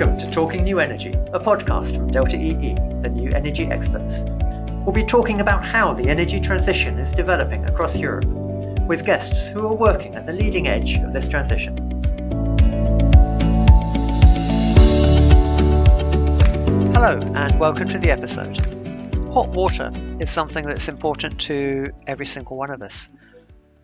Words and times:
Welcome 0.00 0.16
to 0.16 0.30
Talking 0.30 0.64
New 0.64 0.80
Energy, 0.80 1.10
a 1.10 1.38
podcast 1.38 1.94
from 1.94 2.10
Delta 2.10 2.34
EE, 2.34 2.72
the 3.02 3.10
new 3.10 3.30
energy 3.32 3.66
experts. 3.66 4.22
We'll 4.86 4.94
be 4.94 5.04
talking 5.04 5.42
about 5.42 5.62
how 5.62 5.92
the 5.92 6.08
energy 6.08 6.40
transition 6.40 6.98
is 6.98 7.12
developing 7.12 7.66
across 7.66 7.94
Europe, 7.94 8.24
with 8.86 9.04
guests 9.04 9.48
who 9.48 9.66
are 9.66 9.74
working 9.74 10.14
at 10.14 10.24
the 10.24 10.32
leading 10.32 10.68
edge 10.68 10.96
of 10.96 11.12
this 11.12 11.28
transition. 11.28 11.76
Hello, 16.94 17.20
and 17.34 17.60
welcome 17.60 17.88
to 17.88 17.98
the 17.98 18.10
episode. 18.10 18.56
Hot 19.34 19.50
water 19.50 19.92
is 20.18 20.30
something 20.30 20.64
that's 20.64 20.88
important 20.88 21.38
to 21.42 21.88
every 22.06 22.24
single 22.24 22.56
one 22.56 22.70
of 22.70 22.80
us. 22.80 23.10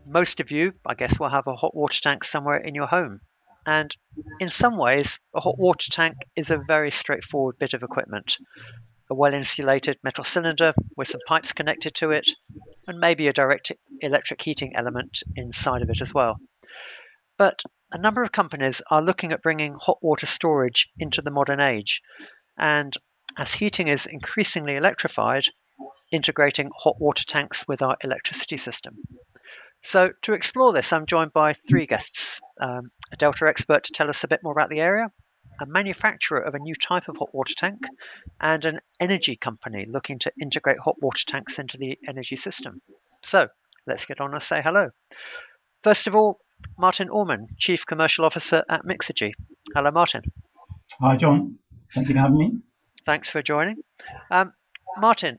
Most 0.07 0.40
of 0.40 0.50
you, 0.50 0.72
I 0.86 0.94
guess, 0.94 1.21
will 1.21 1.29
have 1.29 1.46
a 1.46 1.54
hot 1.54 1.75
water 1.75 2.00
tank 2.00 2.25
somewhere 2.25 2.57
in 2.57 2.75
your 2.75 2.86
home 2.86 3.21
and 3.66 3.94
in 4.38 4.48
some 4.48 4.79
ways, 4.79 5.18
a 5.34 5.40
hot 5.40 5.58
water 5.58 5.90
tank 5.90 6.14
is 6.36 6.50
a 6.50 6.57
very 6.57 6.93
straightforward 6.93 7.58
bit 7.58 7.74
of 7.74 7.82
equipment. 7.82 8.38
A 9.11 9.14
well 9.14 9.34
insulated 9.34 9.98
metal 10.02 10.24
cylinder 10.24 10.72
with 10.96 11.08
some 11.08 11.20
pipes 11.26 11.52
connected 11.52 11.94
to 11.96 12.12
it, 12.12 12.30
and 12.86 13.00
maybe 13.00 13.26
a 13.26 13.32
direct 13.32 13.72
electric 14.00 14.40
heating 14.40 14.76
element 14.76 15.22
inside 15.34 15.82
of 15.82 15.90
it 15.90 16.00
as 16.00 16.14
well. 16.14 16.40
But 17.36 17.62
a 17.93 17.98
number 17.98 18.22
of 18.22 18.32
companies 18.32 18.82
are 18.90 19.02
looking 19.02 19.32
at 19.32 19.43
bringing 19.43 19.74
hot 19.74 19.98
water 20.02 20.26
storage 20.26 20.88
into 20.98 21.21
the 21.22 21.30
modern 21.30 21.60
age, 21.60 22.02
and 22.57 22.96
as 23.36 23.52
heating 23.52 23.88
is 23.88 24.07
increasingly 24.07 24.76
electrified, 24.76 25.44
integrating 26.12 26.71
hot 26.76 27.00
water 27.00 27.24
tanks 27.24 27.66
with 27.68 27.82
our 27.82 27.96
electricity 28.02 28.57
system. 28.57 28.96
So, 29.86 30.11
to 30.22 30.32
explore 30.32 30.72
this, 30.72 30.93
I'm 30.93 31.07
joined 31.07 31.32
by 31.32 31.53
three 31.53 31.86
guests 31.86 32.41
um, 32.61 32.91
a 33.12 33.17
Delta 33.17 33.47
expert 33.47 33.84
to 33.84 33.92
tell 33.92 34.11
us 34.11 34.25
a 34.25 34.28
bit 34.28 34.41
more 34.42 34.53
about 34.53 34.69
the 34.69 34.81
area, 34.81 35.12
a 35.60 35.66
manufacturer 35.66 36.41
of 36.41 36.56
a 36.56 36.58
new 36.58 36.74
type 36.74 37.08
of 37.08 37.16
hot 37.16 37.33
water 37.33 37.55
tank, 37.56 37.86
and 38.41 38.64
an 38.64 38.80
energy 38.98 39.36
company 39.36 39.86
looking 39.88 40.19
to 40.19 40.33
integrate 40.42 40.80
hot 40.80 40.97
water 41.00 41.22
tanks 41.25 41.60
into 41.60 41.78
the 41.78 42.00
energy 42.08 42.34
system. 42.34 42.83
So, 43.22 43.47
let's 43.86 44.06
get 44.06 44.20
on 44.20 44.33
and 44.33 44.42
say 44.42 44.60
hello. 44.60 44.91
First 45.84 46.08
of 46.08 46.16
all, 46.16 46.41
Martin 46.77 47.08
Orman, 47.08 47.47
Chief 47.56 47.86
Commercial 47.86 48.25
Officer 48.25 48.64
at 48.69 48.84
Mixergy. 48.84 49.34
Hello, 49.72 49.92
Martin. 49.92 50.22
Hi, 51.00 51.14
John. 51.14 51.60
Thank 51.94 52.08
you 52.08 52.14
for 52.16 52.20
having 52.22 52.38
me. 52.38 52.58
Thanks 53.05 53.30
for 53.30 53.41
joining. 53.41 53.77
Um, 54.32 54.53
Martin, 54.98 55.38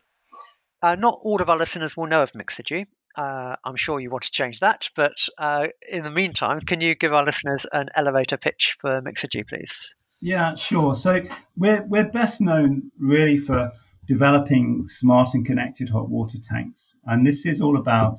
uh, 0.82 0.96
not 0.96 1.20
all 1.22 1.42
of 1.42 1.50
our 1.50 1.58
listeners 1.58 1.98
will 1.98 2.08
know 2.08 2.24
of 2.24 2.32
Mixergy, 2.32 2.86
uh, 3.18 3.56
I'm 3.66 3.76
sure 3.76 4.00
you 4.00 4.10
want 4.10 4.24
to 4.26 4.32
change 4.32 4.60
that, 4.60 4.90
but 4.96 5.18
uh, 5.38 5.68
in 5.90 6.04
the 6.04 6.12
meantime, 6.12 6.62
can 6.62 6.82
you 6.82 6.96
give 6.96 7.14
our 7.14 7.26
listeners 7.26 7.66
an 7.72 7.90
elevator 7.96 8.38
pitch 8.38 8.78
for 8.80 9.02
Mixergy, 9.02 9.46
please? 9.48 9.96
Yeah, 10.22 10.56
sure. 10.56 10.96
So 10.96 11.24
we're 11.56 11.84
we're 11.88 12.10
best 12.10 12.42
known 12.42 12.92
really 13.00 13.38
for 13.38 13.72
developing 14.06 14.86
smart 14.88 15.34
and 15.34 15.46
connected 15.46 15.90
hot 15.90 16.10
water 16.10 16.38
tanks, 16.42 16.96
and 17.06 17.26
this 17.26 17.46
is 17.46 17.60
all 17.60 17.78
about 17.78 18.18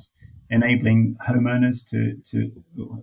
enabling 0.51 1.17
homeowners 1.27 1.87
to 1.91 2.15
to 2.31 2.51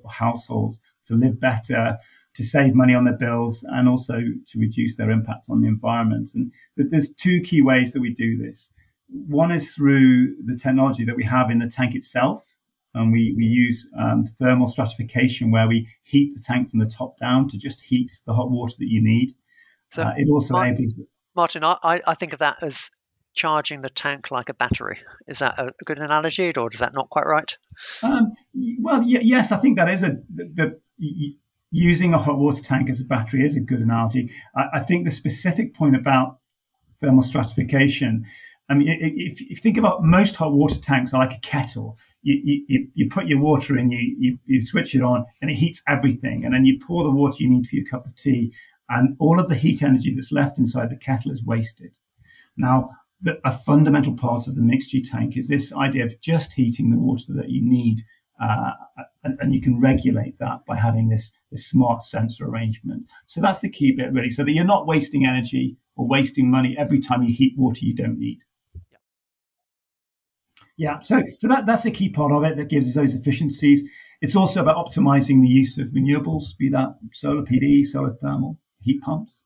households 0.10 0.80
to 1.06 1.16
live 1.16 1.40
better, 1.40 1.98
to 2.36 2.44
save 2.44 2.74
money 2.74 2.94
on 2.94 3.06
their 3.06 3.18
bills, 3.18 3.66
and 3.70 3.88
also 3.88 4.20
to 4.48 4.60
reduce 4.60 4.98
their 4.98 5.12
impact 5.12 5.48
on 5.50 5.62
the 5.62 5.68
environment. 5.68 6.30
And 6.34 6.52
there's 6.76 7.10
two 7.10 7.42
key 7.42 7.62
ways 7.62 7.94
that 7.94 8.02
we 8.02 8.14
do 8.14 8.38
this. 8.38 8.72
One 9.08 9.52
is 9.52 9.74
through 9.74 10.36
the 10.46 10.56
technology 10.56 11.06
that 11.06 11.16
we 11.16 11.24
have 11.24 11.50
in 11.50 11.60
the 11.60 11.68
tank 11.68 11.96
itself. 11.96 12.44
And 12.94 13.12
we, 13.12 13.34
we 13.36 13.44
use 13.44 13.90
um, 14.00 14.26
thermal 14.26 14.68
stratification 14.68 15.52
where 15.52 15.68
we 15.68 15.88
heat 16.04 16.34
the 16.34 16.42
tank 16.42 16.70
from 16.70 16.80
the 16.80 16.86
top 16.86 17.18
down 17.18 17.50
to 17.50 17.58
just 17.58 17.82
heat 17.82 18.10
the 18.26 18.34
hot 18.34 18.50
water 18.50 18.76
that 18.80 18.88
you 18.88 19.04
need. 19.04 19.36
So 19.92 20.04
uh, 20.04 20.14
it 20.16 20.30
also 20.30 20.54
Martin, 20.54 20.76
enables. 20.76 20.94
Martin, 21.36 21.64
I, 21.66 22.02
I 22.08 22.14
think 22.14 22.32
of 22.32 22.40
that 22.40 22.58
as 22.62 22.90
charging 23.36 23.82
the 23.82 23.90
tank 23.90 24.32
like 24.32 24.50
a 24.50 24.54
battery. 24.54 25.00
Is 25.28 25.40
that 25.40 25.60
a 25.60 25.72
good 25.84 26.00
analogy, 26.00 26.54
or 26.56 26.70
is 26.74 26.80
that 26.80 26.94
not 26.94 27.10
quite 27.10 27.26
right? 27.26 27.58
Um, 28.02 28.32
well, 28.80 29.02
y- 29.02 29.20
yes, 29.22 29.52
I 29.52 29.58
think 29.58 29.78
that 29.78 29.90
is 29.90 30.02
a 30.02 30.18
the, 30.34 30.80
the, 30.98 31.38
using 31.72 32.14
a 32.14 32.18
hot 32.18 32.38
water 32.38 32.64
tank 32.64 32.90
as 32.90 33.02
a 33.02 33.04
battery 33.04 33.46
is 33.46 33.56
a 33.56 33.60
good 33.60 33.82
analogy. 33.82 34.32
I, 34.56 34.66
I 34.76 34.80
think 34.80 35.06
the 35.06 35.12
specific 35.12 35.76
point 35.76 35.96
about 35.96 36.40
thermal 37.02 37.24
stratification 37.24 38.26
I 38.68 38.74
mean, 38.74 38.88
if, 38.90 39.42
you 39.42 39.56
think 39.56 39.78
about 39.78 40.04
most 40.04 40.36
hot 40.36 40.52
water 40.52 40.80
tanks 40.80 41.14
are 41.14 41.20
like 41.24 41.38
a 41.38 41.40
kettle. 41.42 42.00
You, 42.24 42.64
you, 42.68 42.88
you 42.96 43.10
put 43.10 43.28
your 43.28 43.40
water 43.40 43.78
in, 43.78 43.92
you, 43.92 44.16
you, 44.18 44.40
you 44.46 44.66
switch 44.66 44.96
it 44.96 45.04
on, 45.04 45.26
and 45.42 45.52
it 45.52 45.56
heats 45.56 45.84
everything. 45.88 46.44
And 46.44 46.54
then 46.54 46.66
you 46.66 46.80
pour 46.80 47.04
the 47.04 47.12
water 47.12 47.38
you 47.40 47.50
need 47.50 47.68
for 47.68 47.76
your 47.76 47.86
cup 47.86 48.08
of 48.08 48.16
tea, 48.16 48.54
and 48.90 49.16
all 49.20 49.40
of 49.40 49.50
the 49.50 49.56
heat 49.56 49.84
energy 49.84 50.14
that's 50.16 50.32
left 50.32 50.58
inside 50.58 50.90
the 50.90 50.96
kettle 50.96 51.32
is 51.32 51.44
wasted. 51.44 51.96
Now, 52.58 52.90
the, 53.22 53.40
a 53.46 53.52
fundamental 53.52 54.16
part 54.16 54.48
of 54.48 54.56
the 54.56 54.62
Mixergy 54.62 55.08
tank 55.08 55.38
is 55.38 55.48
this 55.48 55.72
idea 55.74 56.06
of 56.06 56.20
just 56.22 56.54
heating 56.54 56.90
the 56.90 57.00
water 57.00 57.34
that 57.34 57.50
you 57.50 57.62
need, 57.62 58.02
uh, 58.42 58.72
and, 59.24 59.38
and, 59.40 59.56
you 59.56 59.62
can 59.62 59.80
regulate 59.80 60.38
that 60.40 60.66
by 60.68 60.76
having 60.76 61.08
this, 61.08 61.32
this 61.52 61.66
smart 61.68 62.04
sensor 62.04 62.46
arrangement. 62.46 63.04
So 63.28 63.40
that's 63.40 63.60
the 63.60 63.70
key 63.70 63.94
bit, 63.94 64.12
really, 64.12 64.30
so 64.30 64.44
that 64.44 64.52
you're 64.52 64.66
not 64.66 64.88
wasting 64.88 65.26
energy 65.26 65.78
or 65.96 66.06
wasting 66.06 66.52
money 66.52 66.76
every 66.78 67.00
time 67.00 67.24
you 67.24 67.34
heat 67.34 67.54
water 67.58 67.86
you 67.86 67.96
don't 67.96 68.20
need. 68.20 68.44
Yeah, 70.78 71.00
so 71.02 71.22
so 71.38 71.48
that, 71.48 71.66
that's 71.66 71.86
a 71.86 71.92
key 71.92 72.10
part 72.10 72.32
of 72.32 72.44
it 72.44 72.58
that 72.58 72.70
gives 72.70 72.88
us 72.88 72.96
those 72.96 73.14
efficiencies. 73.14 73.84
It's 74.22 74.36
also 74.36 74.62
about 74.62 74.76
optimizing 74.76 75.42
the 75.42 75.48
use 75.48 75.78
of 75.78 75.90
renewables, 75.90 76.56
be 76.58 76.70
that 76.70 76.96
solar 77.14 77.44
PV, 77.44 77.86
solar 77.86 78.14
thermal, 78.14 78.60
heat 78.82 79.02
pumps, 79.02 79.46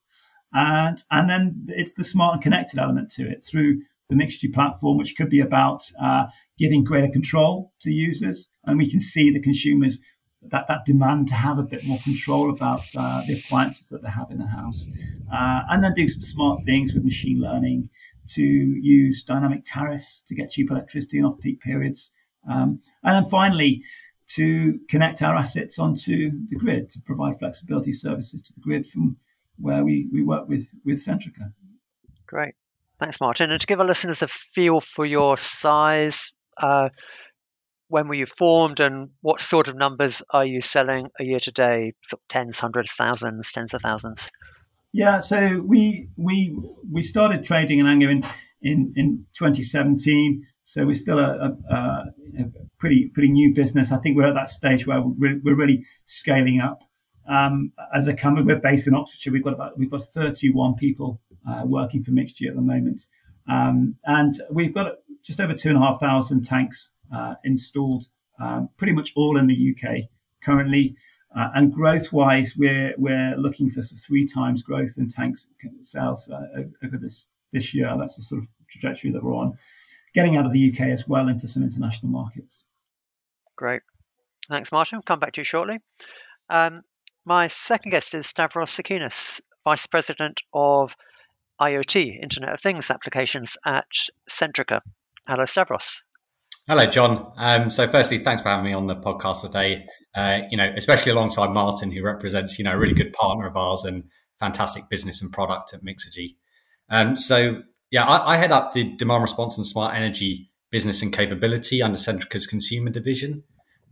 and 0.53 1.03
and 1.11 1.29
then 1.29 1.65
it's 1.67 1.93
the 1.93 2.03
smart 2.03 2.33
and 2.35 2.41
connected 2.41 2.79
element 2.79 3.11
to 3.11 3.29
it 3.29 3.43
through 3.43 3.79
the 4.09 4.15
Mixergy 4.15 4.51
platform, 4.51 4.97
which 4.97 5.15
could 5.15 5.29
be 5.29 5.39
about 5.39 5.83
uh, 6.01 6.25
giving 6.57 6.83
greater 6.83 7.11
control 7.11 7.73
to 7.81 7.91
users, 7.91 8.49
and 8.65 8.79
we 8.79 8.89
can 8.89 8.99
see 8.99 9.31
the 9.31 9.39
consumers 9.39 9.99
that 10.41 10.67
that 10.67 10.85
demand 10.85 11.27
to 11.27 11.35
have 11.35 11.59
a 11.59 11.63
bit 11.63 11.83
more 11.85 11.99
control 11.99 12.49
about 12.49 12.83
uh, 12.97 13.21
the 13.27 13.37
appliances 13.39 13.87
that 13.89 14.01
they 14.01 14.09
have 14.09 14.31
in 14.31 14.37
the 14.37 14.47
house, 14.47 14.87
uh, 15.33 15.61
and 15.69 15.83
then 15.83 15.93
do 15.93 16.07
some 16.07 16.21
smart 16.21 16.63
things 16.65 16.93
with 16.93 17.03
machine 17.03 17.39
learning 17.41 17.89
to 18.27 18.41
use 18.43 19.23
dynamic 19.23 19.61
tariffs 19.65 20.23
to 20.27 20.35
get 20.35 20.51
cheap 20.51 20.71
electricity 20.71 21.17
in 21.17 21.25
off-peak 21.25 21.59
periods. 21.59 22.11
Um, 22.49 22.79
and 23.03 23.23
then 23.23 23.29
finally, 23.29 23.83
to 24.35 24.79
connect 24.87 25.21
our 25.21 25.35
assets 25.35 25.79
onto 25.79 26.31
the 26.47 26.55
grid 26.55 26.89
to 26.91 27.01
provide 27.01 27.39
flexibility 27.39 27.91
services 27.91 28.41
to 28.43 28.53
the 28.53 28.61
grid 28.61 28.87
from 28.87 29.17
where 29.57 29.83
we, 29.83 30.07
we 30.13 30.23
work 30.23 30.47
with, 30.47 30.71
with 30.85 31.03
Centrica. 31.03 31.51
Great. 32.27 32.53
Thanks, 32.99 33.19
Martin. 33.19 33.51
And 33.51 33.59
to 33.59 33.67
give 33.67 33.79
our 33.79 33.85
listeners 33.85 34.21
a 34.21 34.27
feel 34.27 34.79
for 34.79 35.05
your 35.05 35.35
size, 35.37 36.33
uh, 36.57 36.89
when 37.89 38.07
were 38.07 38.13
you 38.13 38.27
formed 38.27 38.79
and 38.79 39.09
what 39.21 39.41
sort 39.41 39.67
of 39.67 39.75
numbers 39.75 40.23
are 40.29 40.45
you 40.45 40.61
selling 40.61 41.09
a 41.19 41.23
year 41.23 41.39
to 41.39 41.51
day? 41.51 41.93
Sort 42.07 42.21
of 42.21 42.27
tens, 42.27 42.59
hundreds, 42.59 42.91
thousands, 42.91 43.51
tens 43.51 43.73
of 43.73 43.81
thousands? 43.81 44.29
Yeah, 44.93 45.19
so 45.19 45.61
we 45.65 46.09
we 46.15 46.55
we 46.91 47.01
started 47.01 47.43
trading 47.43 47.79
in 47.79 47.87
Ango 47.87 48.09
in, 48.09 48.23
in, 48.61 48.93
in 48.95 49.25
2017. 49.33 50.45
So 50.63 50.85
we're 50.85 50.93
still 50.93 51.19
a, 51.19 51.57
a, 51.69 51.75
a, 51.75 52.45
pretty 52.77 53.09
pretty 53.13 53.29
new 53.29 53.53
business. 53.53 53.91
I 53.91 53.97
think 53.97 54.15
we're 54.15 54.27
at 54.27 54.35
that 54.35 54.49
stage 54.49 54.85
where 54.87 55.01
we're, 55.01 55.39
we're 55.43 55.55
really 55.55 55.85
scaling 56.05 56.61
up. 56.61 56.79
Um, 57.27 57.71
as 57.95 58.07
a 58.07 58.13
company, 58.13 58.45
we're 58.45 58.59
based 58.59 58.87
in 58.87 58.95
Oxfordshire. 58.95 59.33
We've 59.33 59.43
got 59.43 59.53
about 59.53 59.77
we've 59.77 59.91
got 59.91 60.01
31 60.01 60.75
people 60.75 61.21
uh, 61.47 61.63
working 61.65 62.03
for 62.03 62.11
Mixergy 62.11 62.47
at 62.47 62.55
the 62.55 62.61
moment, 62.61 63.01
um, 63.47 63.95
and 64.05 64.33
we've 64.51 64.73
got 64.73 64.93
just 65.23 65.39
over 65.39 65.53
two 65.53 65.69
and 65.69 65.77
a 65.77 65.81
half 65.81 65.99
thousand 65.99 66.43
tanks 66.43 66.91
uh, 67.13 67.35
installed, 67.43 68.05
um, 68.39 68.69
pretty 68.77 68.93
much 68.93 69.13
all 69.15 69.37
in 69.37 69.47
the 69.47 69.75
UK 69.75 70.09
currently. 70.43 70.95
Uh, 71.35 71.49
and 71.55 71.73
growth-wise, 71.73 72.55
we're 72.57 72.93
we're 72.97 73.35
looking 73.37 73.69
for 73.69 73.83
sort 73.83 73.99
of 73.99 74.05
three 74.05 74.25
times 74.25 74.63
growth 74.63 74.95
in 74.97 75.07
tanks 75.07 75.47
sales 75.81 76.27
uh, 76.29 76.63
over 76.83 76.97
this 76.97 77.27
this 77.53 77.73
year. 77.73 77.95
That's 77.99 78.15
the 78.15 78.23
sort 78.23 78.41
of 78.41 78.47
trajectory 78.67 79.11
that 79.11 79.23
we're 79.23 79.35
on. 79.35 79.57
Getting 80.15 80.37
out 80.37 80.47
of 80.47 80.53
the 80.53 80.71
UK 80.71 80.87
as 80.87 81.07
well 81.07 81.27
into 81.27 81.47
some 81.47 81.61
international 81.61 82.11
markets. 82.11 82.63
Great, 83.55 83.81
thanks, 84.49 84.71
Martin. 84.71 84.97
I'll 84.97 85.03
come 85.03 85.19
back 85.19 85.33
to 85.33 85.41
you 85.41 85.45
shortly. 85.45 85.79
Um, 86.49 86.81
my 87.25 87.47
second 87.47 87.91
guest 87.91 88.15
is 88.15 88.25
Stavros 88.25 88.71
Sachinis, 88.75 89.41
Vice 89.63 89.85
President 89.85 90.41
of 90.51 90.95
IoT, 91.61 92.23
Internet 92.23 92.53
of 92.53 92.59
Things 92.59 92.89
applications 92.89 93.57
at 93.63 93.85
Centrica. 94.27 94.81
Hello, 95.27 95.45
Stavros. 95.45 96.05
Hello, 96.69 96.85
John. 96.85 97.31
Um, 97.35 97.71
so, 97.71 97.87
firstly, 97.87 98.19
thanks 98.19 98.43
for 98.43 98.49
having 98.49 98.65
me 98.65 98.73
on 98.73 98.85
the 98.85 98.95
podcast 98.95 99.41
today. 99.41 99.87
Uh, 100.13 100.41
you 100.51 100.55
know, 100.55 100.71
especially 100.77 101.11
alongside 101.11 101.49
Martin, 101.49 101.89
who 101.89 102.03
represents 102.03 102.59
you 102.59 102.63
know 102.63 102.73
a 102.73 102.77
really 102.77 102.93
good 102.93 103.11
partner 103.11 103.47
of 103.47 103.57
ours 103.57 103.85
and 103.85 104.03
fantastic 104.39 104.83
business 104.87 105.19
and 105.19 105.33
product 105.33 105.73
at 105.73 105.83
Mixergy. 105.83 106.35
Um, 106.87 107.17
so, 107.17 107.63
yeah, 107.89 108.05
I, 108.05 108.35
I, 108.35 108.37
head 108.37 108.51
up 108.51 108.73
the 108.73 108.83
demand 108.83 109.23
response 109.23 109.57
and 109.57 109.65
smart 109.65 109.95
energy 109.95 110.51
business 110.69 111.01
and 111.01 111.11
capability 111.11 111.81
under 111.81 111.97
Centrica's 111.97 112.45
consumer 112.45 112.91
division. 112.91 113.45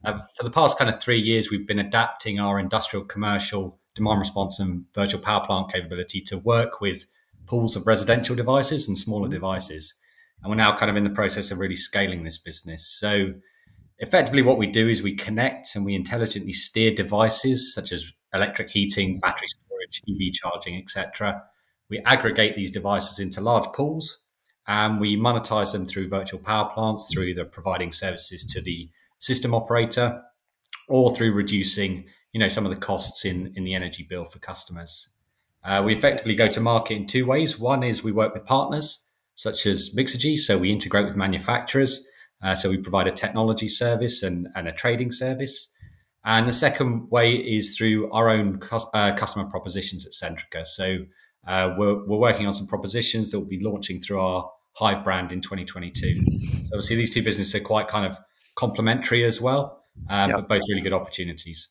Uh, 0.04 0.20
for 0.38 0.44
the 0.44 0.52
past 0.52 0.78
kind 0.78 0.88
of 0.88 1.02
three 1.02 1.20
years, 1.20 1.50
we've 1.50 1.68
been 1.68 1.80
adapting 1.80 2.40
our 2.40 2.60
industrial, 2.60 3.06
commercial, 3.06 3.80
demand 3.96 4.20
response 4.20 4.60
and 4.60 4.86
virtual 4.94 5.20
power 5.20 5.44
plant 5.44 5.74
capability 5.74 6.22
to 6.22 6.38
work 6.38 6.80
with 6.80 7.08
pools 7.48 7.76
of 7.76 7.88
residential 7.88 8.36
devices 8.36 8.88
and 8.88 9.00
smaller 9.00 9.28
devices. 9.28 9.96
And 10.42 10.50
we're 10.50 10.56
now 10.56 10.76
kind 10.76 10.90
of 10.90 10.96
in 10.96 11.04
the 11.04 11.10
process 11.10 11.52
of 11.52 11.60
really 11.60 11.76
scaling 11.76 12.24
this 12.24 12.38
business. 12.38 12.88
So 12.88 13.34
effectively 14.00 14.42
what 14.42 14.58
we 14.58 14.68
do 14.68 14.88
is 14.88 15.02
we 15.02 15.16
connect 15.16 15.76
and 15.76 15.84
we 15.84 15.96
intelligently 15.96 16.54
steer 16.54 16.92
devices 16.92 17.74
such 17.74 17.92
as 17.92 18.12
electric 18.34 18.70
heating, 18.70 19.20
battery 19.20 19.48
storage, 19.48 20.02
EV 20.10 20.34
charging, 20.34 20.78
etc. 20.78 21.44
We 21.90 22.00
aggregate 22.00 22.56
these 22.56 22.72
devices 22.72 23.20
into 23.20 23.42
large 23.42 23.72
pools 23.74 24.20
and 24.68 25.00
we 25.00 25.18
monetize 25.18 25.72
them 25.72 25.86
through 25.86 26.10
virtual 26.10 26.40
power 26.40 26.70
plants 26.74 27.10
through 27.12 27.24
either 27.24 27.46
providing 27.46 27.92
services 27.92 28.44
to 28.46 28.62
the 28.62 28.90
system 29.20 29.56
operator 29.56 30.22
or 30.88 31.16
through 31.16 31.34
reducing 31.34 32.06
you 32.34 32.40
know 32.40 32.48
some 32.48 32.66
of 32.66 32.72
the 32.72 32.80
costs 32.80 33.26
in 33.26 33.54
in 33.56 33.64
the 33.64 33.74
energy 33.74 34.06
bill 34.08 34.26
for 34.26 34.40
customers 34.40 35.10
uh, 35.64 35.82
we 35.84 35.94
effectively 35.94 36.36
go 36.36 36.48
to 36.48 36.60
market 36.60 36.96
in 36.96 37.06
two 37.06 37.26
ways 37.26 37.58
one 37.58 37.84
is 37.84 38.04
we 38.04 38.12
work 38.12 38.34
with 38.34 38.46
partners 38.46 39.07
such 39.38 39.66
as 39.66 39.96
mixergy 39.96 40.38
so 40.38 40.58
we 40.58 40.70
integrate 40.70 41.06
with 41.06 41.16
manufacturers 41.16 42.06
uh, 42.44 42.54
so 42.54 42.70
we 42.70 42.78
provide 42.78 43.08
a 43.08 43.12
technology 43.12 43.68
service 43.68 44.22
and, 44.22 44.48
and 44.56 44.68
a 44.68 44.72
trading 44.74 45.12
service 45.12 45.70
and 46.26 46.48
the 46.48 46.54
second 46.54 47.10
way 47.10 47.34
is 47.34 47.78
through 47.78 48.12
our 48.12 48.30
own 48.30 48.60
uh, 48.94 49.14
customer 49.16 49.46
propositions 49.46 50.06
at 50.06 50.12
centrica 50.12 50.66
so 50.66 50.98
uh, 51.48 51.74
we're, 51.78 52.06
we're 52.06 52.18
working 52.18 52.46
on 52.46 52.52
some 52.52 52.68
propositions 52.68 53.32
that 53.32 53.40
will 53.40 53.48
be 53.48 53.62
launching 53.62 54.00
through 54.00 54.20
our 54.20 54.52
Hive 54.78 55.04
brand 55.04 55.32
in 55.32 55.42
2022. 55.42 56.24
So 56.66 56.70
obviously 56.74 56.98
these 56.98 57.12
two 57.12 57.24
businesses 57.24 57.56
are 57.56 57.64
quite 57.64 57.88
kind 57.88 58.06
of 58.06 58.16
complementary 58.56 59.24
as 59.24 59.42
well, 59.42 59.82
um, 60.08 60.30
yep. 60.30 60.38
but 60.38 60.48
both 60.48 60.62
really 60.70 60.82
good 60.82 60.94
opportunities. 60.94 61.70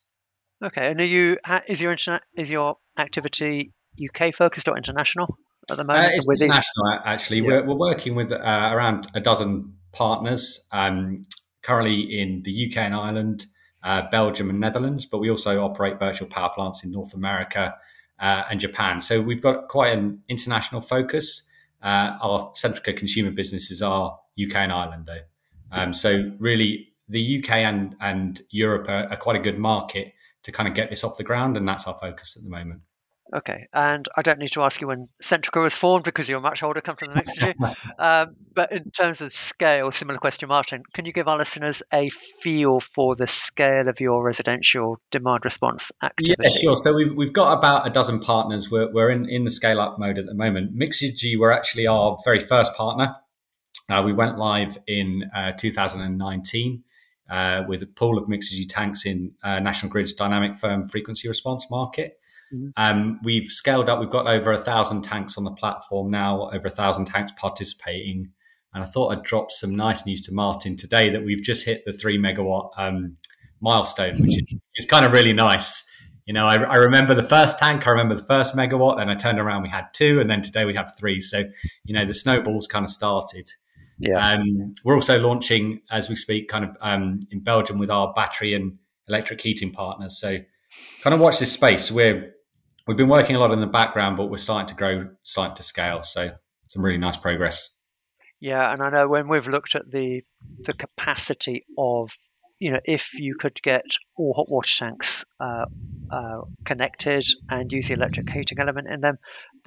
Okay, 0.63 0.89
and 0.91 0.99
are 0.99 1.05
you 1.05 1.37
is 1.69 1.79
your 1.79 1.91
internet 1.91 2.23
is 2.35 2.51
your 2.51 2.77
activity 2.97 3.71
UK 4.03 4.33
focused 4.33 4.67
or 4.67 4.75
international 4.75 5.37
at 5.69 5.77
the 5.77 5.83
moment? 5.83 6.05
Uh, 6.05 6.09
it's 6.13 6.41
international 6.41 6.99
actually. 7.05 7.39
Yeah. 7.39 7.47
We're, 7.47 7.65
we're 7.65 7.75
working 7.75 8.15
with 8.15 8.31
uh, 8.31 8.69
around 8.71 9.07
a 9.13 9.19
dozen 9.19 9.73
partners 9.91 10.67
um, 10.71 11.23
currently 11.61 12.01
in 12.01 12.43
the 12.43 12.67
UK 12.67 12.77
and 12.77 12.95
Ireland, 12.95 13.45
uh, 13.83 14.03
Belgium 14.09 14.49
and 14.49 14.59
Netherlands, 14.59 15.05
but 15.05 15.19
we 15.19 15.29
also 15.29 15.63
operate 15.63 15.99
virtual 15.99 16.27
power 16.27 16.49
plants 16.49 16.83
in 16.83 16.91
North 16.91 17.13
America 17.13 17.75
uh, 18.19 18.43
and 18.49 18.59
Japan. 18.59 19.01
So 19.01 19.21
we've 19.21 19.41
got 19.41 19.67
quite 19.67 19.97
an 19.97 20.21
international 20.27 20.81
focus. 20.81 21.43
Uh, 21.81 22.17
our 22.21 22.51
Centrica 22.51 22.95
consumer 22.95 23.31
businesses 23.31 23.81
are 23.81 24.17
UK 24.41 24.55
and 24.55 24.71
Ireland, 24.71 25.07
though. 25.07 25.21
Um, 25.71 25.93
so 25.93 26.31
really, 26.39 26.93
the 27.09 27.39
UK 27.39 27.57
and 27.57 27.95
and 27.99 28.41
Europe 28.49 28.89
are, 28.89 29.07
are, 29.09 29.17
quite 29.17 29.35
a 29.35 29.39
good 29.39 29.57
market 29.57 30.13
to 30.43 30.51
kind 30.51 30.67
of 30.67 30.75
get 30.75 30.89
this 30.89 31.03
off 31.03 31.17
the 31.17 31.23
ground, 31.23 31.57
and 31.57 31.67
that's 31.67 31.85
our 31.87 31.97
focus 31.99 32.35
at 32.37 32.43
the 32.43 32.49
moment. 32.49 32.81
Okay, 33.35 33.67
and 33.73 34.07
I 34.15 34.21
don't 34.21 34.39
need 34.39 34.51
to 34.53 34.61
ask 34.61 34.79
you 34.79 34.87
when 34.87 35.09
Centrica 35.21 35.61
was 35.61 35.73
formed 35.73 36.05
because 36.05 36.29
you're 36.29 36.39
a 36.39 36.41
much 36.41 36.63
older 36.63 36.79
company 36.79 37.13
than 37.13 37.23
Mixergy. 37.23 37.75
um, 37.99 38.35
but 38.53 38.71
in 38.71 38.89
terms 38.91 39.21
of 39.21 39.31
scale, 39.31 39.91
similar 39.91 40.17
question, 40.17 40.47
Martin. 40.47 40.83
Can 40.93 41.05
you 41.05 41.11
give 41.11 41.27
our 41.27 41.37
listeners 41.37 41.83
a 41.93 42.09
feel 42.09 42.79
for 42.79 43.15
the 43.15 43.27
scale 43.27 43.89
of 43.89 43.99
your 43.99 44.23
residential 44.23 45.01
demand 45.11 45.41
response 45.43 45.91
activity? 46.01 46.35
Yeah, 46.41 46.49
sure. 46.49 46.75
So 46.77 46.93
we've, 46.93 47.13
we've 47.13 47.33
got 47.33 47.57
about 47.57 47.85
a 47.85 47.89
dozen 47.89 48.19
partners. 48.19 48.71
We're, 48.71 48.91
we're 48.91 49.09
in, 49.09 49.27
in 49.29 49.43
the 49.43 49.51
scale 49.51 49.81
up 49.81 49.99
mode 49.99 50.17
at 50.17 50.25
the 50.25 50.35
moment. 50.35 50.77
Mixergy 50.77 51.37
were 51.37 51.51
actually 51.51 51.85
our 51.87 52.17
very 52.23 52.39
first 52.39 52.73
partner. 52.75 53.15
Uh, 53.89 54.03
we 54.05 54.13
went 54.13 54.37
live 54.37 54.77
in 54.87 55.29
uh, 55.35 55.51
2019 55.53 56.83
uh, 57.29 57.63
with 57.67 57.81
a 57.81 57.87
pool 57.87 58.17
of 58.17 58.27
Mixergy 58.29 58.67
tanks 58.67 59.05
in 59.05 59.33
uh, 59.43 59.59
National 59.59 59.91
Grid's 59.91 60.13
dynamic 60.13 60.55
firm 60.55 60.87
frequency 60.87 61.27
response 61.27 61.69
market. 61.69 62.19
Mm-hmm. 62.53 62.69
Um, 62.77 63.19
we've 63.23 63.51
scaled 63.51 63.89
up. 63.89 63.99
We've 63.99 64.09
got 64.09 64.27
over 64.27 64.51
a 64.51 64.57
thousand 64.57 65.03
tanks 65.03 65.37
on 65.37 65.43
the 65.43 65.51
platform 65.51 66.09
now, 66.09 66.49
over 66.51 66.67
a 66.67 66.71
thousand 66.71 67.05
tanks 67.05 67.31
participating. 67.37 68.31
And 68.73 68.83
I 68.83 68.87
thought 68.87 69.09
I'd 69.15 69.23
drop 69.23 69.51
some 69.51 69.75
nice 69.75 70.05
news 70.05 70.21
to 70.21 70.33
Martin 70.33 70.75
today 70.75 71.09
that 71.09 71.23
we've 71.23 71.41
just 71.41 71.65
hit 71.65 71.83
the 71.85 71.93
three 71.93 72.17
megawatt 72.17 72.69
um, 72.77 73.17
milestone, 73.61 74.19
which 74.19 74.39
is, 74.41 74.55
is, 74.75 74.85
kind 74.85 75.05
of 75.05 75.11
really 75.11 75.33
nice. 75.33 75.83
You 76.25 76.33
know, 76.33 76.45
I, 76.45 76.57
I, 76.61 76.75
remember 76.75 77.15
the 77.15 77.23
first 77.23 77.57
tank, 77.57 77.87
I 77.87 77.91
remember 77.91 78.13
the 78.13 78.23
first 78.23 78.55
megawatt, 78.55 79.01
and 79.01 79.09
I 79.09 79.15
turned 79.15 79.39
around, 79.39 79.63
we 79.63 79.69
had 79.69 79.85
two, 79.93 80.19
and 80.19 80.29
then 80.29 80.41
today 80.41 80.65
we 80.65 80.75
have 80.75 80.91
three. 80.97 81.19
So, 81.19 81.43
you 81.85 81.93
know, 81.93 82.05
the 82.05 82.13
snowballs 82.13 82.67
kind 82.67 82.83
of 82.83 82.91
started. 82.91 83.49
Yeah. 83.97 84.33
Um, 84.33 84.73
we're 84.83 84.95
also 84.95 85.17
launching 85.19 85.81
as 85.89 86.09
we 86.09 86.15
speak, 86.15 86.49
kind 86.49 86.65
of 86.65 86.77
um, 86.81 87.21
in 87.31 87.39
Belgium 87.39 87.79
with 87.79 87.89
our 87.89 88.13
battery 88.13 88.53
and 88.53 88.77
electric 89.07 89.41
heating 89.41 89.71
partners. 89.71 90.19
So, 90.19 90.37
kind 91.01 91.13
of 91.13 91.19
watch 91.19 91.39
this 91.39 91.51
space. 91.51 91.91
We're 91.91 92.33
we've 92.87 92.97
been 92.97 93.09
working 93.09 93.35
a 93.35 93.39
lot 93.39 93.51
in 93.51 93.59
the 93.59 93.67
background, 93.67 94.17
but 94.17 94.27
we're 94.27 94.37
starting 94.37 94.67
to 94.67 94.75
grow, 94.75 95.09
starting 95.23 95.55
to 95.55 95.63
scale. 95.63 96.03
So, 96.03 96.31
some 96.67 96.83
really 96.83 96.97
nice 96.97 97.17
progress. 97.17 97.69
Yeah, 98.39 98.71
and 98.71 98.81
I 98.81 98.89
know 98.89 99.07
when 99.07 99.27
we've 99.27 99.47
looked 99.47 99.75
at 99.75 99.89
the 99.89 100.21
the 100.59 100.73
capacity 100.73 101.65
of 101.77 102.09
you 102.59 102.71
know, 102.71 102.79
if 102.83 103.13
you 103.13 103.35
could 103.39 103.61
get 103.61 103.85
all 104.15 104.33
hot 104.33 104.49
water 104.49 104.73
tanks 104.77 105.25
uh, 105.39 105.65
uh, 106.11 106.41
connected 106.65 107.23
and 107.49 107.71
use 107.71 107.89
the 107.89 107.93
electric 107.93 108.29
heating 108.29 108.59
element 108.59 108.87
in 108.87 108.99
them, 108.99 109.17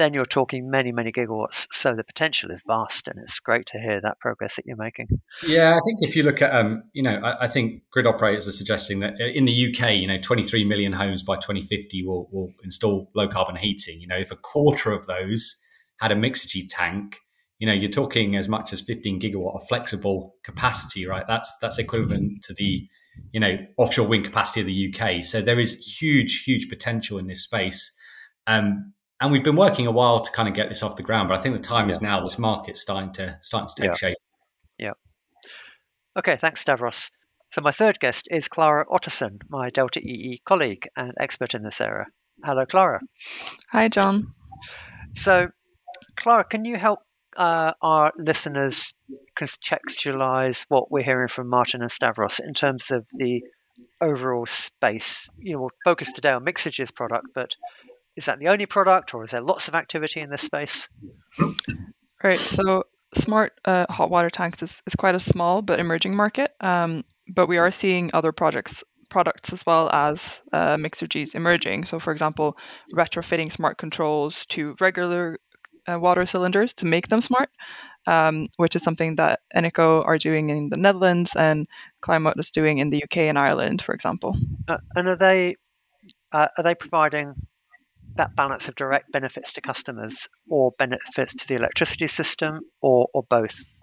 then 0.00 0.14
you're 0.14 0.24
talking 0.24 0.70
many, 0.70 0.92
many 0.92 1.12
gigawatts. 1.12 1.68
So 1.72 1.94
the 1.94 2.04
potential 2.04 2.50
is 2.50 2.64
vast, 2.66 3.06
and 3.06 3.18
it's 3.20 3.38
great 3.40 3.66
to 3.66 3.78
hear 3.78 4.00
that 4.00 4.18
progress 4.18 4.56
that 4.56 4.64
you're 4.64 4.76
making. 4.76 5.20
Yeah, 5.44 5.70
I 5.70 5.80
think 5.84 5.98
if 6.00 6.16
you 6.16 6.22
look 6.22 6.40
at, 6.40 6.52
um, 6.54 6.84
you 6.92 7.02
know, 7.02 7.16
I, 7.16 7.44
I, 7.44 7.48
think 7.48 7.82
grid 7.90 8.06
operators 8.06 8.48
are 8.48 8.52
suggesting 8.52 9.00
that 9.00 9.14
uh, 9.20 9.24
in 9.24 9.44
the 9.44 9.52
UK, 9.52 9.92
you 9.96 10.06
know, 10.06 10.18
23 10.18 10.64
million 10.64 10.92
homes 10.92 11.22
by 11.22 11.36
2050 11.36 12.02
will, 12.04 12.28
will 12.32 12.52
install 12.64 13.10
low 13.14 13.28
carbon 13.28 13.56
heating. 13.56 14.00
You 14.00 14.06
know, 14.06 14.16
if 14.16 14.30
a 14.30 14.36
quarter 14.36 14.90
of 14.92 15.06
those 15.06 15.56
had 16.00 16.12
a 16.12 16.16
Mixergy 16.16 16.66
tank, 16.68 17.18
you 17.58 17.66
know, 17.66 17.74
you're 17.74 17.90
talking 17.90 18.36
as 18.36 18.48
much 18.48 18.72
as 18.72 18.80
15 18.80 19.20
gigawatt 19.20 19.54
of 19.54 19.68
flexible 19.68 20.34
capacity, 20.42 21.06
right? 21.06 21.26
That's 21.28 21.54
that's 21.60 21.78
equivalent 21.78 22.42
to 22.44 22.54
the, 22.54 22.88
you 23.32 23.40
know, 23.40 23.58
offshore 23.76 24.06
wind 24.06 24.24
capacity 24.24 24.60
of 24.60 24.66
the 24.66 24.94
UK. 24.94 25.22
So 25.22 25.42
there 25.42 25.60
is 25.60 25.76
huge, 26.00 26.44
huge 26.44 26.70
potential 26.70 27.18
in 27.18 27.26
this 27.26 27.42
space. 27.42 27.94
Um, 28.46 28.94
and 29.20 29.30
we've 29.30 29.44
been 29.44 29.56
working 29.56 29.86
a 29.86 29.90
while 29.90 30.20
to 30.20 30.30
kind 30.30 30.48
of 30.48 30.54
get 30.54 30.68
this 30.68 30.82
off 30.82 30.96
the 30.96 31.02
ground, 31.02 31.28
but 31.28 31.38
I 31.38 31.42
think 31.42 31.56
the 31.56 31.62
time 31.62 31.88
yeah. 31.88 31.94
is 31.94 32.00
now. 32.00 32.20
This 32.22 32.38
market's 32.38 32.80
starting 32.80 33.12
to 33.12 33.38
starting 33.40 33.68
to 33.68 33.74
take 33.74 33.90
yeah. 33.90 33.94
shape. 33.94 34.18
Yeah. 34.78 34.92
Okay, 36.18 36.36
thanks, 36.36 36.60
Stavros. 36.60 37.10
So 37.52 37.60
my 37.62 37.72
third 37.72 37.98
guest 37.98 38.28
is 38.30 38.48
Clara 38.48 38.86
Otterson, 38.86 39.40
my 39.48 39.70
Delta 39.70 40.00
EE 40.00 40.40
colleague 40.44 40.88
and 40.96 41.12
expert 41.18 41.54
in 41.54 41.62
this 41.62 41.80
area. 41.80 42.06
Hello, 42.44 42.64
Clara. 42.64 43.00
Hi, 43.70 43.88
John. 43.88 44.34
So, 45.16 45.50
Clara, 46.16 46.44
can 46.44 46.64
you 46.64 46.76
help 46.76 47.00
uh, 47.36 47.72
our 47.82 48.12
listeners 48.16 48.94
contextualize 49.36 50.64
what 50.68 50.90
we're 50.90 51.02
hearing 51.02 51.28
from 51.28 51.48
Martin 51.48 51.82
and 51.82 51.90
Stavros 51.90 52.38
in 52.38 52.54
terms 52.54 52.92
of 52.92 53.06
the 53.12 53.42
overall 54.00 54.46
space? 54.46 55.28
You 55.38 55.54
know, 55.54 55.60
we'll 55.60 55.70
focus 55.84 56.12
today 56.12 56.30
on 56.30 56.44
Mixergy's 56.44 56.92
product, 56.92 57.26
but 57.34 57.56
is 58.20 58.26
that 58.26 58.38
the 58.38 58.48
only 58.48 58.66
product, 58.66 59.14
or 59.14 59.24
is 59.24 59.30
there 59.30 59.40
lots 59.40 59.68
of 59.68 59.74
activity 59.74 60.20
in 60.20 60.28
this 60.28 60.42
space? 60.42 60.90
Right. 62.22 62.38
So 62.38 62.84
smart 63.14 63.58
uh, 63.64 63.86
hot 63.88 64.10
water 64.10 64.28
tanks 64.28 64.62
is, 64.62 64.82
is 64.86 64.94
quite 64.94 65.14
a 65.14 65.20
small 65.20 65.62
but 65.62 65.80
emerging 65.80 66.14
market, 66.14 66.50
um, 66.60 67.02
but 67.26 67.46
we 67.46 67.56
are 67.56 67.70
seeing 67.70 68.10
other 68.12 68.30
projects 68.30 68.84
products 69.08 69.54
as 69.54 69.64
well 69.64 69.88
as 69.90 70.42
uh, 70.52 70.76
emerging. 71.34 71.84
So, 71.86 71.98
for 71.98 72.12
example, 72.12 72.58
retrofitting 72.94 73.50
smart 73.50 73.78
controls 73.78 74.44
to 74.50 74.76
regular 74.80 75.38
uh, 75.90 75.98
water 75.98 76.26
cylinders 76.26 76.74
to 76.74 76.86
make 76.86 77.08
them 77.08 77.22
smart, 77.22 77.48
um, 78.06 78.46
which 78.58 78.76
is 78.76 78.82
something 78.82 79.16
that 79.16 79.40
Eneco 79.56 80.04
are 80.06 80.18
doing 80.18 80.50
in 80.50 80.68
the 80.68 80.76
Netherlands 80.76 81.34
and 81.34 81.66
Climote 82.02 82.38
is 82.38 82.50
doing 82.50 82.78
in 82.78 82.90
the 82.90 83.02
UK 83.02 83.16
and 83.30 83.38
Ireland, 83.38 83.80
for 83.80 83.94
example. 83.94 84.36
Uh, 84.68 84.76
and 84.94 85.08
are 85.08 85.16
they 85.16 85.56
uh, 86.32 86.48
are 86.56 86.62
they 86.62 86.74
providing 86.74 87.34
that 88.16 88.36
balance 88.36 88.68
of 88.68 88.74
direct 88.74 89.12
benefits 89.12 89.52
to 89.52 89.60
customers 89.60 90.28
or 90.48 90.72
benefits 90.78 91.34
to 91.34 91.48
the 91.48 91.54
electricity 91.54 92.06
system, 92.06 92.60
or, 92.80 93.08
or 93.14 93.22
both? 93.28 93.74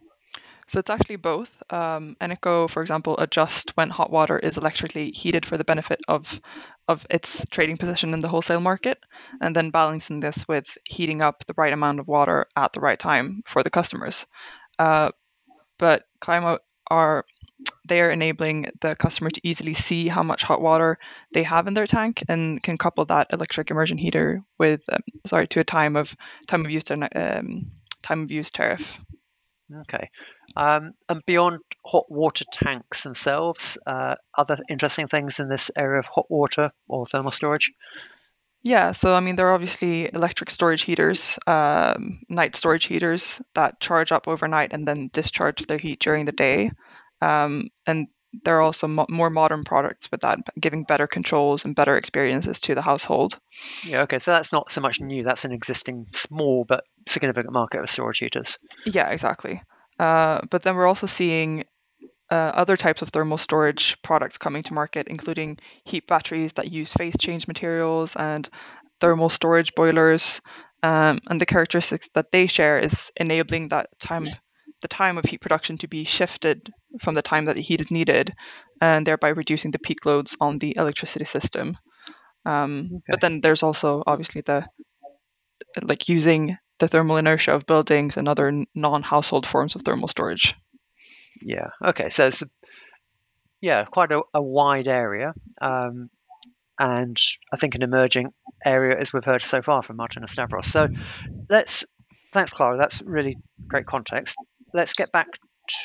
So 0.67 0.79
it's 0.79 0.89
actually 0.89 1.15
both. 1.15 1.49
Um, 1.69 2.17
Eneco, 2.19 2.69
for 2.69 2.81
example, 2.81 3.17
adjust 3.17 3.71
when 3.77 3.89
hot 3.89 4.11
water 4.11 4.37
is 4.37 4.57
electrically 4.57 5.11
heated 5.11 5.45
for 5.45 5.57
the 5.57 5.63
benefit 5.63 5.99
of 6.07 6.41
of 6.89 7.05
its 7.09 7.45
trading 7.49 7.77
position 7.77 8.13
in 8.13 8.19
the 8.19 8.27
wholesale 8.27 8.59
market, 8.59 8.97
and 9.39 9.55
then 9.55 9.71
balancing 9.71 10.19
this 10.19 10.45
with 10.47 10.77
heating 10.83 11.21
up 11.21 11.45
the 11.45 11.53
right 11.55 11.71
amount 11.71 11.99
of 11.99 12.07
water 12.07 12.47
at 12.55 12.73
the 12.73 12.81
right 12.81 12.99
time 12.99 13.41
for 13.45 13.63
the 13.63 13.69
customers. 13.69 14.25
Uh, 14.77 15.11
but 15.79 16.03
Climote 16.21 16.59
are 16.89 17.25
they 17.87 18.01
are 18.01 18.11
enabling 18.11 18.67
the 18.81 18.95
customer 18.95 19.29
to 19.29 19.41
easily 19.43 19.73
see 19.73 20.07
how 20.07 20.23
much 20.23 20.43
hot 20.43 20.61
water 20.61 20.97
they 21.33 21.43
have 21.43 21.67
in 21.67 21.73
their 21.73 21.87
tank 21.87 22.23
and 22.29 22.61
can 22.61 22.77
couple 22.77 23.05
that 23.05 23.27
electric 23.33 23.71
immersion 23.71 23.97
heater 23.97 24.43
with 24.57 24.81
um, 24.91 25.01
sorry 25.25 25.47
to 25.47 25.59
a 25.59 25.63
time 25.63 25.95
of 25.95 26.15
time 26.47 26.65
of 26.65 26.71
use 26.71 26.83
um, 26.91 27.71
time 28.01 28.21
of 28.21 28.31
use 28.31 28.51
tariff. 28.51 28.99
Okay. 29.81 30.09
Um, 30.55 30.93
and 31.09 31.21
beyond 31.25 31.59
hot 31.85 32.09
water 32.09 32.45
tanks 32.51 33.03
themselves, 33.03 33.77
uh, 33.85 34.15
other 34.35 34.57
interesting 34.69 35.07
things 35.07 35.39
in 35.39 35.49
this 35.49 35.71
area 35.75 35.99
of 35.99 36.05
hot 36.05 36.29
water 36.29 36.71
or 36.87 37.05
thermal 37.05 37.33
storage? 37.33 37.73
Yeah, 38.67 38.91
so 38.91 39.15
I 39.15 39.21
mean, 39.21 39.37
there 39.37 39.47
are 39.47 39.53
obviously 39.53 40.13
electric 40.13 40.51
storage 40.51 40.81
heaters, 40.81 41.39
um, 41.47 42.19
night 42.27 42.53
storage 42.57 42.83
heaters 42.83 43.41
that 43.53 43.79
charge 43.79 44.11
up 44.11 44.27
overnight 44.27 44.73
and 44.73 44.85
then 44.85 45.09
discharge 45.13 45.65
their 45.65 45.77
heat 45.77 46.01
during 46.01 46.25
the 46.25 46.33
day. 46.33 46.71
Um, 47.21 47.69
and 47.85 48.07
there 48.43 48.57
are 48.57 48.61
also 48.61 48.89
mo- 48.89 49.05
more 49.07 49.29
modern 49.29 49.63
products 49.63 50.11
with 50.11 50.19
that, 50.21 50.39
giving 50.59 50.83
better 50.83 51.07
controls 51.07 51.63
and 51.63 51.77
better 51.77 51.95
experiences 51.95 52.59
to 52.59 52.75
the 52.75 52.81
household. 52.81 53.39
Yeah, 53.85 54.01
okay, 54.01 54.19
so 54.25 54.31
that's 54.33 54.51
not 54.51 54.69
so 54.69 54.81
much 54.81 54.99
new. 54.99 55.23
That's 55.23 55.45
an 55.45 55.53
existing 55.53 56.07
small 56.11 56.65
but 56.65 56.83
significant 57.07 57.53
market 57.53 57.79
of 57.79 57.89
storage 57.89 58.19
heaters. 58.19 58.59
Yeah, 58.85 59.07
exactly. 59.11 59.61
Uh, 59.97 60.41
but 60.51 60.63
then 60.63 60.75
we're 60.75 60.87
also 60.87 61.07
seeing 61.07 61.63
uh, 62.29 62.51
other 62.53 62.77
types 62.77 63.01
of 63.01 63.09
thermal 63.09 63.37
storage 63.37 64.01
products 64.01 64.37
coming 64.37 64.63
to 64.63 64.73
market, 64.73 65.07
including 65.07 65.57
heat 65.85 66.07
batteries 66.07 66.53
that 66.53 66.71
use 66.71 66.91
phase 66.91 67.15
change 67.19 67.47
materials 67.47 68.15
and 68.15 68.49
thermal 68.99 69.29
storage 69.29 69.73
boilers. 69.75 70.41
Um, 70.83 71.19
and 71.29 71.41
the 71.41 71.45
characteristics 71.45 72.09
that 72.13 72.31
they 72.31 72.47
share 72.47 72.79
is 72.79 73.11
enabling 73.17 73.69
that 73.69 73.89
time, 73.99 74.25
the 74.81 74.87
time 74.87 75.17
of 75.17 75.25
heat 75.25 75.41
production 75.41 75.77
to 75.79 75.87
be 75.87 76.03
shifted 76.03 76.71
from 77.01 77.15
the 77.15 77.21
time 77.21 77.45
that 77.45 77.55
the 77.55 77.61
heat 77.61 77.81
is 77.81 77.91
needed, 77.91 78.33
and 78.81 79.05
thereby 79.05 79.29
reducing 79.29 79.71
the 79.71 79.79
peak 79.79 80.05
loads 80.05 80.37
on 80.39 80.59
the 80.59 80.75
electricity 80.77 81.25
system. 81.25 81.77
Um, 82.45 82.89
okay. 82.91 83.03
But 83.09 83.21
then 83.21 83.41
there's 83.41 83.63
also 83.63 84.03
obviously 84.05 84.41
the 84.41 84.67
like 85.81 86.07
using 86.09 86.57
the 86.79 86.87
thermal 86.87 87.17
inertia 87.17 87.53
of 87.53 87.65
buildings 87.65 88.17
and 88.17 88.27
other 88.27 88.65
non-household 88.75 89.45
forms 89.45 89.75
of 89.75 89.81
thermal 89.81 90.07
storage. 90.07 90.55
Yeah. 91.41 91.69
Okay. 91.85 92.09
So 92.09 92.27
it's 92.27 92.43
yeah 93.61 93.85
quite 93.85 94.11
a, 94.11 94.21
a 94.33 94.41
wide 94.41 94.87
area, 94.87 95.33
um, 95.61 96.09
and 96.79 97.17
I 97.51 97.57
think 97.57 97.75
an 97.75 97.83
emerging 97.83 98.33
area 98.65 98.99
as 98.99 99.07
we've 99.13 99.25
heard 99.25 99.41
so 99.41 99.61
far 99.61 99.81
from 99.81 99.97
Martin 99.97 100.23
and 100.23 100.29
Stavros. 100.29 100.67
So 100.67 100.87
let's 101.49 101.85
thanks, 102.31 102.51
Clara. 102.51 102.77
That's 102.77 103.01
really 103.01 103.37
great 103.67 103.85
context. 103.85 104.35
Let's 104.73 104.93
get 104.93 105.11
back 105.11 105.27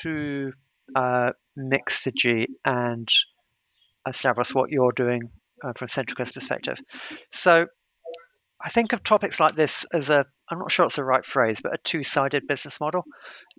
to 0.03 0.53
uh, 0.95 1.31
Mixergy 1.59 2.47
and 2.65 3.09
uh, 4.05 4.13
Stavros, 4.13 4.55
what 4.55 4.71
you're 4.71 4.93
doing 4.93 5.31
uh, 5.65 5.73
from 5.75 5.89
Centrica's 5.89 6.33
perspective. 6.33 6.79
So 7.31 7.67
I 8.63 8.69
think 8.69 8.93
of 8.93 9.03
topics 9.03 9.41
like 9.41 9.57
this 9.57 9.87
as 9.93 10.11
a, 10.11 10.25
I'm 10.49 10.59
not 10.59 10.71
sure 10.71 10.87
it's 10.87 10.97
the 10.97 11.05
right 11.05 11.25
phrase, 11.25 11.61
but 11.63 11.75
a 11.75 11.79
two 11.83 12.03
sided 12.03 12.47
business 12.47 12.81
model. 12.81 13.05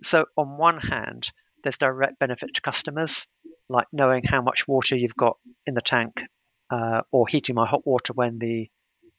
So, 0.02 0.24
on 0.36 0.56
one 0.56 0.78
hand, 0.78 1.30
there's 1.64 1.78
direct 1.78 2.18
benefit 2.18 2.54
to 2.54 2.60
customers, 2.60 3.26
like 3.68 3.86
knowing 3.92 4.22
how 4.24 4.42
much 4.42 4.68
water 4.68 4.96
you've 4.96 5.16
got 5.16 5.38
in 5.66 5.74
the 5.74 5.82
tank 5.82 6.22
uh, 6.70 7.02
or 7.10 7.26
heating 7.26 7.56
my 7.56 7.66
hot 7.66 7.86
water 7.86 8.12
when 8.12 8.38
the 8.38 8.68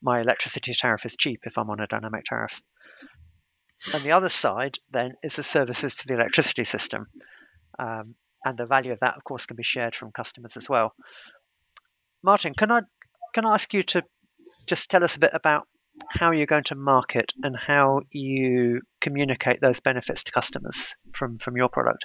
my 0.01 0.21
electricity 0.21 0.73
tariff 0.73 1.05
is 1.05 1.15
cheap 1.15 1.41
if 1.45 1.57
I'm 1.57 1.69
on 1.69 1.79
a 1.79 1.87
dynamic 1.87 2.25
tariff. 2.25 2.61
And 3.93 4.03
the 4.03 4.11
other 4.11 4.29
side 4.35 4.77
then 4.91 5.15
is 5.23 5.35
the 5.35 5.43
services 5.43 5.97
to 5.97 6.07
the 6.07 6.13
electricity 6.13 6.63
system. 6.63 7.07
Um, 7.79 8.15
and 8.45 8.57
the 8.57 8.67
value 8.67 8.91
of 8.91 8.99
that, 8.99 9.17
of 9.17 9.23
course, 9.23 9.47
can 9.47 9.57
be 9.57 9.63
shared 9.63 9.95
from 9.95 10.11
customers 10.11 10.55
as 10.55 10.69
well. 10.69 10.93
Martin, 12.23 12.53
can 12.53 12.71
I 12.71 12.81
can 13.33 13.45
I 13.45 13.53
ask 13.53 13.73
you 13.73 13.83
to 13.83 14.03
just 14.67 14.89
tell 14.89 15.03
us 15.03 15.15
a 15.15 15.19
bit 15.19 15.31
about 15.33 15.67
how 16.09 16.31
you're 16.31 16.45
going 16.45 16.63
to 16.65 16.75
market 16.75 17.33
and 17.43 17.55
how 17.55 18.01
you 18.11 18.81
communicate 19.01 19.61
those 19.61 19.79
benefits 19.79 20.23
to 20.23 20.31
customers 20.31 20.95
from 21.13 21.37
from 21.39 21.57
your 21.57 21.69
product? 21.69 22.03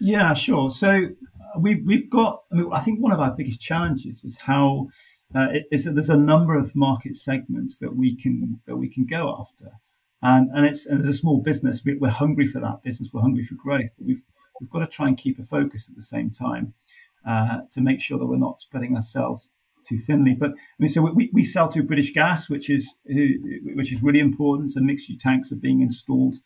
Yeah, 0.00 0.34
sure. 0.34 0.70
So 0.70 0.88
uh, 0.90 1.58
we've 1.58 1.82
we've 1.84 2.10
got. 2.10 2.42
I 2.52 2.56
mean, 2.56 2.70
I 2.72 2.80
think 2.80 3.00
one 3.00 3.12
of 3.12 3.20
our 3.20 3.30
biggest 3.30 3.60
challenges 3.60 4.24
is 4.24 4.38
how 4.38 4.88
uh, 5.34 5.46
is 5.70 5.84
that 5.84 5.94
there's 5.94 6.10
a 6.10 6.16
number 6.16 6.56
of 6.56 6.74
market 6.74 7.16
segments 7.16 7.78
that 7.78 7.96
we 7.96 8.16
can 8.16 8.60
that 8.66 8.76
we 8.76 8.88
can 8.88 9.06
go 9.06 9.36
after, 9.40 9.70
and 10.22 10.50
and 10.54 10.66
it's 10.66 10.86
and 10.86 11.00
as 11.00 11.06
a 11.06 11.14
small 11.14 11.40
business, 11.40 11.82
we, 11.84 11.96
we're 11.96 12.10
hungry 12.10 12.46
for 12.46 12.60
that 12.60 12.82
business. 12.82 13.10
We're 13.12 13.22
hungry 13.22 13.44
for 13.44 13.54
growth, 13.54 13.90
but 13.96 14.06
we've 14.06 14.22
we've 14.60 14.70
got 14.70 14.80
to 14.80 14.86
try 14.86 15.08
and 15.08 15.16
keep 15.16 15.38
a 15.38 15.44
focus 15.44 15.88
at 15.88 15.96
the 15.96 16.02
same 16.02 16.30
time 16.30 16.74
uh, 17.26 17.60
to 17.70 17.80
make 17.80 18.00
sure 18.00 18.18
that 18.18 18.26
we're 18.26 18.36
not 18.36 18.60
spreading 18.60 18.94
ourselves 18.94 19.50
too 19.86 19.96
thinly. 19.96 20.34
But 20.34 20.50
I 20.50 20.54
mean, 20.78 20.88
so 20.88 21.02
we, 21.02 21.30
we 21.32 21.44
sell 21.44 21.66
through 21.66 21.84
British 21.84 22.12
Gas, 22.12 22.48
which 22.48 22.70
is 22.70 22.94
which 23.04 23.92
is 23.92 24.02
really 24.02 24.20
important. 24.20 24.72
And 24.76 24.88
Mixergy 24.88 25.18
tanks 25.18 25.52
are 25.52 25.56
being 25.56 25.80
installed 25.80 26.36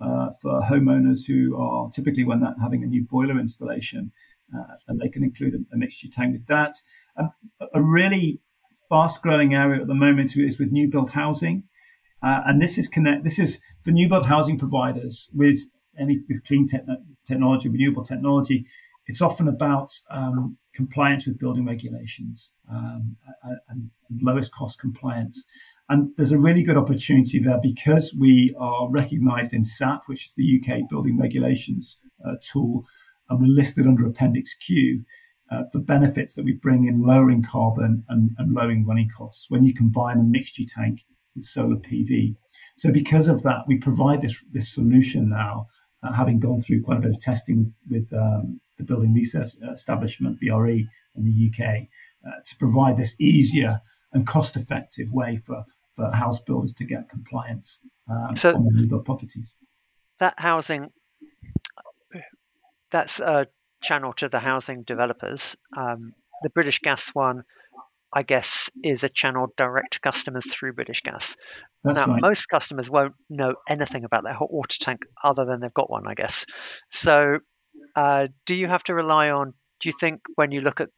uh, 0.00 0.30
for 0.40 0.60
homeowners 0.60 1.26
who 1.26 1.56
are 1.56 1.88
typically 1.90 2.24
when 2.24 2.40
they're 2.40 2.54
having 2.60 2.82
a 2.82 2.86
new 2.86 3.04
boiler 3.04 3.38
installation, 3.38 4.12
uh, 4.56 4.74
and 4.88 5.00
they 5.00 5.08
can 5.08 5.22
include 5.22 5.54
a, 5.54 5.74
a 5.74 5.78
Mixergy 5.78 6.12
tank 6.12 6.32
with 6.32 6.46
that. 6.46 6.74
Um, 7.16 7.32
a 7.74 7.82
really 7.82 8.40
fast-growing 8.88 9.54
area 9.54 9.80
at 9.80 9.86
the 9.86 9.94
moment 9.94 10.36
is 10.36 10.58
with 10.58 10.70
new 10.70 10.88
build 10.88 11.10
housing, 11.10 11.64
uh, 12.22 12.40
and 12.46 12.60
this 12.60 12.78
is 12.78 12.88
connect. 12.88 13.24
This 13.24 13.38
is 13.38 13.58
for 13.82 13.90
new 13.90 14.08
build 14.08 14.26
housing 14.26 14.58
providers 14.58 15.28
with 15.32 15.58
any 15.98 16.20
with 16.28 16.44
clean 16.44 16.66
te- 16.66 16.78
technology, 17.26 17.68
renewable 17.68 18.02
technology 18.02 18.66
it's 19.06 19.20
often 19.20 19.48
about 19.48 19.90
um, 20.10 20.56
compliance 20.72 21.26
with 21.26 21.38
building 21.38 21.66
regulations 21.66 22.52
um, 22.70 23.16
and, 23.68 23.90
lowest 24.20 24.52
cost 24.52 24.78
compliance. 24.78 25.46
And 25.88 26.10
there's 26.18 26.32
a 26.32 26.38
really 26.38 26.62
good 26.62 26.76
opportunity 26.76 27.38
there 27.38 27.58
because 27.62 28.12
we 28.12 28.54
are 28.58 28.90
recognised 28.90 29.54
in 29.54 29.64
SAP, 29.64 30.02
which 30.06 30.26
is 30.26 30.34
the 30.34 30.60
UK 30.60 30.86
building 30.90 31.18
regulations 31.18 31.96
uh, 32.22 32.34
tool, 32.42 32.84
and 33.30 33.40
we're 33.40 33.46
listed 33.46 33.86
under 33.86 34.06
Appendix 34.06 34.54
Q. 34.54 35.04
Uh, 35.50 35.64
for 35.70 35.80
benefits 35.80 36.32
that 36.32 36.46
we 36.46 36.52
bring 36.52 36.86
in 36.86 37.02
lowering 37.02 37.42
carbon 37.42 38.02
and, 38.08 38.30
and 38.38 38.54
lowering 38.54 38.86
running 38.86 39.10
costs 39.14 39.50
when 39.50 39.62
you 39.64 39.74
combine 39.74 40.18
a 40.18 40.22
Mixergy 40.22 40.66
tank 40.66 41.04
with 41.34 41.44
solar 41.44 41.76
PV. 41.76 42.34
So 42.76 42.90
because 42.90 43.28
of 43.28 43.42
that, 43.42 43.64
we 43.66 43.76
provide 43.76 44.22
this 44.22 44.42
this 44.50 44.72
solution 44.72 45.28
now, 45.28 45.66
uh, 46.02 46.12
having 46.12 46.40
gone 46.40 46.60
through 46.60 46.82
quite 46.82 46.98
a 46.98 47.00
bit 47.00 47.10
of 47.10 47.20
testing 47.20 47.74
with 47.90 48.10
um, 48.12 48.60
the 48.82 48.94
Building 48.94 49.14
Research 49.14 49.50
Establishment, 49.74 50.38
BRE, 50.40 50.88
in 51.14 51.24
the 51.24 51.50
UK, 51.50 51.88
uh, 52.26 52.40
to 52.44 52.56
provide 52.56 52.96
this 52.96 53.14
easier 53.20 53.80
and 54.12 54.26
cost 54.26 54.56
effective 54.56 55.12
way 55.12 55.36
for, 55.36 55.64
for 55.94 56.10
house 56.10 56.40
builders 56.40 56.72
to 56.74 56.84
get 56.84 57.08
compliance 57.08 57.80
uh, 58.10 58.34
so 58.34 58.54
on 58.54 58.66
new 58.72 58.86
build 58.86 59.04
properties. 59.04 59.56
That 60.18 60.34
housing, 60.38 60.90
that's 62.90 63.20
a 63.20 63.46
channel 63.82 64.12
to 64.14 64.28
the 64.28 64.38
housing 64.38 64.82
developers. 64.82 65.56
Um, 65.76 66.14
the 66.42 66.50
British 66.50 66.80
Gas 66.80 67.08
one, 67.08 67.42
I 68.12 68.22
guess, 68.22 68.70
is 68.82 69.04
a 69.04 69.08
channel 69.08 69.48
direct 69.56 69.94
to 69.94 70.00
customers 70.00 70.52
through 70.52 70.74
British 70.74 71.02
Gas. 71.02 71.36
That's 71.82 71.96
now, 71.96 72.06
right. 72.06 72.22
most 72.22 72.46
customers 72.46 72.90
won't 72.90 73.14
know 73.28 73.54
anything 73.68 74.04
about 74.04 74.24
their 74.24 74.34
hot 74.34 74.52
water 74.52 74.76
tank 74.80 75.00
other 75.22 75.44
than 75.44 75.60
they've 75.60 75.74
got 75.74 75.90
one, 75.90 76.06
I 76.06 76.14
guess. 76.14 76.46
So 76.88 77.38
uh, 77.94 78.28
do 78.46 78.54
you 78.54 78.68
have 78.68 78.84
to 78.84 78.94
rely 78.94 79.30
on? 79.30 79.54
Do 79.80 79.88
you 79.88 79.94
think 79.98 80.20
when 80.34 80.52
you 80.52 80.60
look 80.60 80.80
at 80.80 80.88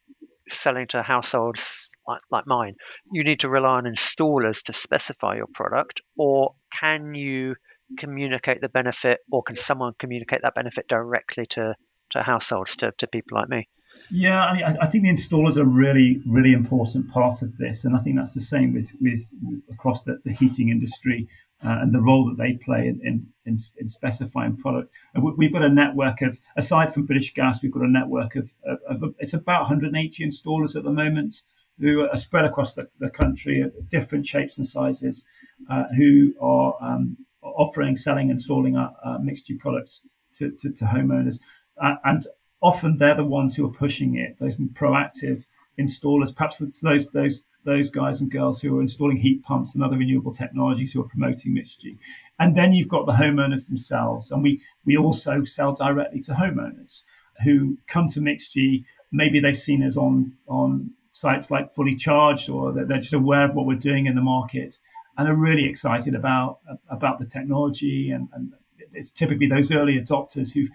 selling 0.51 0.87
to 0.89 1.03
households 1.03 1.91
like, 2.07 2.21
like 2.31 2.47
mine, 2.47 2.75
you 3.11 3.25
need 3.25 3.41
to 3.41 3.49
rely 3.49 3.77
on 3.79 3.85
installers 3.85 4.65
to 4.65 4.73
specify 4.73 5.37
your 5.37 5.47
product, 5.47 6.03
or 6.17 6.55
can 6.73 7.15
you 7.15 7.57
communicate 7.99 8.61
the 8.61 8.69
benefit, 8.69 9.21
or 9.31 9.43
can 9.43 9.57
someone 9.57 9.95
communicate 9.99 10.43
that 10.43 10.55
benefit 10.55 10.89
directly 10.89 11.47
to 11.47 11.75
to 12.11 12.23
households, 12.23 12.77
to, 12.77 12.93
to 12.99 13.07
people 13.07 13.37
like 13.37 13.49
me? 13.49 13.69
Yeah, 14.11 14.45
I 14.45 14.55
mean, 14.55 14.65
I, 14.65 14.87
think 14.87 15.05
the 15.05 15.11
installers 15.11 15.57
are 15.57 15.65
really, 15.65 16.21
really 16.27 16.53
important 16.53 17.11
part 17.11 17.43
of 17.43 17.57
this, 17.57 17.85
and 17.85 17.97
I 17.97 18.01
think 18.01 18.17
that's 18.17 18.35
the 18.35 18.41
same 18.41 18.75
with 18.75 18.93
with 19.01 19.31
across 19.73 20.03
the, 20.03 20.19
the 20.25 20.33
heating 20.33 20.69
industry 20.69 21.29
uh, 21.63 21.79
and 21.81 21.95
the 21.95 22.01
role 22.01 22.27
that 22.27 22.37
they 22.37 22.55
play 22.55 22.87
in, 22.87 23.01
in, 23.03 23.27
in, 23.47 23.57
in 23.79 23.89
specifying 23.89 24.57
product. 24.57 24.91
And 25.15 25.25
we've 25.37 25.53
got 25.53 25.63
a 25.63 25.69
network 25.69 26.23
of, 26.23 26.39
aside 26.57 26.93
from 26.93 27.07
British 27.07 27.33
Gas, 27.35 27.63
we've 27.63 27.73
got 27.73 27.83
a 27.83 27.91
network 27.91 28.37
of, 28.37 28.53
of, 28.67 29.03
of 29.03 29.15
it's 29.19 29.35
about 29.35 29.63
180 29.63 30.25
installers 30.25 30.77
at 30.77 30.85
the 30.85 30.91
moment 30.91 31.43
who 31.81 32.03
are 32.09 32.17
spread 32.17 32.45
across 32.45 32.75
the, 32.75 32.89
the 33.01 33.11
country 33.11 33.63
at 33.63 33.89
different 33.89 34.27
shapes 34.27 34.59
and 34.59 34.67
sizes, 34.67 35.25
uh, 35.71 35.85
who 35.97 36.33
are 36.41 36.75
um, 36.81 37.17
offering, 37.43 37.97
selling, 37.97 38.31
installing 38.31 38.77
our, 38.77 38.95
our 39.05 39.19
Mixergy 39.19 39.59
products 39.59 40.03
to, 40.35 40.51
to, 40.53 40.71
to 40.71 40.85
homeowners. 40.85 41.41
Uh, 41.83 41.95
and 42.05 42.27
often 42.63 42.97
they're 42.97 43.17
the 43.17 43.25
ones 43.25 43.55
who 43.55 43.67
are 43.67 43.73
pushing 43.73 44.17
it, 44.17 44.37
those 44.39 44.57
proactive 44.57 45.45
installers. 45.79 46.35
Perhaps 46.35 46.61
it's 46.61 46.81
those 46.81 47.09
those 47.09 47.45
those 47.65 47.91
guys 47.91 48.21
and 48.21 48.31
girls 48.31 48.61
who 48.61 48.79
are 48.79 48.81
installing 48.81 49.17
heat 49.17 49.43
pumps 49.43 49.75
and 49.75 49.83
other 49.83 49.97
renewable 49.97 50.33
technologies 50.33 50.93
who 50.93 51.01
are 51.01 51.09
promoting 51.09 51.55
Mixergy. 51.55 51.97
And 52.39 52.57
then 52.57 52.73
you've 52.73 52.89
got 52.89 53.07
the 53.07 53.13
homeowners 53.13 53.67
themselves. 53.67 54.31
And 54.31 54.43
we, 54.43 54.61
we 54.85 54.97
also 54.97 55.45
sell 55.45 55.73
directly 55.73 56.21
to 56.21 56.33
homeowners 56.33 57.05
who 57.43 57.79
come 57.87 58.09
to 58.09 58.21
Mixergy. 58.21 58.85
Maybe 59.13 59.41
they've 59.41 59.59
seen 59.59 59.83
us 59.83 59.97
on, 59.97 60.37
on 60.47 60.91
sites 61.13 61.51
like 61.51 61.73
Fully 61.75 61.95
Charged 61.95 62.51
or 62.51 62.73
they're 62.73 62.99
just 62.99 63.13
aware 63.13 63.49
of 63.49 63.55
what 63.55 63.67
we're 63.67 63.77
doing 63.77 64.07
in 64.07 64.15
the 64.15 64.21
market 64.21 64.79
and 65.17 65.29
are 65.29 65.35
really 65.35 65.67
excited 65.67 66.15
about, 66.15 66.59
about 66.91 67.19
the 67.19 67.27
technology. 67.27 68.11
And, 68.11 68.29
and 68.35 68.53
it's 68.93 69.11
typically 69.11 69.49
those 69.49 69.73
early 69.73 69.99
adopters 69.99 70.53
who've, 70.53 70.69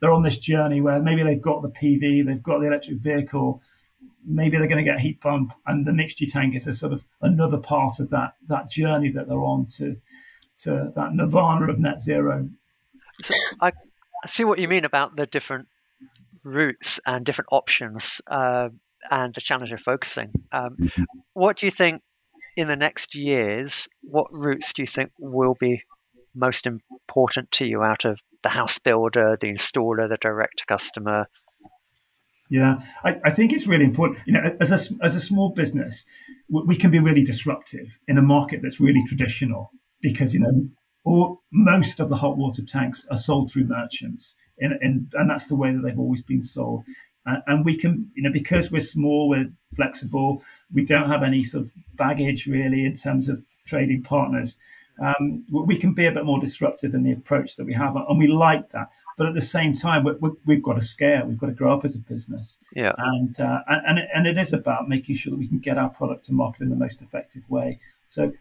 they're 0.00 0.12
on 0.12 0.22
this 0.22 0.38
journey 0.38 0.80
where 0.80 1.00
maybe 1.00 1.22
they've 1.22 1.40
got 1.40 1.62
the 1.62 1.70
PV, 1.70 2.26
they've 2.26 2.42
got 2.42 2.60
the 2.60 2.66
electric 2.66 2.98
vehicle, 2.98 3.62
maybe 4.24 4.58
they're 4.58 4.68
going 4.68 4.84
to 4.84 4.90
get 4.90 4.98
a 4.98 5.00
heat 5.00 5.20
pump, 5.20 5.52
and 5.66 5.86
the 5.86 5.92
Mixergy 5.92 6.30
tank 6.30 6.54
is 6.54 6.66
a 6.66 6.72
sort 6.72 6.92
of 6.92 7.04
another 7.20 7.58
part 7.58 8.00
of 8.00 8.10
that 8.10 8.34
that 8.48 8.70
journey 8.70 9.10
that 9.12 9.28
they're 9.28 9.36
on 9.36 9.66
to 9.76 9.96
to 10.62 10.92
that 10.96 11.14
nirvana 11.14 11.70
of 11.70 11.78
net 11.78 12.00
zero. 12.00 12.48
So 13.22 13.34
I, 13.60 13.68
I 13.68 14.26
see 14.26 14.44
what 14.44 14.58
you 14.58 14.68
mean 14.68 14.84
about 14.84 15.16
the 15.16 15.26
different 15.26 15.68
routes 16.42 17.00
and 17.06 17.24
different 17.24 17.48
options 17.52 18.20
uh, 18.26 18.68
and 19.10 19.34
the 19.34 19.40
challenge 19.40 19.72
of 19.72 19.80
focusing. 19.80 20.30
Um, 20.52 20.76
mm-hmm. 20.76 21.02
What 21.32 21.58
do 21.58 21.66
you 21.66 21.70
think 21.70 22.02
in 22.56 22.68
the 22.68 22.76
next 22.76 23.14
years? 23.14 23.88
What 24.02 24.28
routes 24.32 24.72
do 24.72 24.82
you 24.82 24.86
think 24.86 25.10
will 25.18 25.56
be 25.58 25.82
most 26.34 26.66
important 26.66 27.50
to 27.52 27.66
you 27.66 27.82
out 27.82 28.04
of 28.04 28.20
the 28.42 28.48
house 28.48 28.78
builder, 28.78 29.36
the 29.40 29.48
installer, 29.48 30.08
the 30.08 30.18
direct 30.20 30.66
customer? 30.66 31.26
Yeah, 32.48 32.78
I, 33.04 33.16
I, 33.24 33.30
think 33.30 33.52
it's 33.52 33.66
really 33.66 33.84
important. 33.84 34.20
You 34.26 34.34
know, 34.34 34.56
as 34.60 34.70
a, 34.70 34.94
as 35.04 35.16
a 35.16 35.20
small 35.20 35.50
business, 35.50 36.04
we 36.48 36.76
can 36.76 36.90
be 36.90 37.00
really 37.00 37.22
disruptive 37.22 37.98
in 38.06 38.18
a 38.18 38.22
market 38.22 38.60
that's 38.62 38.78
really 38.78 39.02
traditional 39.04 39.70
because, 40.00 40.32
you 40.32 40.40
know, 40.40 40.68
all, 41.04 41.42
most 41.52 41.98
of 41.98 42.08
the 42.08 42.16
hot 42.16 42.36
water 42.36 42.62
tanks 42.62 43.04
are 43.10 43.16
sold 43.16 43.50
through 43.50 43.64
merchants, 43.64 44.34
and, 44.60 44.74
and, 44.80 45.12
and 45.14 45.30
that's 45.30 45.48
the 45.48 45.56
way 45.56 45.72
that 45.72 45.82
they've 45.84 45.98
always 45.98 46.22
been 46.22 46.42
sold. 46.42 46.84
And, 47.24 47.42
and 47.46 47.64
we 47.64 47.76
can, 47.76 48.10
you 48.14 48.22
know, 48.22 48.32
because 48.32 48.70
we're 48.70 48.80
small, 48.80 49.28
we're 49.28 49.50
flexible, 49.74 50.42
we 50.72 50.84
don't 50.84 51.10
have 51.10 51.22
any 51.24 51.42
sort 51.42 51.64
of 51.64 51.72
baggage 51.94 52.46
really 52.46 52.84
in 52.84 52.94
terms 52.94 53.28
of 53.28 53.44
trading 53.66 54.02
partners 54.02 54.56
um, 54.98 55.44
we 55.50 55.76
can 55.76 55.92
be 55.92 56.06
a 56.06 56.12
bit 56.12 56.24
more 56.24 56.40
disruptive 56.40 56.94
in 56.94 57.02
the 57.02 57.12
approach 57.12 57.56
that 57.56 57.66
we 57.66 57.74
have, 57.74 57.96
and 57.96 58.18
we 58.18 58.26
like 58.26 58.70
that. 58.70 58.90
But 59.18 59.26
at 59.26 59.34
the 59.34 59.40
same 59.42 59.74
time, 59.74 60.04
we 60.04 60.54
have 60.54 60.62
got 60.62 60.74
to 60.74 60.82
scale. 60.82 61.26
We've 61.26 61.38
got 61.38 61.46
to 61.46 61.52
grow 61.52 61.74
up 61.74 61.84
as 61.84 61.94
a 61.94 61.98
business. 61.98 62.58
Yeah. 62.74 62.92
And 62.96 63.38
uh, 63.38 63.60
and 63.68 63.98
and 64.14 64.26
it 64.26 64.38
is 64.38 64.52
about 64.52 64.88
making 64.88 65.16
sure 65.16 65.30
that 65.30 65.38
we 65.38 65.48
can 65.48 65.58
get 65.58 65.76
our 65.78 65.90
product 65.90 66.24
to 66.26 66.32
market 66.32 66.62
in 66.62 66.70
the 66.70 66.76
most 66.76 67.02
effective 67.02 67.48
way. 67.50 67.78
So 68.06 68.32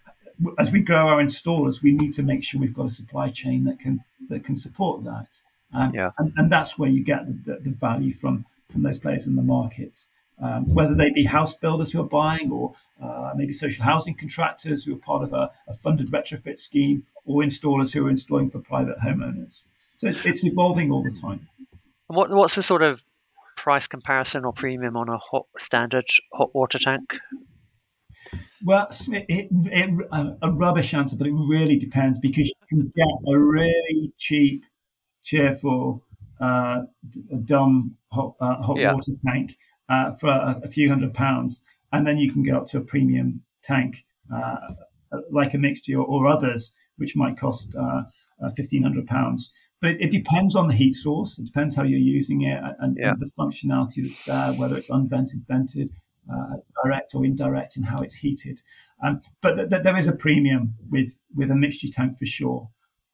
as 0.57 0.71
we 0.71 0.79
grow 0.79 1.07
our 1.07 1.21
installers, 1.21 1.81
we 1.81 1.91
need 1.91 2.13
to 2.13 2.23
make 2.23 2.43
sure 2.43 2.59
we've 2.59 2.73
got 2.73 2.85
a 2.85 2.89
supply 2.89 3.29
chain 3.29 3.65
that 3.65 3.79
can 3.79 4.03
that 4.29 4.43
can 4.43 4.55
support 4.55 5.03
that. 5.03 5.41
Um, 5.73 5.93
yeah. 5.93 6.11
And, 6.17 6.31
and 6.37 6.51
that's 6.51 6.77
where 6.77 6.89
you 6.89 7.03
get 7.03 7.25
the, 7.25 7.53
the, 7.53 7.59
the 7.69 7.69
value 7.71 8.13
from 8.13 8.45
from 8.71 8.83
those 8.83 8.97
players 8.97 9.27
in 9.27 9.35
the 9.35 9.43
market 9.43 10.05
um, 10.41 10.65
whether 10.73 10.95
they 10.95 11.11
be 11.11 11.23
house 11.23 11.53
builders 11.53 11.91
who 11.91 12.01
are 12.01 12.07
buying 12.07 12.51
or 12.51 12.73
uh, 13.01 13.31
maybe 13.35 13.53
social 13.53 13.83
housing 13.83 14.15
contractors 14.15 14.83
who 14.83 14.95
are 14.95 14.99
part 14.99 15.23
of 15.23 15.33
a, 15.33 15.49
a, 15.67 15.73
funded 15.73 16.11
retrofit 16.11 16.57
scheme 16.57 17.05
or 17.25 17.41
installers 17.41 17.93
who 17.93 18.05
are 18.05 18.09
installing 18.09 18.49
for 18.49 18.59
private 18.59 18.97
homeowners. 18.99 19.63
So 19.95 20.07
it's, 20.07 20.21
it's 20.25 20.43
evolving 20.43 20.91
all 20.91 21.03
the 21.03 21.11
time. 21.11 21.47
What, 22.07 22.29
what's 22.29 22.55
the 22.55 22.63
sort 22.63 22.83
of 22.83 23.03
price 23.55 23.87
comparison 23.87 24.43
or 24.43 24.51
premium 24.51 24.97
on 24.97 25.09
a 25.09 25.17
hot, 25.17 25.45
standard 25.57 26.05
hot 26.33 26.53
water 26.53 26.79
tank? 26.79 27.09
Well, 28.63 28.87
it, 28.89 29.25
it, 29.29 29.47
it, 29.51 30.07
a 30.41 30.51
rubbish 30.51 30.93
answer, 30.93 31.15
but 31.15 31.27
it 31.27 31.33
really 31.33 31.77
depends 31.77 32.17
because 32.17 32.47
you 32.47 32.67
can 32.67 32.91
get 32.95 33.33
a 33.33 33.37
really 33.37 34.11
cheap, 34.17 34.65
cheerful, 35.23 36.03
uh, 36.41 36.81
dumb 37.45 37.95
hot, 38.11 38.35
uh, 38.41 38.61
hot 38.61 38.77
yeah. 38.77 38.93
water 38.93 39.13
tank 39.25 39.55
uh, 39.89 40.11
for 40.13 40.29
a, 40.29 40.61
a, 40.63 40.67
few 40.67 40.89
hundred 40.89 41.13
pounds, 41.13 41.61
and 41.91 42.05
then 42.05 42.17
you 42.17 42.31
can 42.31 42.43
go 42.43 42.57
up 42.57 42.67
to 42.67 42.77
a 42.77 42.81
premium 42.81 43.41
tank 43.63 44.05
uh, 44.33 44.55
like 45.31 45.53
a 45.53 45.57
Mixergy 45.57 45.97
or, 45.97 46.27
others, 46.27 46.71
which 46.97 47.15
might 47.15 47.37
cost 47.37 47.75
uh, 47.75 48.03
uh 48.43 48.49
fifteen 48.55 48.83
hundred 48.83 49.07
pounds. 49.07 49.49
But 49.81 49.91
it, 49.91 50.01
it, 50.01 50.11
depends 50.11 50.55
on 50.55 50.67
the 50.67 50.73
heat 50.73 50.95
source. 50.95 51.37
It 51.37 51.45
depends 51.45 51.75
how 51.75 51.83
you're 51.83 51.99
using 51.99 52.41
it 52.43 52.59
and, 52.79 52.97
yeah. 52.99 53.11
and 53.11 53.19
the 53.19 53.29
functionality 53.37 54.03
that's 54.03 54.23
there, 54.23 54.53
whether 54.53 54.77
it's 54.77 54.89
unvented, 54.89 55.45
vented. 55.47 55.89
Uh, 56.27 56.55
direct 56.83 57.13
or 57.13 57.23
indirect, 57.23 57.75
and 57.75 57.85
how 57.85 58.01
it's 58.01 58.15
heated, 58.15 58.59
um, 59.03 59.21
but 59.43 59.53
th- 59.57 59.69
th- 59.69 59.83
there 59.83 59.95
is 59.95 60.07
a 60.07 60.11
premium 60.11 60.73
with 60.89 61.19
with 61.35 61.51
a 61.51 61.53
Mixergy 61.53 61.93
tank 61.93 62.17
for 62.17 62.25
sure 62.25 62.67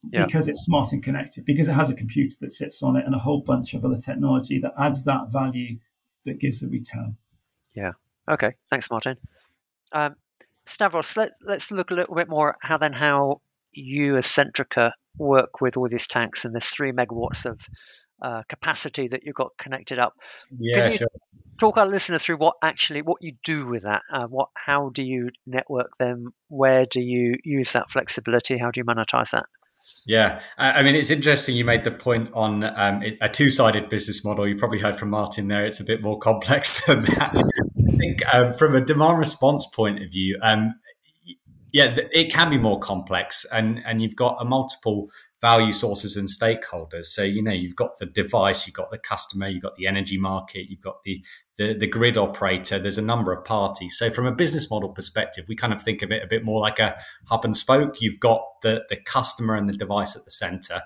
yeah. 0.09 0.25
because 0.25 0.47
it's 0.47 0.63
smart 0.63 0.91
and 0.91 1.03
connected, 1.03 1.45
because 1.45 1.67
it 1.67 1.73
has 1.73 1.89
a 1.89 1.93
computer 1.93 2.35
that 2.41 2.51
sits 2.51 2.81
on 2.81 2.95
it 2.95 3.05
and 3.05 3.13
a 3.13 3.19
whole 3.19 3.41
bunch 3.41 3.73
of 3.73 3.85
other 3.85 3.95
technology 3.95 4.59
that 4.59 4.73
adds 4.79 5.03
that 5.03 5.31
value 5.31 5.77
that 6.25 6.39
gives 6.39 6.61
a 6.63 6.67
return. 6.67 7.17
Yeah. 7.75 7.91
Okay. 8.29 8.53
Thanks, 8.69 8.89
Martin. 8.89 9.17
Um, 9.91 10.15
Stavros, 10.65 11.17
let, 11.17 11.31
let's 11.41 11.71
look 11.71 11.91
a 11.91 11.95
little 11.95 12.15
bit 12.15 12.29
more 12.29 12.57
how 12.61 12.77
then 12.77 12.93
how 12.93 13.41
you 13.71 14.17
as 14.17 14.25
Centrica 14.25 14.91
work 15.17 15.61
with 15.61 15.77
all 15.77 15.89
these 15.89 16.07
tanks 16.07 16.45
and 16.45 16.55
this 16.55 16.69
three 16.69 16.91
megawatts 16.91 17.45
of 17.45 17.59
uh, 18.21 18.43
capacity 18.47 19.07
that 19.07 19.23
you've 19.23 19.35
got 19.35 19.57
connected 19.57 19.99
up. 19.99 20.13
Yeah, 20.55 20.89
sure. 20.89 21.07
Talk 21.59 21.77
our 21.77 21.85
listener 21.85 22.19
through 22.19 22.37
what 22.37 22.55
actually 22.61 23.01
what 23.01 23.21
you 23.21 23.33
do 23.43 23.67
with 23.67 23.83
that. 23.83 24.01
Uh, 24.11 24.27
what 24.27 24.49
how 24.55 24.89
do 24.89 25.03
you 25.03 25.29
network 25.45 25.97
them? 25.97 26.33
Where 26.47 26.85
do 26.85 27.01
you 27.01 27.35
use 27.43 27.73
that 27.73 27.89
flexibility? 27.89 28.57
How 28.57 28.71
do 28.71 28.79
you 28.79 28.85
monetize 28.85 29.31
that? 29.31 29.45
Yeah, 30.05 30.41
I 30.57 30.81
mean, 30.81 30.95
it's 30.95 31.11
interesting 31.11 31.55
you 31.55 31.63
made 31.63 31.83
the 31.83 31.91
point 31.91 32.29
on 32.33 32.63
um, 32.63 33.03
a 33.21 33.29
two 33.29 33.51
sided 33.51 33.87
business 33.89 34.25
model. 34.25 34.47
You 34.47 34.55
probably 34.55 34.79
heard 34.79 34.97
from 34.97 35.09
Martin 35.09 35.47
there, 35.47 35.65
it's 35.65 35.79
a 35.79 35.83
bit 35.83 36.01
more 36.01 36.17
complex 36.17 36.85
than 36.87 37.03
that. 37.03 37.35
I 37.35 37.97
think 37.97 38.33
um, 38.33 38.53
from 38.53 38.75
a 38.75 38.81
demand 38.81 39.19
response 39.19 39.67
point 39.67 40.01
of 40.01 40.11
view, 40.11 40.39
um, 40.41 40.73
yeah, 41.71 41.95
it 42.11 42.33
can 42.33 42.49
be 42.49 42.57
more 42.57 42.79
complex, 42.79 43.45
and, 43.51 43.81
and 43.85 44.01
you've 44.01 44.15
got 44.15 44.37
a 44.39 44.45
multiple 44.45 45.09
value 45.41 45.73
sources 45.73 46.15
and 46.15 46.27
stakeholders. 46.27 47.05
So, 47.05 47.23
you 47.23 47.41
know, 47.41 47.51
you've 47.51 47.75
got 47.75 47.97
the 47.99 48.05
device, 48.05 48.67
you've 48.67 48.75
got 48.75 48.91
the 48.91 48.99
customer, 48.99 49.47
you've 49.47 49.63
got 49.63 49.75
the 49.75 49.87
energy 49.87 50.17
market, 50.17 50.69
you've 50.69 50.81
got 50.81 51.03
the, 51.03 51.23
the, 51.57 51.73
the 51.73 51.87
grid 51.87 52.17
operator. 52.17 52.77
There's 52.77 52.99
a 52.99 53.03
number 53.03 53.33
of 53.33 53.43
parties. 53.43 53.97
So, 53.97 54.11
from 54.11 54.27
a 54.27 54.31
business 54.31 54.69
model 54.69 54.89
perspective, 54.89 55.45
we 55.47 55.55
kind 55.55 55.73
of 55.73 55.81
think 55.81 56.03
of 56.03 56.11
it 56.11 56.23
a 56.23 56.27
bit 56.27 56.45
more 56.45 56.61
like 56.61 56.79
a 56.79 56.95
hub 57.27 57.43
and 57.43 57.57
spoke. 57.57 58.01
You've 58.01 58.19
got 58.19 58.43
the, 58.61 58.85
the 58.89 58.97
customer 58.97 59.55
and 59.55 59.67
the 59.67 59.73
device 59.73 60.15
at 60.15 60.25
the 60.25 60.31
center. 60.31 60.83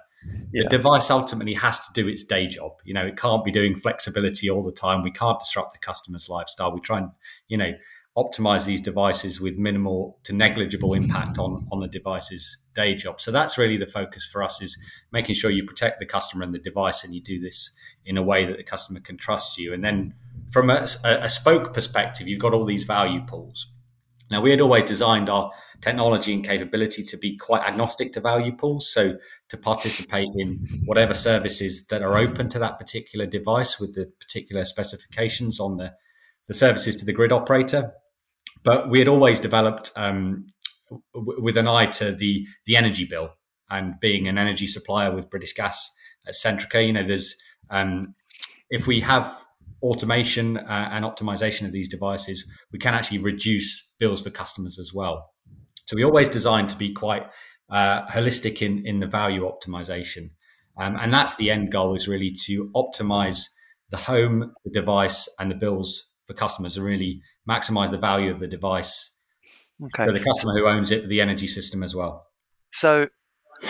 Yeah. 0.51 0.63
The 0.63 0.69
device 0.69 1.11
ultimately 1.11 1.53
has 1.53 1.79
to 1.81 1.93
do 1.93 2.07
its 2.07 2.23
day 2.23 2.47
job. 2.47 2.71
You 2.83 2.93
know, 2.93 3.05
it 3.05 3.17
can't 3.17 3.43
be 3.43 3.51
doing 3.51 3.75
flexibility 3.75 4.49
all 4.49 4.63
the 4.63 4.71
time. 4.71 5.03
We 5.03 5.11
can't 5.11 5.39
disrupt 5.39 5.73
the 5.73 5.79
customer's 5.79 6.29
lifestyle. 6.29 6.73
We 6.73 6.79
try 6.79 6.99
and, 6.99 7.09
you 7.47 7.57
know, 7.57 7.73
optimize 8.17 8.65
these 8.65 8.79
devices 8.79 9.41
with 9.41 9.57
minimal 9.57 10.17
to 10.23 10.33
negligible 10.33 10.93
impact 10.93 11.37
on, 11.37 11.67
on 11.71 11.81
the 11.81 11.87
device's 11.87 12.59
day 12.73 12.95
job. 12.95 13.19
So 13.19 13.29
that's 13.29 13.57
really 13.57 13.75
the 13.75 13.87
focus 13.87 14.25
for 14.25 14.41
us 14.41 14.61
is 14.61 14.77
making 15.11 15.35
sure 15.35 15.51
you 15.51 15.65
protect 15.65 15.99
the 15.99 16.05
customer 16.05 16.43
and 16.43 16.53
the 16.53 16.59
device 16.59 17.03
and 17.03 17.13
you 17.13 17.21
do 17.21 17.39
this 17.39 17.71
in 18.05 18.15
a 18.15 18.23
way 18.23 18.45
that 18.45 18.55
the 18.55 18.63
customer 18.63 19.01
can 19.01 19.17
trust 19.17 19.57
you. 19.57 19.73
And 19.73 19.83
then 19.83 20.13
from 20.49 20.69
a, 20.69 20.87
a 21.03 21.27
spoke 21.27 21.73
perspective, 21.73 22.27
you've 22.27 22.39
got 22.39 22.53
all 22.53 22.63
these 22.63 22.85
value 22.85 23.21
pools. 23.25 23.67
Now, 24.31 24.41
we 24.41 24.49
had 24.49 24.61
always 24.61 24.85
designed 24.85 25.29
our 25.29 25.51
technology 25.81 26.33
and 26.33 26.43
capability 26.43 27.03
to 27.03 27.17
be 27.17 27.37
quite 27.37 27.61
agnostic 27.61 28.11
to 28.13 28.21
value 28.21 28.55
pools. 28.55 28.91
So, 28.91 29.17
to 29.49 29.57
participate 29.57 30.29
in 30.35 30.67
whatever 30.85 31.13
services 31.13 31.85
that 31.87 32.01
are 32.01 32.17
open 32.17 32.49
to 32.49 32.59
that 32.59 32.79
particular 32.79 33.27
device 33.27 33.79
with 33.79 33.93
the 33.93 34.11
particular 34.19 34.65
specifications 34.65 35.59
on 35.59 35.77
the, 35.77 35.93
the 36.47 36.55
services 36.55 36.95
to 36.97 37.05
the 37.05 37.13
grid 37.13 37.31
operator. 37.31 37.93
But 38.65 38.89
we 38.89 38.99
had 38.99 39.07
always 39.07 39.39
developed 39.39 39.91
um, 39.95 40.47
w- 41.13 41.41
with 41.41 41.55
an 41.55 41.67
eye 41.67 41.85
to 41.85 42.11
the 42.11 42.45
the 42.65 42.75
energy 42.75 43.05
bill 43.05 43.29
and 43.69 43.93
being 44.01 44.27
an 44.27 44.37
energy 44.37 44.67
supplier 44.67 45.13
with 45.13 45.29
British 45.29 45.53
Gas 45.53 45.89
at 46.27 46.33
Centrica. 46.33 46.85
You 46.85 46.93
know, 46.93 47.03
there's 47.03 47.35
um, 47.69 48.15
if 48.69 48.87
we 48.87 48.99
have 49.01 49.45
automation 49.81 50.57
uh, 50.57 50.89
and 50.91 51.05
optimization 51.05 51.65
of 51.65 51.71
these 51.71 51.87
devices, 51.87 52.49
we 52.71 52.79
can 52.79 52.93
actually 52.93 53.19
reduce 53.19 53.93
bills 53.99 54.21
for 54.21 54.31
customers 54.31 54.79
as 54.79 54.91
well. 54.93 55.31
So 55.85 55.95
we 55.95 56.03
always 56.03 56.27
designed 56.27 56.69
to 56.69 56.77
be 56.77 56.91
quite 56.91 57.27
uh, 57.69 58.07
holistic 58.07 58.61
in 58.61 58.85
in 58.85 58.99
the 58.99 59.07
value 59.07 59.49
optimization, 59.49 60.31
um, 60.77 60.97
and 60.99 61.13
that's 61.13 61.35
the 61.35 61.51
end 61.51 61.71
goal 61.71 61.95
is 61.95 62.07
really 62.07 62.31
to 62.45 62.71
optimize 62.75 63.49
the 63.91 63.97
home, 63.97 64.53
the 64.63 64.71
device, 64.71 65.29
and 65.39 65.51
the 65.51 65.55
bills 65.55 66.14
for 66.25 66.33
customers, 66.33 66.77
and 66.77 66.85
really 66.85 67.21
maximize 67.49 67.91
the 67.91 67.97
value 67.97 68.31
of 68.31 68.39
the 68.39 68.47
device 68.47 69.15
okay. 69.83 70.05
for 70.05 70.11
the 70.11 70.19
customer 70.19 70.53
who 70.53 70.67
owns 70.67 70.91
it, 70.91 71.07
the 71.07 71.21
energy 71.21 71.47
system 71.47 71.83
as 71.83 71.95
well. 71.95 72.25
So, 72.71 73.07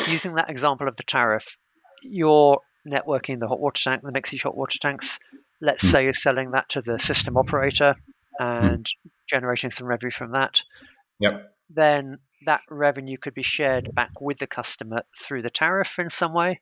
using 0.08 0.36
that 0.36 0.50
example 0.50 0.88
of 0.88 0.96
the 0.96 1.04
tariff, 1.04 1.58
you're 2.04 2.60
networking 2.88 3.40
the 3.40 3.48
hot 3.48 3.60
water 3.60 3.82
tank, 3.84 4.02
the 4.04 4.12
Mixergy 4.12 4.42
hot 4.42 4.56
water 4.56 4.78
tanks. 4.80 5.20
Let's 5.62 5.84
mm. 5.84 5.92
say 5.92 6.04
you're 6.04 6.14
selling 6.14 6.52
that 6.52 6.70
to 6.70 6.82
the 6.82 7.00
system 7.00 7.38
operator 7.38 7.96
and 8.40 8.86
mm. 8.86 9.12
generating 9.28 9.72
some 9.72 9.88
revenue 9.88 10.12
from 10.12 10.32
that. 10.32 10.64
Yep. 11.20 11.52
Then 11.70 12.20
that 12.46 12.62
revenue 12.70 13.18
could 13.18 13.34
be 13.34 13.44
shared 13.44 13.94
back 13.94 14.22
with 14.22 14.38
the 14.38 14.48
customer 14.48 15.04
through 15.18 15.42
the 15.42 15.50
tariff 15.50 15.98
in 16.00 16.10
some 16.10 16.34
way. 16.34 16.62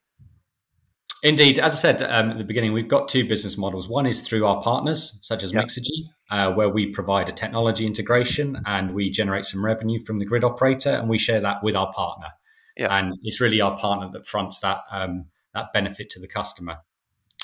Indeed, 1.24 1.58
as 1.58 1.72
I 1.72 1.76
said 1.76 2.04
um, 2.04 2.32
at 2.32 2.38
the 2.38 2.44
beginning, 2.44 2.74
we've 2.74 2.90
got 2.90 3.08
two 3.08 3.26
business 3.26 3.58
models. 3.58 3.88
One 3.88 4.06
is 4.06 4.20
through 4.20 4.46
our 4.46 4.62
partners, 4.62 5.20
such 5.22 5.42
as 5.42 5.54
yep. 5.54 5.64
Mixergy, 5.64 6.10
uh, 6.30 6.52
where 6.54 6.68
we 6.68 6.88
provide 6.88 7.30
a 7.30 7.32
technology 7.32 7.86
integration 7.86 8.62
and 8.66 8.94
we 8.94 9.10
generate 9.10 9.46
some 9.46 9.64
revenue 9.64 10.04
from 10.04 10.20
the 10.20 10.26
grid 10.26 10.44
operator, 10.44 10.90
and 10.90 11.08
we 11.08 11.18
share 11.18 11.40
that 11.40 11.64
with 11.64 11.78
our 11.78 11.94
partner. 11.94 12.28
Yep. 12.76 12.92
And 12.92 13.14
it's 13.24 13.40
really 13.40 13.62
our 13.62 13.78
partner 13.78 14.10
that 14.12 14.28
fronts 14.28 14.60
that 14.60 14.82
um, 14.92 15.28
that 15.54 15.72
benefit 15.72 16.10
to 16.12 16.20
the 16.20 16.28
customer. 16.28 16.80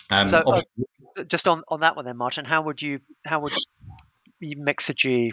Um, 0.10 0.32
so, 0.32 0.54
uh, 1.18 1.24
just 1.24 1.48
on, 1.48 1.64
on 1.70 1.80
that 1.80 1.96
one, 1.96 2.04
then, 2.04 2.18
Martin, 2.18 2.44
how 2.44 2.64
would 2.64 2.82
you 2.82 3.00
how 3.26 3.40
would 3.40 3.54
Mixergy 4.44 5.30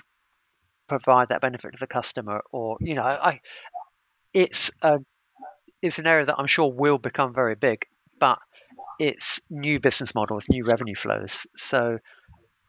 provide 0.89 1.29
that 1.29 1.41
benefit 1.41 1.73
to 1.73 1.81
the 1.81 1.87
customer, 1.89 2.43
or 2.53 2.77
you 2.81 2.95
know, 2.95 3.03
I 3.03 3.41
it's 4.33 4.71
a 4.83 4.99
it's 5.83 5.99
an 5.99 6.07
area 6.07 6.27
that 6.27 6.37
I'm 6.39 6.47
sure 6.47 6.71
will 6.73 6.99
become 6.99 7.35
very 7.35 7.55
big, 7.55 7.87
but 8.19 8.39
it's 8.99 9.41
new 9.51 9.81
business 9.81 10.15
models, 10.15 10.47
new 10.49 10.65
revenue 10.65 10.95
flows. 11.01 11.47
So, 11.57 11.99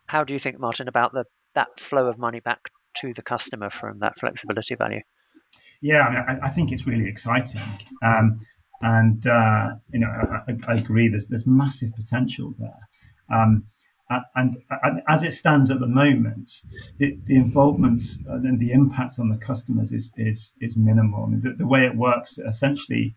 how 0.05 0.23
do 0.23 0.33
you 0.33 0.39
think, 0.39 0.59
Martin, 0.59 0.87
about 0.87 1.13
the 1.13 1.25
that 1.55 1.79
flow 1.79 2.07
of 2.07 2.17
money 2.17 2.39
back 2.39 2.69
to 2.97 3.13
the 3.13 3.21
customer 3.21 3.69
from 3.69 3.99
that 3.99 4.19
flexibility 4.19 4.75
value? 4.75 5.01
Yeah, 5.81 6.01
I, 6.01 6.09
mean, 6.09 6.23
I, 6.41 6.47
I 6.47 6.49
think 6.49 6.71
it's 6.71 6.87
really 6.87 7.07
exciting, 7.07 7.61
um, 8.03 8.39
and 8.81 9.25
uh, 9.25 9.75
you 9.91 9.99
know, 9.99 10.07
I, 10.07 10.53
I, 10.67 10.73
agree. 10.75 11.07
There's 11.07 11.27
there's 11.27 11.45
massive 11.45 11.95
potential 11.95 12.53
there. 12.57 12.89
Um, 13.29 13.65
and, 14.35 14.57
and, 14.83 15.01
as 15.09 15.23
it 15.23 15.33
stands 15.33 15.69
at 15.69 15.81
the 15.81 15.87
moment, 15.87 16.49
the, 16.97 17.19
the 17.25 17.35
involvement 17.35 18.01
and 18.25 18.57
the 18.57 18.71
impact 18.71 19.19
on 19.19 19.29
the 19.29 19.37
customers 19.37 19.91
is 19.91 20.11
is, 20.15 20.53
is 20.61 20.77
minimal. 20.77 21.25
I 21.25 21.27
mean, 21.27 21.41
the, 21.41 21.53
the 21.57 21.67
way 21.67 21.85
it 21.85 21.95
works, 21.95 22.37
essentially, 22.37 23.15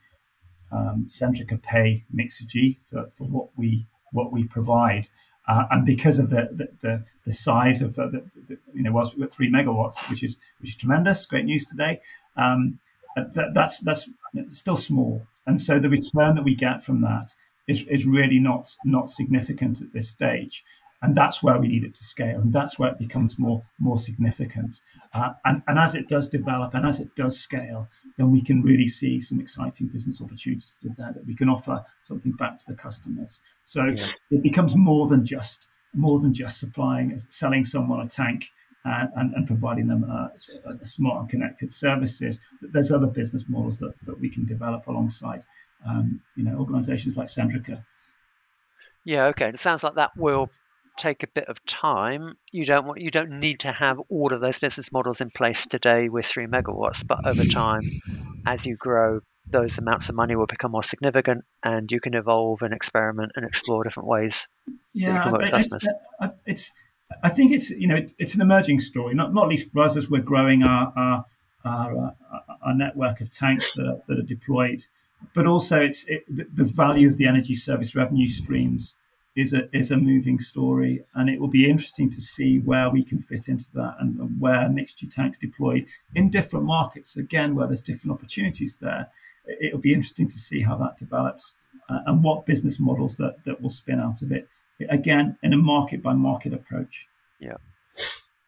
um, 0.72 1.06
Centrica 1.09 1.61
pay 1.61 2.04
Mixergy 2.14 2.78
for, 2.90 3.09
for 3.16 3.24
what 3.24 3.48
we 3.56 3.87
what 4.12 4.33
we 4.33 4.44
provide, 4.44 5.09
uh, 5.48 5.64
and 5.70 5.85
because 5.85 6.18
of 6.18 6.30
the 6.30 6.48
the, 6.52 6.68
the, 6.80 7.04
the 7.26 7.33
size 7.33 7.83
of 7.83 7.98
uh, 7.98 8.06
the, 8.06 8.24
the, 8.48 8.59
you 8.74 8.83
know, 8.83 8.92
whilst 8.92 9.14
we've 9.14 9.26
got 9.26 9.33
three 9.33 9.50
megawatts, 9.50 9.96
which 10.09 10.22
is 10.22 10.38
which 10.61 10.70
is 10.70 10.76
tremendous, 10.76 11.26
great 11.26 11.44
news 11.44 11.64
today. 11.64 12.00
Um, 12.37 12.78
that, 13.16 13.52
that's 13.54 13.78
that's 13.80 14.09
still 14.52 14.76
small, 14.76 15.26
and 15.46 15.61
so 15.61 15.78
the 15.78 15.88
return 15.88 16.37
that 16.37 16.44
we 16.44 16.54
get 16.54 16.85
from 16.85 17.00
that 17.02 17.35
is, 17.66 17.83
is 17.85 18.06
really 18.06 18.38
not 18.38 18.76
not 18.85 19.11
significant 19.11 19.80
at 19.80 19.92
this 19.92 20.09
stage 20.09 20.64
and 21.02 21.16
that's 21.16 21.42
where 21.42 21.58
we 21.58 21.68
need 21.68 21.84
it 21.84 21.94
to 21.94 22.04
scale 22.04 22.40
and 22.40 22.52
that's 22.52 22.78
where 22.78 22.90
it 22.90 22.98
becomes 22.98 23.38
more 23.38 23.62
more 23.78 23.98
significant 23.98 24.80
uh, 25.14 25.30
and, 25.44 25.62
and 25.66 25.78
as 25.78 25.94
it 25.94 26.08
does 26.08 26.28
develop 26.28 26.74
and 26.74 26.86
as 26.86 27.00
it 27.00 27.14
does 27.16 27.38
scale 27.38 27.88
then 28.16 28.30
we 28.30 28.42
can 28.42 28.62
really 28.62 28.86
see 28.86 29.20
some 29.20 29.40
exciting 29.40 29.88
business 29.88 30.20
opportunities 30.20 30.78
through 30.80 30.94
there 30.96 31.12
that 31.12 31.26
we 31.26 31.34
can 31.34 31.48
offer 31.48 31.82
something 32.02 32.32
back 32.32 32.58
to 32.58 32.66
the 32.68 32.74
customers 32.74 33.40
so 33.62 33.84
yeah. 33.84 34.04
it 34.30 34.42
becomes 34.42 34.76
more 34.76 35.06
than 35.06 35.24
just 35.24 35.68
more 35.94 36.20
than 36.20 36.32
just 36.32 36.58
supplying 36.58 37.16
selling 37.30 37.64
someone 37.64 38.00
a 38.00 38.08
tank 38.08 38.50
uh, 38.86 39.04
and, 39.16 39.34
and, 39.34 39.46
providing 39.46 39.86
them 39.88 40.04
a 40.04 40.30
smart 40.86 41.20
and 41.20 41.28
connected 41.28 41.70
services 41.70 42.40
there's 42.62 42.90
other 42.90 43.06
business 43.06 43.44
models 43.46 43.78
that, 43.78 43.92
that 44.06 44.18
we 44.18 44.30
can 44.30 44.46
develop 44.46 44.86
alongside 44.86 45.42
um, 45.86 46.20
you 46.34 46.44
know 46.44 46.56
organizations 46.58 47.16
like 47.16 47.28
Centrica 47.28 47.84
yeah, 49.04 49.26
okay. 49.28 49.48
It 49.48 49.58
sounds 49.58 49.82
like 49.82 49.94
that 49.94 50.10
will 50.16 50.50
take 51.00 51.22
a 51.22 51.26
bit 51.26 51.48
of 51.48 51.64
time. 51.64 52.36
You 52.52 52.64
don't 52.64 52.86
want 52.86 53.00
you 53.00 53.10
don't 53.10 53.40
need 53.40 53.60
to 53.60 53.72
have 53.72 53.98
all 54.08 54.32
of 54.32 54.40
those 54.40 54.58
business 54.58 54.92
models 54.92 55.20
in 55.20 55.30
place 55.30 55.66
today 55.66 56.08
with 56.08 56.26
three 56.26 56.46
megawatts, 56.46 57.06
but 57.06 57.26
over 57.26 57.44
time, 57.44 57.82
as 58.46 58.66
you 58.66 58.76
grow, 58.76 59.20
those 59.46 59.78
amounts 59.78 60.10
of 60.10 60.14
money 60.14 60.36
will 60.36 60.46
become 60.46 60.72
more 60.72 60.82
significant, 60.82 61.44
and 61.64 61.90
you 61.90 62.00
can 62.00 62.14
evolve 62.14 62.62
and 62.62 62.74
experiment 62.74 63.32
and 63.34 63.46
explore 63.46 63.82
different 63.82 64.08
ways. 64.08 64.48
Yeah, 64.92 65.30
it's, 65.34 65.86
it's, 66.46 66.72
I 67.22 67.30
think 67.30 67.52
it's 67.52 67.70
you 67.70 67.88
know 67.88 67.96
it, 67.96 68.12
it's 68.18 68.34
an 68.34 68.42
emerging 68.42 68.80
story, 68.80 69.14
not 69.14 69.32
not 69.32 69.48
least 69.48 69.72
for 69.72 69.82
us 69.82 69.96
as 69.96 70.08
we're 70.08 70.22
growing 70.22 70.62
our 70.62 70.92
our 70.96 71.24
our, 71.64 72.14
uh, 72.32 72.54
our 72.62 72.74
network 72.74 73.20
of 73.20 73.30
tanks 73.30 73.74
that 73.74 73.86
are, 73.86 74.02
that 74.08 74.18
are 74.18 74.22
deployed, 74.22 74.82
but 75.34 75.46
also 75.46 75.80
it's 75.80 76.04
it, 76.04 76.24
the, 76.28 76.46
the 76.52 76.64
value 76.64 77.08
of 77.08 77.16
the 77.16 77.26
energy 77.26 77.54
service 77.54 77.94
revenue 77.94 78.28
streams 78.28 78.96
is 79.37 79.53
a 79.53 79.69
is 79.77 79.90
a 79.90 79.97
moving 79.97 80.40
story, 80.40 81.05
and 81.14 81.31
it 81.31 81.40
will 81.40 81.49
be 81.49 81.69
interesting 81.69 82.11
to 82.11 82.21
see 82.21 82.59
where 82.59 82.90
we 82.90 83.05
can 83.05 83.21
fit 83.21 83.49
into 83.49 83.66
that 83.75 83.95
and, 84.01 84.40
where 84.40 84.69
Mixergy 84.69 85.11
tanks 85.11 85.38
deployed 85.38 85.87
in 86.14 86.31
different 86.31 86.66
markets. 86.66 87.16
Again, 87.16 87.55
where 87.55 87.66
there's 87.66 87.81
different 87.81 88.12
opportunities 88.12 88.77
there, 88.81 89.09
it 89.47 89.73
will 89.73 89.81
be 89.81 89.95
interesting 89.95 90.29
to 90.29 90.38
see 90.38 90.62
how 90.62 90.77
that 90.77 90.97
develops 90.97 91.55
uh, 91.88 92.01
and 92.07 92.25
what 92.25 92.47
business 92.47 92.81
models 92.81 93.16
that 93.16 93.37
that 93.45 93.61
will 93.61 93.71
spin 93.71 94.01
out 94.01 94.23
of 94.23 94.33
it. 94.33 94.49
Again, 94.88 95.37
in 95.43 95.53
a 95.53 95.59
market 95.59 96.03
by 96.03 96.14
market 96.14 96.55
approach. 96.55 97.07
Yeah. 97.38 97.57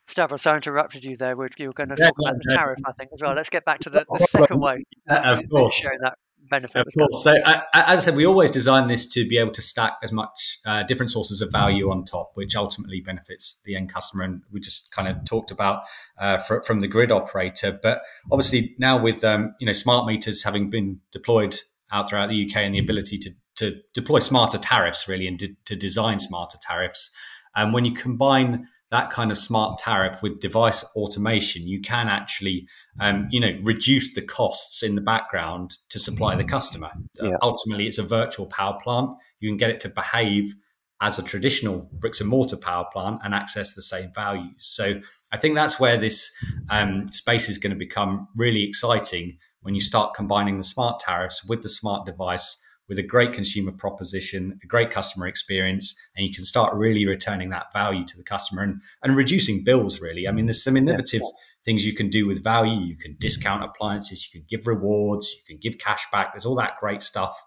Stavros, 0.06 0.46
I 0.46 0.56
interrupted 0.56 1.04
you 1.04 1.16
there. 1.16 1.30
you 1.30 1.66
were 1.68 1.72
going 1.72 1.88
to 1.88 1.96
talk 1.96 2.12
about 2.18 2.34
the 2.36 2.54
tariff, 2.54 2.78
I 2.84 2.92
think, 2.92 3.10
as 3.14 3.22
well. 3.22 3.32
Let's 3.34 3.48
get 3.48 3.64
back 3.64 3.80
to 3.80 3.90
the, 3.90 4.04
the 4.10 4.18
second 4.30 4.60
way. 4.60 4.84
of 5.08 5.48
course. 5.48 5.88
That 6.02 6.18
benefit. 6.52 6.86
Of 6.86 6.92
course. 6.96 7.24
So, 7.24 7.32
uh, 7.44 7.60
as 7.74 8.00
I 8.00 8.02
said, 8.02 8.16
we 8.16 8.24
always 8.24 8.50
design 8.50 8.86
this 8.86 9.06
to 9.14 9.26
be 9.26 9.38
able 9.38 9.50
to 9.52 9.62
stack 9.62 9.94
as 10.02 10.12
much 10.12 10.58
uh, 10.64 10.84
different 10.84 11.10
sources 11.10 11.40
of 11.40 11.50
value 11.50 11.90
on 11.90 12.04
top, 12.04 12.32
which 12.34 12.54
ultimately 12.54 13.00
benefits 13.00 13.60
the 13.64 13.74
end 13.74 13.92
customer. 13.92 14.22
And 14.22 14.42
we 14.52 14.60
just 14.60 14.92
kind 14.92 15.08
of 15.08 15.24
talked 15.24 15.50
about 15.50 15.82
uh, 16.18 16.38
for, 16.38 16.62
from 16.62 16.80
the 16.80 16.86
grid 16.86 17.10
operator, 17.10 17.78
but 17.82 18.02
obviously 18.30 18.76
now 18.78 19.02
with 19.02 19.24
um, 19.24 19.54
you 19.58 19.66
know 19.66 19.72
smart 19.72 20.06
meters 20.06 20.44
having 20.44 20.70
been 20.70 21.00
deployed 21.10 21.58
out 21.90 22.08
throughout 22.08 22.28
the 22.28 22.46
UK 22.46 22.58
and 22.58 22.74
the 22.74 22.78
ability 22.78 23.18
to 23.18 23.30
to 23.54 23.80
deploy 23.92 24.18
smarter 24.18 24.56
tariffs 24.56 25.06
really 25.08 25.26
and 25.26 25.38
to, 25.38 25.54
to 25.66 25.76
design 25.76 26.18
smarter 26.18 26.58
tariffs, 26.60 27.10
and 27.56 27.66
um, 27.66 27.72
when 27.72 27.84
you 27.84 27.92
combine 27.92 28.68
that 28.92 29.10
kind 29.10 29.30
of 29.30 29.38
smart 29.38 29.78
tariff 29.78 30.22
with 30.22 30.38
device 30.38 30.84
automation, 30.94 31.66
you 31.66 31.80
can 31.80 32.08
actually, 32.08 32.68
um, 33.00 33.26
you 33.30 33.40
know, 33.40 33.58
reduce 33.62 34.12
the 34.12 34.20
costs 34.20 34.82
in 34.82 34.96
the 34.96 35.00
background 35.00 35.78
to 35.88 35.98
supply 35.98 36.36
the 36.36 36.44
customer. 36.44 36.90
Yeah. 37.20 37.36
ultimately, 37.40 37.86
it's 37.86 37.96
a 37.96 38.02
virtual 38.02 38.46
power 38.46 38.78
plant. 38.82 39.10
You 39.40 39.48
can 39.48 39.56
get 39.56 39.70
it 39.70 39.80
to 39.80 39.88
behave 39.88 40.54
as 41.00 41.18
a 41.18 41.22
traditional 41.22 41.88
bricks 41.94 42.20
and 42.20 42.28
mortar 42.28 42.58
power 42.58 42.84
plant 42.92 43.20
and 43.24 43.34
access 43.34 43.74
the 43.74 43.80
same 43.80 44.12
values. 44.14 44.54
So 44.58 45.00
I 45.32 45.38
think 45.38 45.54
that's 45.54 45.80
where 45.80 45.96
this 45.96 46.30
um, 46.68 47.08
space 47.08 47.48
is 47.48 47.56
going 47.56 47.72
to 47.72 47.78
become 47.78 48.28
really 48.36 48.62
exciting 48.62 49.38
when 49.62 49.74
you 49.74 49.80
start 49.80 50.12
combining 50.14 50.58
the 50.58 50.64
smart 50.64 51.00
tariffs 51.00 51.42
with 51.42 51.62
the 51.62 51.68
smart 51.70 52.04
device 52.04 52.60
with 52.88 52.98
a 52.98 53.02
great 53.02 53.32
consumer 53.32 53.72
proposition, 53.72 54.58
a 54.62 54.66
great 54.66 54.90
customer 54.90 55.26
experience, 55.26 55.94
and 56.16 56.26
you 56.26 56.34
can 56.34 56.44
start 56.44 56.74
really 56.74 57.06
returning 57.06 57.50
that 57.50 57.72
value 57.72 58.04
to 58.04 58.16
the 58.16 58.22
customer 58.22 58.62
and, 58.62 58.82
and 59.02 59.16
reducing 59.16 59.64
bills, 59.64 60.00
really. 60.00 60.28
I 60.28 60.32
mean, 60.32 60.46
there's 60.46 60.62
some 60.62 60.76
innovative 60.76 61.22
things 61.64 61.86
you 61.86 61.94
can 61.94 62.10
do 62.10 62.26
with 62.26 62.42
value. 62.42 62.80
You 62.84 62.96
can 62.96 63.16
discount 63.18 63.64
appliances, 63.64 64.26
you 64.26 64.40
can 64.40 64.46
give 64.48 64.66
rewards, 64.66 65.32
you 65.32 65.42
can 65.46 65.58
give 65.58 65.78
cash 65.78 66.06
back. 66.10 66.32
There's 66.32 66.46
all 66.46 66.56
that 66.56 66.78
great 66.80 67.02
stuff. 67.02 67.40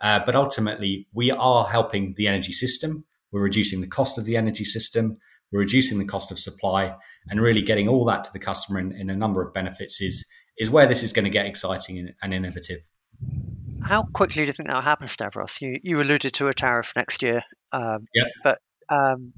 Uh, 0.00 0.20
but 0.24 0.34
ultimately, 0.34 1.08
we 1.12 1.30
are 1.30 1.64
helping 1.64 2.14
the 2.16 2.28
energy 2.28 2.52
system. 2.52 3.04
We're 3.32 3.42
reducing 3.42 3.80
the 3.80 3.86
cost 3.86 4.16
of 4.16 4.24
the 4.24 4.36
energy 4.36 4.64
system. 4.64 5.18
We're 5.52 5.60
reducing 5.60 5.98
the 5.98 6.04
cost 6.04 6.30
of 6.30 6.38
supply 6.38 6.94
and 7.28 7.40
really 7.40 7.62
getting 7.62 7.88
all 7.88 8.04
that 8.06 8.24
to 8.24 8.32
the 8.32 8.38
customer 8.38 8.78
in, 8.78 8.92
in 8.92 9.10
a 9.10 9.16
number 9.16 9.42
of 9.42 9.52
benefits 9.52 10.00
is, 10.00 10.26
is 10.58 10.70
where 10.70 10.86
this 10.86 11.02
is 11.02 11.12
going 11.12 11.24
to 11.24 11.30
get 11.30 11.46
exciting 11.46 12.12
and 12.22 12.34
innovative. 12.34 12.80
How 13.82 14.02
quickly 14.02 14.42
do 14.42 14.46
you 14.46 14.52
think 14.52 14.68
that 14.68 14.74
will 14.74 14.82
happen, 14.82 15.06
Stavros? 15.06 15.60
You, 15.60 15.78
you 15.82 16.00
alluded 16.00 16.34
to 16.34 16.48
a 16.48 16.52
tariff 16.52 16.92
next 16.96 17.22
year, 17.22 17.42
um, 17.72 18.06
yeah. 18.14 18.24
but 18.42 18.58
um, 18.88 19.32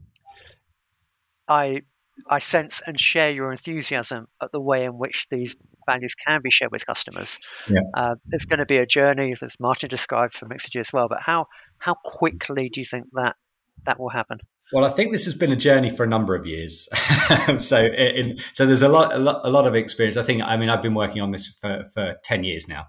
I 1.48 1.82
I 2.28 2.38
sense 2.38 2.82
and 2.86 2.98
share 2.98 3.30
your 3.30 3.50
enthusiasm 3.50 4.26
at 4.42 4.52
the 4.52 4.60
way 4.60 4.84
in 4.84 4.98
which 4.98 5.26
these 5.30 5.56
values 5.86 6.14
can 6.14 6.40
be 6.42 6.50
shared 6.50 6.70
with 6.70 6.86
customers. 6.86 7.40
Yeah. 7.68 7.80
Uh, 7.96 8.14
it's 8.30 8.44
going 8.44 8.58
to 8.58 8.66
be 8.66 8.76
a 8.76 8.86
journey, 8.86 9.34
as 9.40 9.58
Martin 9.58 9.88
described 9.88 10.34
for 10.34 10.46
Mixergy 10.46 10.80
as 10.80 10.92
well. 10.92 11.08
But 11.08 11.22
how 11.22 11.46
how 11.78 11.94
quickly 12.04 12.68
do 12.68 12.80
you 12.80 12.84
think 12.84 13.06
that 13.12 13.36
that 13.84 13.98
will 13.98 14.10
happen? 14.10 14.38
Well, 14.72 14.84
I 14.84 14.90
think 14.90 15.10
this 15.10 15.24
has 15.24 15.34
been 15.34 15.50
a 15.50 15.56
journey 15.56 15.90
for 15.90 16.04
a 16.04 16.06
number 16.06 16.36
of 16.36 16.46
years. 16.46 16.88
so, 17.58 17.84
in, 17.84 18.38
so 18.52 18.66
there's 18.66 18.82
a 18.82 18.88
lot, 18.88 19.12
a 19.12 19.18
lot, 19.18 19.40
a 19.44 19.50
lot 19.50 19.66
of 19.66 19.74
experience. 19.74 20.16
I 20.16 20.22
think. 20.22 20.42
I 20.42 20.56
mean, 20.56 20.68
I've 20.68 20.82
been 20.82 20.94
working 20.94 21.22
on 21.22 21.30
this 21.30 21.48
for 21.48 21.84
for 21.92 22.14
ten 22.22 22.44
years 22.44 22.68
now. 22.68 22.86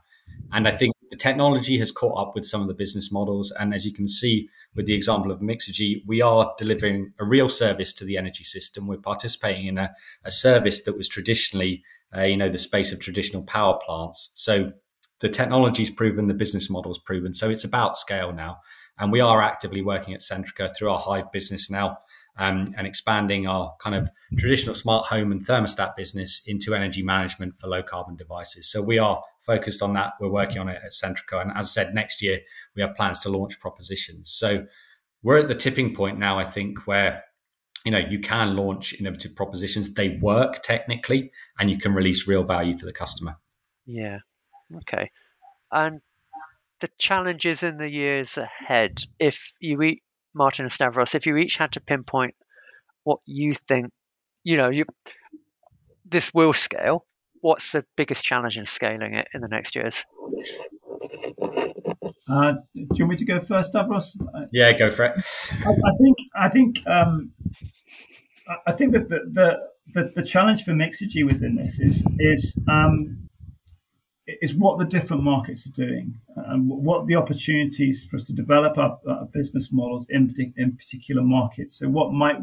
And 0.52 0.68
I 0.68 0.72
think 0.72 0.94
the 1.12 1.18
technology 1.18 1.78
has 1.78 1.92
caught 1.92 2.18
up 2.18 2.34
with 2.34 2.46
some 2.46 2.62
of 2.62 2.68
the 2.68 2.74
business 2.74 3.12
models. 3.12 3.52
And 3.60 3.74
as 3.74 3.86
you 3.86 3.94
can 3.94 4.08
see 4.08 4.50
with 4.74 4.86
the 4.86 4.96
example 4.96 5.30
of 5.30 5.42
Mixergy, 5.42 6.02
we 6.08 6.22
are 6.22 6.54
delivering 6.58 7.14
a 7.20 7.26
real 7.26 7.50
service 7.50 7.94
to 7.96 8.06
the 8.06 8.18
energy 8.18 8.46
system. 8.46 8.88
We're 8.88 8.98
participating 8.98 9.68
in 9.68 9.78
a, 9.78 9.94
a 10.24 10.32
service 10.32 10.82
that 10.84 10.98
was 10.98 11.10
traditionally, 11.10 11.84
uh, 12.16 12.22
you 12.22 12.38
know, 12.38 12.48
the 12.48 12.58
space 12.58 12.94
of 12.94 13.02
traditional 13.02 13.44
power 13.44 13.78
plants. 13.86 14.32
So 14.36 14.72
the 15.20 15.28
technology's 15.28 15.92
proven, 15.92 16.28
the 16.28 16.34
business 16.34 16.70
model's 16.70 17.00
proven. 17.00 17.34
So 17.34 17.50
it's 17.50 17.66
about 17.66 17.98
scale 17.98 18.32
now. 18.32 18.60
And 18.98 19.12
we 19.12 19.20
are 19.20 19.42
actively 19.42 19.82
working 19.82 20.14
at 20.14 20.22
Centrica 20.22 20.70
through 20.76 20.92
our 20.92 21.00
Hive 21.00 21.32
business 21.34 21.70
now 21.70 21.98
um, 22.38 22.74
and 22.78 22.88
expanding 22.88 23.48
our 23.48 23.76
kind 23.80 23.96
of 23.96 24.10
traditional 24.38 24.76
smart 24.76 25.08
home 25.08 25.32
and 25.32 25.46
thermostat 25.46 25.96
business 25.96 26.42
into 26.48 26.74
energy 26.74 27.04
management 27.04 27.58
for 27.58 27.68
low 27.68 27.84
carbon 27.84 28.16
devices. 28.16 28.72
So 28.72 28.82
we 28.82 28.98
are 28.98 29.22
focused 29.42 29.82
on 29.82 29.94
that. 29.94 30.14
We're 30.20 30.32
working 30.32 30.60
on 30.60 30.70
it 30.70 30.82
at 30.84 30.92
Centrica. 30.92 31.42
And 31.42 31.52
as 31.52 31.66
I 31.68 31.84
said, 31.84 31.94
next 31.94 32.22
year 32.22 32.40
we 32.76 32.82
have 32.82 32.96
plans 32.96 33.20
to 33.22 33.30
launch 33.30 33.60
propositions. 33.60 34.32
So 34.32 34.66
we're 35.24 35.40
at 35.40 35.48
the 35.48 35.56
tipping 35.56 35.94
point 35.94 36.18
now, 36.18 36.40
I 36.40 36.44
think, 36.44 36.88
where 36.88 37.24
you 37.86 37.92
know 37.92 38.00
you 38.00 38.20
can 38.20 38.56
launch 38.56 38.94
innovative 39.00 39.36
propositions 39.36 39.94
they 39.94 40.18
work 40.22 40.62
technically 40.62 41.32
and 41.60 41.70
you 41.70 41.80
can 41.80 41.94
release 41.94 42.28
real 42.28 42.44
value 42.44 42.78
for 42.78 42.86
the 42.86 42.94
customer 42.94 43.38
yeah 43.88 44.20
okay 44.78 45.10
and 45.72 46.00
the 46.82 46.90
challenges 47.00 47.64
in 47.64 47.78
the 47.78 47.90
years 47.90 48.38
ahead 48.38 49.04
if 49.20 49.54
you 49.60 49.78
Martin 50.34 50.66
and 50.66 50.72
Stavros, 50.72 51.16
if 51.16 51.26
you 51.26 51.38
each 51.38 51.58
had 51.58 51.74
to 51.74 51.82
pinpoint 51.82 52.36
what 53.04 53.20
you 53.26 53.54
think 53.54 53.92
you 54.44 54.58
know, 54.58 54.70
you 54.70 54.86
this 56.10 56.34
will 56.34 56.54
scale. 56.54 57.06
What's 57.42 57.72
the 57.72 57.86
biggest 57.96 58.24
challenge 58.24 58.58
in 58.58 58.66
scaling 58.66 59.16
it 59.16 59.28
in 59.34 59.42
the 59.42 59.48
next 59.48 59.76
years? 59.76 60.06
Uh, 62.30 62.54
do 62.76 62.88
you 62.96 63.06
want 63.06 63.10
me 63.10 63.16
to 63.16 63.26
go 63.26 63.40
first, 63.42 63.70
Stavros? 63.70 64.18
Yeah, 64.52 64.72
go 64.74 64.92
for 64.92 65.06
it. 65.06 65.14
I, 65.66 65.70
I 65.70 65.98
think 66.02 66.18
I 66.36 66.50
think 66.50 66.88
um, 66.88 67.32
I 68.68 68.72
think 68.74 68.94
that 68.94 69.10
the, 69.10 69.20
the 69.32 69.58
the, 69.94 70.12
the 70.16 70.24
challenge 70.24 70.64
for 70.64 70.72
Mixergy 70.72 71.26
within 71.26 71.56
this 71.56 71.80
is 71.80 72.06
is 72.20 72.56
um, 72.70 73.30
is 74.42 74.56
what 74.56 74.80
the 74.80 74.86
different 74.86 75.24
markets 75.24 75.66
are 75.68 75.72
doing 75.72 76.20
and 76.36 76.68
what 76.68 77.08
the 77.08 77.16
opportunities 77.16 78.04
for 78.04 78.18
us 78.18 78.24
to 78.26 78.34
develop 78.34 78.78
our, 78.78 79.00
our 79.10 79.26
business 79.26 79.70
models 79.72 80.06
in, 80.10 80.34
in 80.58 80.76
particular 80.76 81.22
markets. 81.22 81.78
So 81.80 81.88
what 81.88 82.12
might 82.14 82.38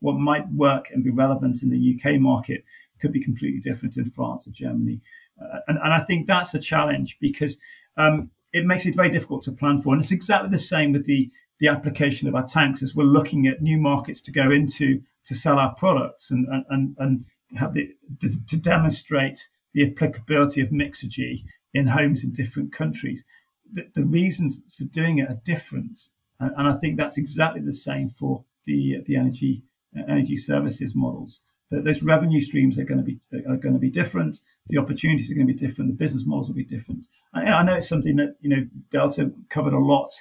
what 0.00 0.16
might 0.16 0.46
work 0.50 0.90
and 0.92 1.02
be 1.02 1.10
relevant 1.10 1.62
in 1.62 1.70
the 1.70 1.98
UK 1.98 2.20
market 2.20 2.62
could 3.00 3.12
be 3.12 3.22
completely 3.22 3.60
different 3.60 3.96
in 3.96 4.10
France 4.10 4.46
or 4.46 4.50
Germany. 4.50 5.00
Uh, 5.40 5.58
and, 5.68 5.78
and 5.82 5.92
I 5.92 6.00
think 6.00 6.26
that's 6.26 6.54
a 6.54 6.58
challenge 6.58 7.16
because 7.20 7.56
um, 7.96 8.30
it 8.52 8.66
makes 8.66 8.86
it 8.86 8.94
very 8.94 9.10
difficult 9.10 9.42
to 9.44 9.52
plan 9.52 9.78
for. 9.78 9.94
And 9.94 10.02
it's 10.02 10.12
exactly 10.12 10.50
the 10.50 10.58
same 10.58 10.92
with 10.92 11.06
the, 11.06 11.30
the 11.60 11.68
application 11.68 12.28
of 12.28 12.34
our 12.34 12.46
tanks 12.46 12.82
as 12.82 12.94
we're 12.94 13.04
looking 13.04 13.46
at 13.46 13.62
new 13.62 13.78
markets 13.78 14.20
to 14.22 14.32
go 14.32 14.50
into 14.50 15.00
to 15.24 15.34
sell 15.34 15.58
our 15.58 15.74
products 15.74 16.30
and, 16.30 16.46
and, 16.70 16.94
and 16.98 17.24
have 17.56 17.72
the, 17.72 17.90
to, 18.20 18.46
to 18.46 18.56
demonstrate 18.56 19.48
the 19.76 19.84
applicability 19.84 20.62
of 20.62 20.70
Mixergy 20.70 21.44
in 21.74 21.88
homes 21.88 22.24
in 22.24 22.32
different 22.32 22.72
countries. 22.72 23.24
The, 23.70 23.86
the 23.94 24.04
reasons 24.04 24.62
for 24.76 24.84
doing 24.84 25.18
it 25.18 25.28
are 25.28 25.38
different. 25.44 26.08
And, 26.40 26.50
and, 26.56 26.66
I 26.66 26.76
think 26.78 26.96
that's 26.96 27.18
exactly 27.18 27.60
the 27.60 27.74
same 27.74 28.08
for 28.08 28.42
the, 28.64 29.02
the 29.04 29.16
energy, 29.16 29.62
uh, 29.96 30.02
energy 30.08 30.36
services 30.36 30.94
models 30.94 31.42
that 31.70 31.84
those 31.84 32.02
revenue 32.02 32.40
streams 32.40 32.78
are 32.78 32.84
going 32.84 32.98
to 32.98 33.04
be 33.04 33.18
are 33.48 33.56
going 33.56 33.74
to 33.74 33.80
be 33.80 33.90
different. 33.90 34.40
The 34.68 34.78
opportunities 34.78 35.30
are 35.32 35.34
going 35.34 35.48
to 35.48 35.52
be 35.52 35.58
different. 35.58 35.90
The 35.90 35.96
business 35.96 36.24
models 36.24 36.48
will 36.48 36.54
be 36.54 36.64
different. 36.64 37.08
I, 37.34 37.42
I 37.42 37.62
know 37.64 37.74
it's 37.74 37.88
something 37.88 38.16
that 38.16 38.36
you 38.40 38.48
know 38.48 38.64
Delta 38.90 39.32
covered 39.50 39.72
a 39.72 39.78
lot 39.78 40.12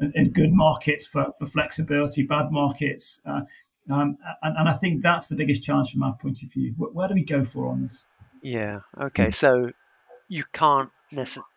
in, 0.00 0.12
in 0.14 0.30
good 0.30 0.52
markets 0.52 1.06
for, 1.06 1.26
for 1.38 1.44
flexibility, 1.44 2.22
bad 2.22 2.50
markets, 2.50 3.20
uh, 3.26 3.42
um, 3.90 4.16
and, 4.42 4.56
and, 4.56 4.68
I 4.68 4.72
think 4.72 5.02
that's 5.02 5.26
the 5.26 5.36
biggest 5.36 5.62
challenge 5.62 5.92
from 5.92 6.02
our 6.02 6.14
point 6.14 6.42
of 6.42 6.50
view. 6.50 6.72
Where, 6.78 6.90
where 6.90 7.08
do 7.08 7.12
we 7.12 7.22
go 7.22 7.44
for 7.44 7.66
on 7.68 7.82
this? 7.82 8.06
Yeah. 8.44 8.80
Okay. 9.00 9.30
So 9.30 9.70
you 10.28 10.44
can't 10.52 10.90
necessarily. 11.10 11.48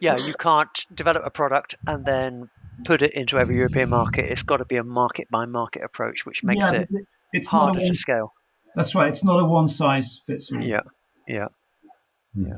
Yeah, 0.00 0.16
you 0.18 0.34
can't 0.38 0.86
develop 0.94 1.22
a 1.24 1.30
product 1.30 1.76
and 1.86 2.04
then 2.04 2.50
put 2.84 3.00
it 3.00 3.12
into 3.12 3.38
every 3.38 3.56
European 3.56 3.88
market. 3.88 4.30
It's 4.30 4.42
got 4.42 4.58
to 4.58 4.66
be 4.66 4.76
a 4.76 4.84
market 4.84 5.30
by 5.30 5.46
market 5.46 5.82
approach, 5.82 6.26
which 6.26 6.44
makes 6.44 6.70
yeah, 6.70 6.80
it 6.80 6.88
it's 7.32 7.48
harder 7.48 7.80
to 7.80 7.94
scale 7.94 8.32
that's 8.74 8.94
right. 8.94 9.08
It's 9.08 9.24
not 9.24 9.40
a 9.40 9.44
one 9.44 9.68
size 9.68 10.20
fits 10.26 10.50
all. 10.52 10.60
Yeah, 10.60 10.80
yeah, 11.28 11.48
hmm. 12.34 12.46
yeah. 12.46 12.56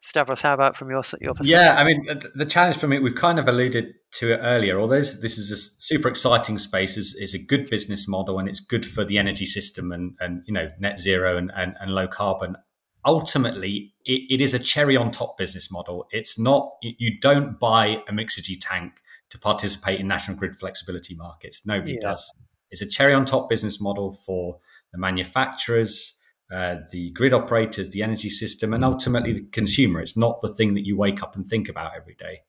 Stavros, 0.00 0.40
how 0.40 0.54
about 0.54 0.76
from 0.76 0.90
your 0.90 1.02
your 1.20 1.34
perspective? 1.34 1.46
Yeah, 1.46 1.74
I 1.76 1.84
mean, 1.84 2.04
the, 2.06 2.30
the, 2.34 2.46
challenge 2.46 2.78
for 2.78 2.86
me, 2.86 3.00
we've 3.00 3.16
kind 3.16 3.38
of 3.38 3.48
alluded 3.48 3.94
to 4.12 4.32
it 4.32 4.38
earlier. 4.42 4.80
Although 4.80 4.96
this 4.96 5.38
is 5.38 5.50
a 5.50 5.56
super 5.56 6.08
exciting 6.08 6.56
space, 6.56 6.96
is, 6.96 7.14
is 7.16 7.34
a 7.34 7.38
good 7.38 7.68
business 7.68 8.08
model, 8.08 8.38
and 8.38 8.48
it's 8.48 8.60
good 8.60 8.86
for 8.86 9.04
the 9.04 9.18
energy 9.18 9.44
system 9.44 9.92
and 9.92 10.16
and 10.20 10.42
you 10.46 10.54
know 10.54 10.70
net 10.78 10.98
zero 10.98 11.36
and 11.36 11.52
and, 11.54 11.74
and 11.80 11.90
low 11.92 12.08
carbon. 12.08 12.56
Ultimately, 13.04 13.94
it, 14.04 14.22
it 14.28 14.40
is 14.40 14.54
a 14.54 14.58
cherry 14.58 14.96
on 14.96 15.10
top 15.10 15.36
business 15.36 15.70
model. 15.70 16.06
It's 16.10 16.38
not 16.38 16.72
you 16.82 17.18
don't 17.18 17.58
buy 17.58 18.02
a 18.08 18.12
Mixergy 18.12 18.56
tank 18.60 19.00
to 19.30 19.38
participate 19.38 20.00
in 20.00 20.06
national 20.06 20.36
grid 20.36 20.56
flexibility 20.56 21.14
markets. 21.14 21.64
Nobody 21.64 21.94
yeah. 21.94 22.00
does. 22.10 22.34
It's 22.70 22.82
a 22.82 22.88
cherry 22.88 23.14
on 23.14 23.24
top 23.24 23.48
business 23.48 23.80
model 23.80 24.10
for 24.10 24.58
the 24.92 24.98
manufacturers, 24.98 26.14
uh, 26.52 26.76
the 26.92 27.10
grid 27.10 27.32
operators, 27.34 27.90
the 27.90 28.02
energy 28.02 28.30
system, 28.30 28.72
and 28.72 28.84
ultimately 28.84 29.32
the 29.32 29.44
consumer. 29.52 30.00
It's 30.00 30.16
not 30.16 30.40
the 30.40 30.48
thing 30.48 30.74
that 30.74 30.86
you 30.86 30.96
wake 30.96 31.22
up 31.22 31.36
and 31.36 31.46
think 31.46 31.68
about 31.68 31.92
every 31.96 32.14
day. 32.14 32.42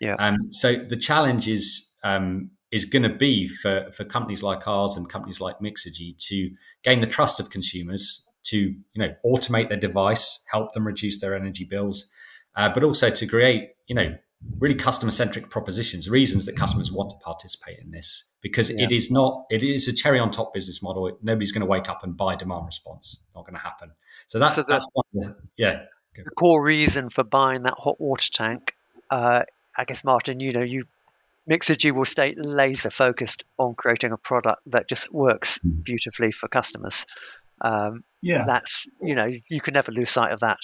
Yeah. 0.00 0.14
Um, 0.18 0.50
so 0.50 0.76
the 0.76 0.96
challenge 0.96 1.48
is 1.48 1.92
um, 2.04 2.50
is 2.70 2.84
going 2.84 3.02
to 3.02 3.14
be 3.14 3.48
for 3.48 3.90
for 3.92 4.04
companies 4.04 4.42
like 4.42 4.66
ours 4.68 4.96
and 4.96 5.08
companies 5.08 5.40
like 5.40 5.58
Mixergy 5.60 6.16
to 6.28 6.50
gain 6.82 7.00
the 7.00 7.06
trust 7.06 7.40
of 7.40 7.50
consumers 7.50 8.25
to 8.46 8.58
you 8.58 8.76
know 8.96 9.14
automate 9.24 9.68
their 9.68 9.78
device, 9.78 10.44
help 10.50 10.72
them 10.72 10.86
reduce 10.86 11.20
their 11.20 11.34
energy 11.34 11.64
bills, 11.64 12.06
uh, 12.56 12.68
but 12.68 12.82
also 12.84 13.10
to 13.10 13.26
create 13.26 13.70
you 13.86 13.94
know 13.94 14.16
really 14.58 14.74
customer 14.74 15.12
centric 15.12 15.50
propositions, 15.50 16.08
reasons 16.08 16.46
that 16.46 16.56
customers 16.56 16.90
want 16.92 17.10
to 17.10 17.16
participate 17.16 17.78
in 17.78 17.90
this 17.90 18.30
because 18.40 18.70
yeah. 18.70 18.84
it 18.84 18.92
is 18.92 19.10
not, 19.10 19.44
it 19.50 19.62
is 19.62 19.88
a 19.88 19.92
cherry 19.92 20.18
on 20.18 20.30
top 20.30 20.54
business 20.54 20.82
model. 20.82 21.10
Nobody's 21.22 21.52
going 21.52 21.60
to 21.60 21.66
wake 21.66 21.88
up 21.88 22.04
and 22.04 22.16
buy 22.16 22.36
demand 22.36 22.66
response. 22.66 23.24
Not 23.34 23.44
going 23.44 23.54
to 23.54 23.60
happen. 23.60 23.92
So 24.28 24.38
that's, 24.38 24.56
so 24.56 24.62
the, 24.62 24.68
that's 24.68 24.86
one, 24.92 25.04
the, 25.12 25.36
yeah. 25.56 25.82
The 26.14 26.30
core 26.30 26.62
reason 26.62 27.10
for 27.10 27.24
buying 27.24 27.64
that 27.64 27.74
hot 27.76 28.00
water 28.00 28.28
tank, 28.32 28.74
uh, 29.10 29.42
I 29.76 29.84
guess, 29.84 30.04
Martin, 30.04 30.40
you 30.40 30.52
know, 30.52 30.62
you 30.62 30.84
Mixergy 31.48 31.92
will 31.92 32.04
stay 32.04 32.34
laser 32.36 32.90
focused 32.90 33.44
on 33.56 33.74
creating 33.74 34.12
a 34.12 34.16
product 34.16 34.62
that 34.66 34.88
just 34.88 35.12
works 35.12 35.58
hmm. 35.58 35.80
beautifully 35.82 36.32
for 36.32 36.48
customers. 36.48 37.06
Um, 37.60 38.02
yeah, 38.26 38.44
that's 38.44 38.88
you 39.00 39.14
know 39.14 39.30
you 39.48 39.60
can 39.60 39.74
never 39.74 39.92
lose 39.92 40.10
sight 40.10 40.32
of 40.32 40.40
that. 40.40 40.58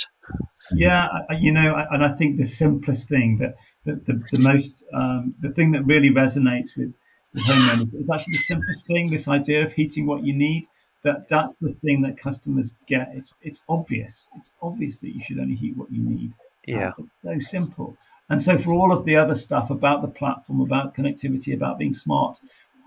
Yeah, 0.72 1.06
you 1.38 1.52
know, 1.52 1.74
and 1.90 2.04
I 2.04 2.12
think 2.14 2.38
the 2.38 2.46
simplest 2.46 3.08
thing 3.08 3.38
that, 3.38 3.54
that 3.84 4.06
the, 4.06 4.14
the 4.32 4.48
most 4.48 4.84
um, 4.92 5.34
the 5.40 5.50
thing 5.50 5.70
that 5.72 5.84
really 5.84 6.10
resonates 6.10 6.76
with 6.76 6.96
with 7.32 7.44
homeowners 7.44 7.94
is 7.94 8.08
actually 8.12 8.34
the 8.34 8.48
simplest 8.52 8.86
thing. 8.86 9.10
This 9.10 9.28
idea 9.28 9.64
of 9.64 9.72
heating 9.72 10.06
what 10.06 10.24
you 10.24 10.34
need. 10.34 10.66
That 11.04 11.28
that's 11.28 11.56
the 11.56 11.72
thing 11.84 12.02
that 12.02 12.18
customers 12.18 12.74
get. 12.86 13.10
It's 13.14 13.32
it's 13.42 13.60
obvious. 13.68 14.28
It's 14.36 14.50
obvious 14.60 14.98
that 14.98 15.14
you 15.14 15.20
should 15.20 15.38
only 15.38 15.54
heat 15.54 15.76
what 15.76 15.92
you 15.92 16.02
need. 16.02 16.32
Yeah, 16.66 16.90
uh, 16.90 17.04
it's 17.04 17.22
so 17.22 17.38
simple. 17.38 17.96
And 18.28 18.42
so 18.42 18.58
for 18.58 18.72
all 18.72 18.92
of 18.92 19.04
the 19.04 19.16
other 19.16 19.34
stuff 19.34 19.70
about 19.70 20.02
the 20.02 20.08
platform, 20.08 20.60
about 20.60 20.94
connectivity, 20.94 21.54
about 21.54 21.78
being 21.78 21.94
smart, 21.94 22.38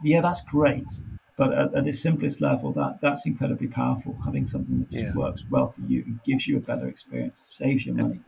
yeah, 0.04 0.22
that's 0.22 0.42
great. 0.42 0.88
But 1.38 1.54
at, 1.54 1.76
at 1.76 1.88
its 1.88 2.00
simplest 2.00 2.40
level, 2.40 2.72
that 2.74 3.00
that's 3.02 3.26
incredibly 3.26 3.68
powerful. 3.68 4.18
Having 4.24 4.48
something 4.48 4.80
that 4.80 4.92
just 4.92 5.06
yeah. 5.06 5.14
works 5.14 5.44
well 5.50 5.70
for 5.70 5.82
you 5.82 6.04
and 6.06 6.24
gives 6.24 6.48
you 6.48 6.58
a 6.58 6.62
better 6.62 6.88
experience, 6.88 7.40
saves 7.52 7.86
you 7.86 7.94
money. 7.94 8.20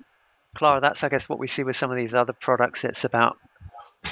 Clara, 0.55 0.81
that's 0.81 1.03
I 1.03 1.09
guess 1.09 1.29
what 1.29 1.39
we 1.39 1.47
see 1.47 1.63
with 1.63 1.75
some 1.75 1.91
of 1.91 1.97
these 1.97 2.15
other 2.15 2.33
products. 2.33 2.83
It's 2.83 3.05
about 3.05 3.37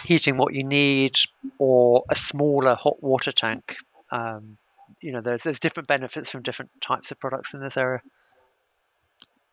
heating 0.03 0.37
what 0.37 0.53
you 0.53 0.63
need 0.63 1.15
or 1.57 2.05
a 2.09 2.15
smaller 2.15 2.75
hot 2.75 3.01
water 3.01 3.31
tank. 3.31 3.75
Um, 4.11 4.57
you 5.01 5.11
know, 5.11 5.21
there's 5.21 5.43
there's 5.43 5.59
different 5.59 5.87
benefits 5.87 6.29
from 6.31 6.43
different 6.43 6.71
types 6.81 7.11
of 7.11 7.19
products 7.19 7.53
in 7.53 7.61
this 7.61 7.77
area. 7.77 8.01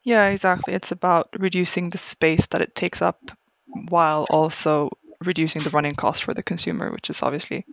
Yeah, 0.05 0.29
exactly. 0.29 0.75
It's 0.75 0.93
about 0.93 1.29
reducing 1.39 1.89
the 1.89 1.99
space 1.99 2.47
that 2.49 2.61
it 2.61 2.75
takes 2.75 3.03
up 3.03 3.31
while 3.89 4.27
also 4.31 4.91
reducing 5.25 5.63
the 5.63 5.71
running 5.71 5.95
cost 5.95 6.25
for 6.25 6.35
the 6.35 6.43
consumer, 6.43 6.91
which 6.91 7.09
is 7.09 7.23
obviously 7.23 7.65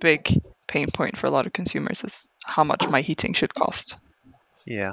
big 0.00 0.42
pain 0.68 0.88
point 0.92 1.16
for 1.16 1.26
a 1.26 1.30
lot 1.30 1.46
of 1.46 1.52
consumers 1.52 2.04
is 2.04 2.28
how 2.44 2.62
much 2.62 2.86
my 2.88 3.00
heating 3.00 3.32
should 3.32 3.54
cost. 3.54 3.96
Yeah. 4.66 4.92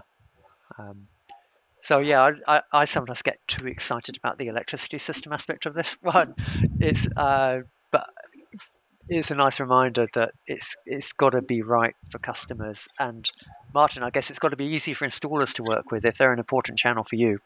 Um, 0.80 1.08
so 1.84 2.00
yeah, 2.00 2.32
I, 2.48 2.62
I, 2.72 2.86
sometimes 2.86 3.22
get 3.22 3.38
too 3.48 3.68
excited 3.68 4.18
about 4.18 4.40
the 4.40 4.48
electricity 4.48 4.98
system 4.98 5.34
aspect 5.34 5.68
of 5.68 5.76
this 5.76 5.96
one. 6.02 6.34
It's 6.80 7.08
uh, 7.16 7.60
but 7.92 8.10
it's 9.08 9.30
a 9.30 9.36
nice 9.36 9.60
reminder 9.60 10.08
that 10.16 10.32
it's 10.48 10.76
it's 10.86 11.14
got 11.14 11.32
to 11.32 11.42
be 11.42 11.62
right 11.62 11.96
for 12.12 12.18
customers. 12.18 12.88
And 13.00 13.30
Martin, 13.74 14.02
I 14.02 14.10
guess 14.10 14.30
it's 14.32 14.40
got 14.40 14.50
to 14.50 14.58
be 14.58 14.66
easy 14.66 14.94
for 14.94 15.06
installers 15.06 15.56
to 15.56 15.64
work 15.64 15.92
with 15.92 16.06
if 16.06 16.18
they're 16.18 16.34
an 16.34 16.40
important 16.40 16.80
channel 16.80 17.04
for 17.04 17.18
you, 17.18 17.38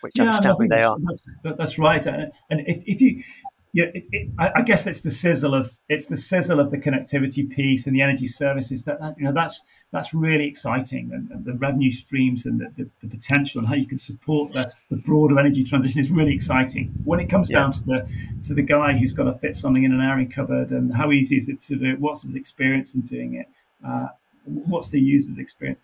which 0.00 0.14
yeah, 0.16 0.24
understandably 0.24 0.68
they 0.68 0.82
are. 0.82 0.96
That's 1.42 1.78
right. 1.78 2.06
And 2.06 2.30
if, 2.50 2.84
if 2.86 3.00
you 3.00 3.24
yeah, 3.72 3.86
it, 3.94 4.04
it, 4.12 4.28
I, 4.38 4.62
guess 4.62 4.86
it's 4.86 5.02
the 5.02 5.10
sizzle 5.10 5.54
of 5.54 5.76
it's 5.88 6.06
the 6.06 6.16
sizzle 6.16 6.58
of 6.58 6.70
the 6.70 6.78
connectivity 6.78 7.48
piece 7.48 7.86
and 7.86 7.94
the 7.94 8.00
energy 8.00 8.26
services 8.26 8.84
that, 8.84 8.98
that 9.00 9.18
you 9.18 9.24
know 9.24 9.32
that's 9.32 9.60
that's 9.92 10.14
really 10.14 10.46
exciting 10.46 11.10
and, 11.12 11.30
and 11.30 11.44
the 11.44 11.52
revenue 11.52 11.90
streams 11.90 12.46
and 12.46 12.60
the, 12.60 12.72
the, 12.76 12.90
the, 13.00 13.08
potential 13.08 13.58
and 13.58 13.68
how 13.68 13.74
you 13.74 13.86
can 13.86 13.98
support 13.98 14.52
the, 14.52 14.72
the 14.90 14.96
broader 14.96 15.38
energy 15.38 15.62
transition 15.62 16.00
is 16.00 16.10
really 16.10 16.34
exciting. 16.34 16.94
When 17.04 17.20
it 17.20 17.28
comes 17.28 17.50
yeah. 17.50 17.60
down 17.60 17.72
to 17.74 17.84
the 17.84 18.08
to 18.44 18.54
the 18.54 18.62
guy 18.62 18.96
who's 18.96 19.12
got 19.12 19.24
to 19.24 19.34
fit 19.34 19.54
something 19.54 19.84
in 19.84 19.92
an 19.92 20.00
airing 20.00 20.30
cupboard 20.30 20.70
and 20.70 20.94
how 20.94 21.12
easy 21.12 21.36
is 21.36 21.50
it 21.50 21.60
to 21.62 21.76
do 21.76 21.90
it, 21.90 22.00
what's 22.00 22.22
his 22.22 22.36
experience 22.36 22.94
in 22.94 23.02
doing 23.02 23.34
it, 23.34 23.48
uh, 23.86 24.08
what's 24.44 24.88
the 24.88 25.00
user's 25.00 25.38
experience. 25.38 25.80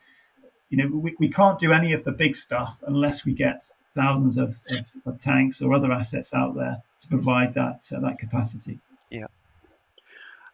You 0.70 0.78
know, 0.78 0.96
we, 0.96 1.14
we 1.18 1.28
can't 1.28 1.58
do 1.58 1.72
any 1.72 1.92
of 1.92 2.04
the 2.04 2.12
big 2.12 2.34
stuff 2.34 2.78
unless 2.86 3.26
we 3.26 3.34
get 3.34 3.68
thousands 3.94 4.36
of, 4.36 4.60
of, 4.70 4.90
of, 5.06 5.18
tanks 5.18 5.62
or 5.62 5.72
other 5.72 5.92
assets 5.92 6.34
out 6.34 6.54
there 6.54 6.82
to 7.00 7.08
provide 7.08 7.54
that 7.54 7.88
uh, 7.94 8.00
that 8.00 8.18
capacity. 8.18 8.78
Yeah. 9.10 9.26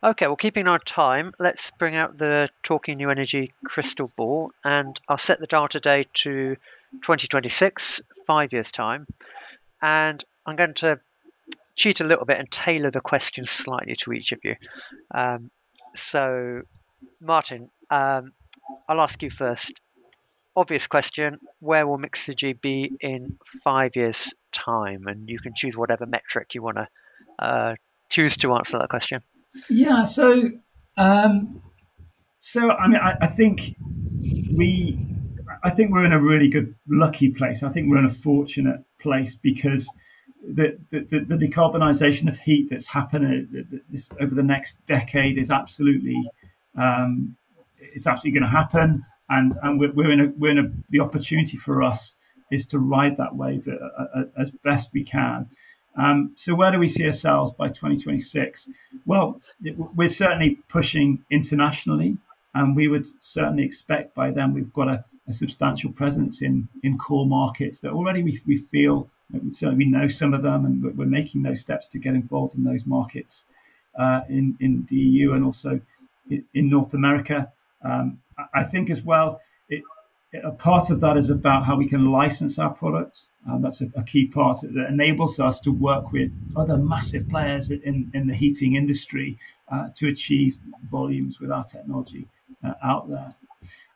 Okay, 0.02 0.26
well, 0.26 0.36
keeping 0.36 0.66
our 0.66 0.78
time, 0.78 1.34
let's 1.38 1.70
bring 1.72 1.94
out 1.94 2.16
the 2.16 2.48
Talking 2.62 2.96
New 2.96 3.10
Energy 3.10 3.52
crystal 3.64 4.10
ball, 4.16 4.50
and 4.64 4.98
I'll 5.08 5.18
set 5.18 5.40
the 5.40 5.46
data 5.46 5.68
today 5.68 6.04
to 6.14 6.56
2026, 7.02 8.00
five 8.26 8.52
years' 8.52 8.72
time, 8.72 9.06
and 9.82 10.24
I'm 10.46 10.56
going 10.56 10.74
to 10.74 11.00
cheat 11.76 12.00
a 12.00 12.04
little 12.04 12.24
bit 12.24 12.38
and 12.38 12.50
tailor 12.50 12.90
the 12.90 13.00
question 13.00 13.44
slightly 13.44 13.94
to 13.96 14.12
each 14.12 14.32
of 14.32 14.40
you. 14.42 14.56
Um, 15.10 15.50
so, 15.94 16.62
Martin, 17.20 17.70
um, 17.90 18.32
I'll 18.88 19.00
ask 19.00 19.22
you 19.22 19.30
first. 19.30 19.80
Obvious 20.56 20.86
question: 20.86 21.38
Where 21.60 21.86
will 21.86 21.98
Mixergy 21.98 22.60
be 22.60 22.96
in 23.00 23.38
five 23.62 23.96
years' 23.96 24.34
time? 24.52 25.06
And 25.06 25.28
you 25.28 25.38
can 25.38 25.52
choose 25.54 25.76
whatever 25.76 26.06
metric 26.06 26.54
you 26.54 26.62
want 26.62 26.78
to 26.78 26.88
uh, 27.38 27.74
choose 28.08 28.36
to 28.38 28.54
answer 28.54 28.78
that 28.78 28.88
question. 28.88 29.22
Yeah. 29.68 30.04
So, 30.04 30.50
um, 30.96 31.62
so 32.40 32.70
I 32.70 32.88
mean, 32.88 33.00
I, 33.00 33.16
I 33.22 33.26
think 33.26 33.76
we, 34.56 34.98
I 35.62 35.70
think 35.70 35.92
we're 35.92 36.04
in 36.04 36.12
a 36.12 36.20
really 36.20 36.48
good, 36.48 36.74
lucky 36.88 37.30
place. 37.30 37.62
I 37.62 37.70
think 37.70 37.90
we're 37.90 37.98
in 37.98 38.06
a 38.06 38.14
fortunate 38.14 38.82
place 39.00 39.34
because 39.34 39.88
the, 40.42 40.78
the, 40.90 41.00
the 41.00 41.36
decarbonisation 41.36 42.28
of 42.28 42.38
heat 42.38 42.68
that's 42.70 42.86
happening 42.86 43.80
over 44.20 44.34
the 44.34 44.42
next 44.42 44.84
decade 44.86 45.38
is 45.38 45.50
absolutely 45.50 46.16
um, 46.76 47.36
it's 47.94 48.06
absolutely 48.06 48.40
going 48.40 48.50
to 48.50 48.56
happen, 48.56 49.04
and 49.30 49.56
and 49.62 49.80
we're, 49.80 49.92
we're 49.92 50.10
in 50.10 50.20
a 50.20 50.26
we're 50.36 50.50
in 50.50 50.58
a 50.58 50.70
the 50.90 51.00
opportunity 51.00 51.56
for 51.56 51.82
us 51.82 52.16
is 52.50 52.66
to 52.66 52.78
ride 52.78 53.16
that 53.16 53.34
wave 53.36 53.68
uh, 53.68 54.02
uh, 54.18 54.24
as 54.36 54.50
best 54.50 54.90
we 54.92 55.04
can. 55.04 55.48
Um, 55.96 56.32
so 56.36 56.54
where 56.54 56.72
do 56.72 56.78
we 56.78 56.88
see 56.88 57.06
ourselves 57.06 57.52
by 57.52 57.68
2026? 57.68 58.68
Well, 59.06 59.40
we're 59.94 60.08
certainly 60.08 60.58
pushing 60.68 61.24
internationally, 61.30 62.16
and 62.54 62.76
we 62.76 62.88
would 62.88 63.06
certainly 63.22 63.64
expect 63.64 64.14
by 64.14 64.30
then 64.30 64.52
we've 64.52 64.72
got 64.72 64.88
a, 64.88 65.04
a 65.28 65.32
substantial 65.32 65.92
presence 65.92 66.42
in 66.42 66.68
in 66.82 66.98
core 66.98 67.26
markets 67.26 67.80
that 67.80 67.92
already 67.92 68.22
we, 68.22 68.40
we 68.46 68.56
feel 68.56 69.08
certainly 69.52 69.84
we 69.84 69.90
know 69.90 70.08
some 70.08 70.34
of 70.34 70.42
them, 70.42 70.66
and 70.66 70.96
we're 70.98 71.06
making 71.06 71.42
those 71.42 71.60
steps 71.60 71.86
to 71.88 71.98
get 71.98 72.14
involved 72.14 72.56
in 72.56 72.64
those 72.64 72.84
markets 72.84 73.44
uh, 73.98 74.22
in 74.28 74.56
in 74.60 74.86
the 74.90 74.96
EU 74.96 75.32
and 75.34 75.44
also 75.44 75.80
in 76.30 76.68
North 76.68 76.94
America. 76.94 77.52
Um, 77.84 78.18
I 78.54 78.64
think 78.64 78.90
as 78.90 79.02
well, 79.02 79.40
it, 79.68 79.82
a 80.44 80.50
part 80.50 80.90
of 80.90 81.00
that 81.00 81.16
is 81.16 81.30
about 81.30 81.64
how 81.64 81.76
we 81.76 81.88
can 81.88 82.10
license 82.10 82.58
our 82.58 82.70
products. 82.70 83.26
Um, 83.48 83.62
that's 83.62 83.80
a, 83.80 83.86
a, 83.96 84.02
key 84.02 84.26
part 84.26 84.60
that 84.60 84.86
enables 84.88 85.40
us 85.40 85.60
to 85.60 85.72
work 85.72 86.12
with 86.12 86.30
other 86.56 86.76
massive 86.76 87.28
players 87.28 87.70
in, 87.70 88.10
in 88.14 88.26
the 88.26 88.34
heating 88.34 88.76
industry 88.76 89.38
uh, 89.72 89.88
to 89.96 90.08
achieve 90.08 90.58
volumes 90.90 91.40
with 91.40 91.50
our 91.50 91.64
technology 91.64 92.28
uh, 92.62 92.74
out 92.84 93.08
there. 93.08 93.34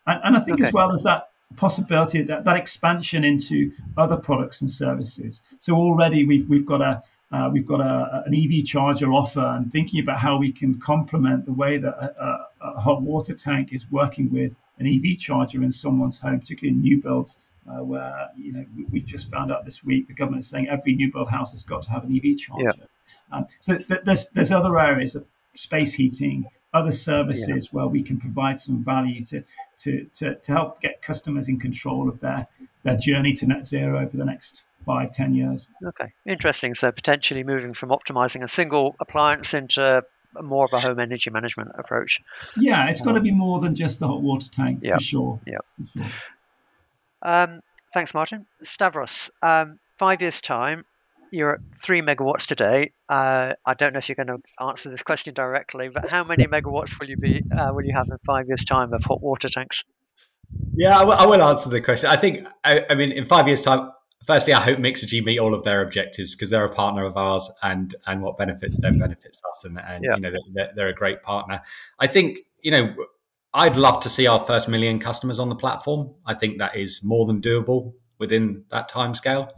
And, 0.06 0.20
and 0.24 0.36
I 0.36 0.40
think 0.40 0.60
okay. 0.60 0.68
as 0.68 0.72
well 0.72 0.94
as 0.94 1.02
that 1.02 1.28
possibility 1.56 2.22
that, 2.22 2.44
that 2.44 2.56
expansion 2.56 3.22
into 3.22 3.72
other 3.96 4.16
products 4.16 4.60
and 4.60 4.70
services. 4.70 5.42
So 5.58 5.74
already 5.74 6.24
we've 6.24 6.48
we've 6.48 6.66
got 6.66 6.80
a 6.80 7.02
uh, 7.34 7.50
we've 7.50 7.66
got 7.66 7.80
a, 7.80 8.22
an 8.26 8.34
EV 8.34 8.64
charger 8.64 9.12
offer 9.12 9.44
and 9.56 9.72
thinking 9.72 10.00
about 10.00 10.20
how 10.20 10.36
we 10.36 10.52
can 10.52 10.78
complement 10.80 11.44
the 11.44 11.52
way 11.52 11.78
that 11.78 11.94
a, 11.94 12.46
a, 12.60 12.80
hot 12.80 13.02
water 13.02 13.34
tank 13.34 13.72
is 13.72 13.90
working 13.90 14.30
with 14.32 14.54
an 14.78 14.86
EV 14.86 15.18
charger 15.18 15.62
in 15.62 15.72
someone's 15.72 16.18
home, 16.18 16.38
particularly 16.38 16.76
in 16.76 16.80
new 16.80 17.02
builds, 17.02 17.38
uh, 17.68 17.82
where 17.82 18.28
you 18.36 18.52
know 18.52 18.64
we, 18.90 19.00
just 19.00 19.30
found 19.30 19.50
out 19.50 19.64
this 19.64 19.82
week 19.82 20.06
the 20.06 20.14
government 20.14 20.44
is 20.44 20.48
saying 20.48 20.68
every 20.68 20.94
new 20.94 21.10
build 21.12 21.28
house 21.28 21.50
has 21.50 21.64
got 21.64 21.82
to 21.82 21.90
have 21.90 22.04
an 22.04 22.14
EV 22.14 22.38
charger. 22.38 22.72
Yeah. 22.78 23.36
Um, 23.36 23.46
so 23.58 23.78
th- 23.78 24.02
there's 24.04 24.28
there's 24.28 24.52
other 24.52 24.78
areas 24.78 25.16
of 25.16 25.26
space 25.54 25.92
heating, 25.92 26.46
other 26.74 26.92
services 26.92 27.48
yeah. 27.48 27.70
where 27.70 27.86
we 27.86 28.02
can 28.02 28.18
provide 28.18 28.60
some 28.60 28.82
value 28.84 29.24
to, 29.24 29.42
to, 29.78 30.04
to, 30.16 30.34
to 30.34 30.52
help 30.52 30.80
get 30.80 31.00
customers 31.00 31.48
in 31.48 31.58
control 31.58 32.08
of 32.08 32.20
their, 32.20 32.46
their 32.82 32.96
journey 32.96 33.32
to 33.32 33.46
net 33.46 33.66
zero 33.66 34.00
over 34.02 34.16
the 34.16 34.24
next 34.24 34.64
five, 34.84 35.12
ten 35.12 35.34
years. 35.34 35.68
Okay, 35.82 36.12
interesting. 36.26 36.74
So 36.74 36.90
potentially 36.92 37.44
moving 37.44 37.72
from 37.74 37.90
optimizing 37.90 38.42
a 38.42 38.48
single 38.48 38.96
appliance 39.00 39.54
into 39.54 40.04
more 40.42 40.64
of 40.64 40.72
a 40.72 40.78
home 40.78 40.98
energy 40.98 41.30
management 41.30 41.70
approach. 41.78 42.20
Yeah, 42.56 42.88
it's 42.88 43.00
got 43.00 43.12
to 43.12 43.20
be 43.20 43.30
more 43.30 43.60
than 43.60 43.76
just 43.76 44.00
the 44.00 44.08
hot 44.08 44.20
water 44.20 44.50
tank 44.50 44.80
yeah. 44.82 44.96
for 44.96 45.02
sure. 45.02 45.40
Yeah. 45.46 45.58
Sure. 45.96 46.06
Um, 47.22 47.60
thanks, 47.92 48.12
Martin. 48.12 48.46
Stavros, 48.62 49.30
um, 49.42 49.78
five 49.96 50.20
years' 50.20 50.40
time, 50.40 50.84
you're 51.34 51.54
at 51.54 51.60
three 51.82 52.00
megawatts 52.00 52.46
today. 52.46 52.92
Uh, 53.08 53.52
I 53.66 53.74
don't 53.74 53.92
know 53.92 53.98
if 53.98 54.08
you're 54.08 54.16
going 54.16 54.28
to 54.28 54.38
answer 54.64 54.88
this 54.90 55.02
question 55.02 55.34
directly, 55.34 55.88
but 55.88 56.08
how 56.08 56.24
many 56.24 56.46
megawatts 56.46 56.98
will 56.98 57.08
you 57.08 57.16
be 57.16 57.42
uh, 57.56 57.72
will 57.74 57.84
you 57.84 57.92
have 57.92 58.08
in 58.08 58.18
five 58.24 58.46
years' 58.46 58.64
time 58.64 58.92
of 58.92 59.04
hot 59.04 59.22
water 59.22 59.48
tanks? 59.48 59.84
Yeah, 60.74 60.96
I, 60.96 61.00
w- 61.00 61.18
I 61.18 61.26
will 61.26 61.42
answer 61.42 61.68
the 61.68 61.80
question. 61.80 62.10
I 62.10 62.16
think, 62.16 62.46
I, 62.62 62.84
I, 62.88 62.94
mean, 62.94 63.10
in 63.10 63.24
five 63.24 63.48
years' 63.48 63.62
time, 63.62 63.90
firstly, 64.26 64.52
I 64.52 64.60
hope 64.60 64.78
Mixergy 64.78 65.24
meet 65.24 65.38
all 65.38 65.54
of 65.54 65.64
their 65.64 65.82
objectives 65.82 66.34
because 66.34 66.50
they're 66.50 66.64
a 66.64 66.74
partner 66.74 67.04
of 67.04 67.16
ours, 67.16 67.50
and 67.62 67.94
and 68.06 68.22
what 68.22 68.38
benefits 68.38 68.80
them 68.80 68.98
benefits 68.98 69.40
us, 69.50 69.64
and, 69.64 69.78
and 69.80 70.04
yeah. 70.04 70.14
you 70.14 70.20
know 70.20 70.30
they're, 70.54 70.70
they're 70.76 70.88
a 70.88 70.94
great 70.94 71.22
partner. 71.22 71.60
I 71.98 72.06
think 72.06 72.40
you 72.62 72.70
know 72.70 72.94
I'd 73.52 73.76
love 73.76 74.00
to 74.00 74.08
see 74.08 74.26
our 74.26 74.44
first 74.44 74.68
million 74.68 74.98
customers 74.98 75.38
on 75.38 75.48
the 75.48 75.56
platform. 75.56 76.14
I 76.26 76.34
think 76.34 76.58
that 76.58 76.76
is 76.76 77.02
more 77.02 77.26
than 77.26 77.40
doable 77.40 77.94
within 78.18 78.64
that 78.70 78.88
time 78.88 79.14
scale. 79.14 79.52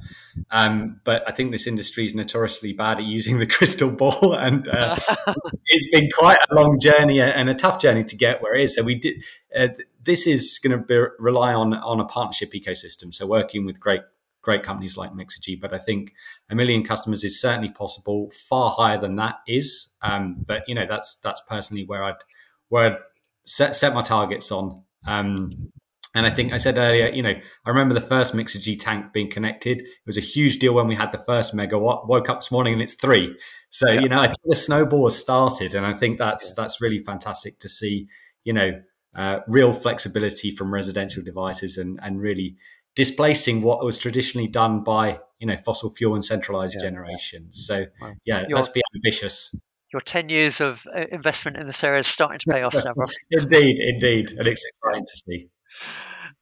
Um, 0.51 1.01
but 1.05 1.23
I 1.29 1.33
think 1.33 1.53
this 1.53 1.67
industry 1.67 2.05
is 2.05 2.15
notoriously 2.15 2.73
bad 2.73 2.99
at 2.99 3.05
using 3.05 3.39
the 3.39 3.47
crystal 3.57 3.91
ball, 3.91 4.35
and 4.35 4.67
uh, 4.69 4.97
it's 5.67 5.91
been 5.91 6.09
quite 6.11 6.39
a 6.51 6.55
long 6.55 6.79
journey 6.79 7.21
and 7.21 7.49
a 7.49 7.55
tough 7.55 7.81
journey 7.81 8.05
to 8.05 8.17
get 8.17 8.43
where 8.43 8.55
it 8.55 8.65
is. 8.65 8.77
So 8.77 8.83
we 8.83 8.97
did. 8.97 9.23
Uh, 9.57 9.69
this 10.03 10.27
is 10.27 10.59
going 10.63 10.85
to 10.87 11.09
rely 11.19 11.55
on 11.55 11.75
on 11.75 12.01
a 12.01 12.05
partnership 12.05 12.53
ecosystem. 12.53 13.13
So 13.13 13.27
working 13.27 13.65
with 13.65 13.81
great 13.81 14.03
great 14.47 14.63
companies 14.63 14.97
like 14.97 15.11
Mixergy, 15.11 15.61
but 15.61 15.75
I 15.75 15.79
think 15.79 16.15
a 16.49 16.55
million 16.55 16.85
customers 16.85 17.25
is 17.25 17.41
certainly 17.41 17.71
possible. 17.71 18.31
Far 18.31 18.71
higher 18.71 18.97
than 18.97 19.17
that 19.17 19.41
is, 19.49 19.89
um, 20.03 20.37
but 20.47 20.63
you 20.69 20.75
know 20.75 20.87
that's 20.87 21.17
that's 21.17 21.41
personally 21.49 21.85
where 21.85 22.05
I'd 22.05 22.23
where 22.69 22.93
I'd 22.93 22.99
set 23.45 23.77
set 23.77 23.93
my 23.93 24.03
targets 24.03 24.53
on. 24.53 24.83
Um, 25.07 25.73
and 26.17 26.27
I 26.27 26.31
think 26.31 26.55
I 26.55 26.57
said 26.57 26.79
earlier, 26.79 27.09
you 27.09 27.23
know, 27.23 27.35
I 27.65 27.69
remember 27.69 27.93
the 27.93 28.01
first 28.01 28.35
Mixergy 28.35 28.79
tank 28.79 29.13
being 29.13 29.31
connected. 29.31 29.83
It 29.83 30.07
was 30.07 30.17
a 30.17 30.23
huge 30.23 30.59
deal 30.59 30.73
when 30.73 30.89
we 30.89 30.95
had 30.95 31.13
the 31.13 31.19
first 31.19 31.55
megawatt. 31.55 32.09
Woke 32.09 32.31
up 32.31 32.41
this 32.41 32.51
morning 32.51 32.73
and 32.73 32.81
it's 32.81 32.95
three. 32.95 33.37
So 33.69 33.91
yeah. 33.91 34.01
you 34.01 34.09
know, 34.09 34.19
I 34.19 34.27
think 34.27 34.39
the 34.45 34.57
snowball 34.57 35.05
has 35.05 35.19
started, 35.19 35.75
and 35.75 35.85
I 35.85 35.93
think 35.93 36.17
that's 36.17 36.49
yeah. 36.49 36.55
that's 36.57 36.81
really 36.81 37.01
fantastic 37.01 37.59
to 37.61 37.69
see. 37.69 38.09
You 38.45 38.55
know, 38.55 38.81
uh, 39.15 39.41
real 39.47 39.75
flexibility 39.75 40.51
from 40.51 40.73
residential 40.73 41.23
devices 41.23 41.77
and 41.77 42.01
and 42.03 42.19
really 42.19 42.57
displacing 42.95 43.61
what 43.61 43.85
was 43.85 43.99
traditionally 43.99 44.49
done 44.49 44.83
by 44.83 45.21
you 45.39 45.47
know 45.47 45.57
fossil 45.59 45.91
fuel 45.91 46.15
and 46.15 46.25
centralized 46.25 46.77
yeah. 46.81 46.89
generations. 46.89 47.67
So 47.67 47.85
yeah, 48.25 48.47
let's 48.49 48.71
be 48.71 48.81
ambitious 48.95 49.55
your 49.93 50.01
10 50.01 50.29
years 50.29 50.61
of 50.61 50.87
uh, 50.95 51.05
investment 51.11 51.57
in 51.57 51.67
this 51.67 51.83
area 51.85 52.01
is 52.01 52.07
starting 52.07 52.39
to 52.41 52.51
pay 52.51 52.63
off, 52.63 52.75
Stavros. 52.75 53.17
indeed, 53.31 53.79
indeed. 53.79 54.31
And 54.33 54.47
it's 54.47 54.63
exciting 54.65 55.05
to 55.05 55.17
see. 55.17 55.49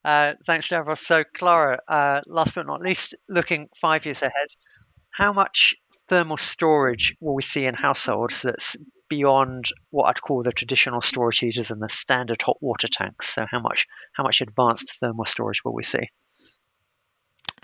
Uh, 0.05 0.35
thanks, 0.47 0.67
Stavros. 0.67 1.01
So, 1.01 1.25
Clara, 1.25 1.81
uh, 1.89 2.21
last 2.27 2.55
but 2.55 2.67
not 2.67 2.83
least, 2.83 3.15
looking 3.29 3.69
five 3.81 4.05
years 4.05 4.23
ahead, 4.23 4.49
how 5.11 5.33
much 5.33 5.75
thermal 6.09 6.37
storage 6.37 7.17
will 7.21 7.35
we 7.35 7.43
see 7.43 7.65
in 7.65 7.75
households 7.75 8.43
that's 8.43 8.77
beyond 9.09 9.67
what 9.91 10.05
I'd 10.05 10.21
call 10.21 10.43
the 10.43 10.53
traditional 10.53 11.01
storage 11.01 11.39
heaters 11.39 11.71
and 11.71 11.81
the 11.81 11.89
standard 11.89 12.43
hot 12.43 12.59
water 12.61 12.89
tanks? 12.89 13.29
So, 13.29 13.47
how 13.51 13.61
much 13.61 13.87
how 14.13 14.25
much 14.25 14.43
advanced 14.43 14.99
thermal 15.01 15.25
storage 15.25 15.65
will 15.65 15.75
we 15.75 15.83
see? 15.83 16.11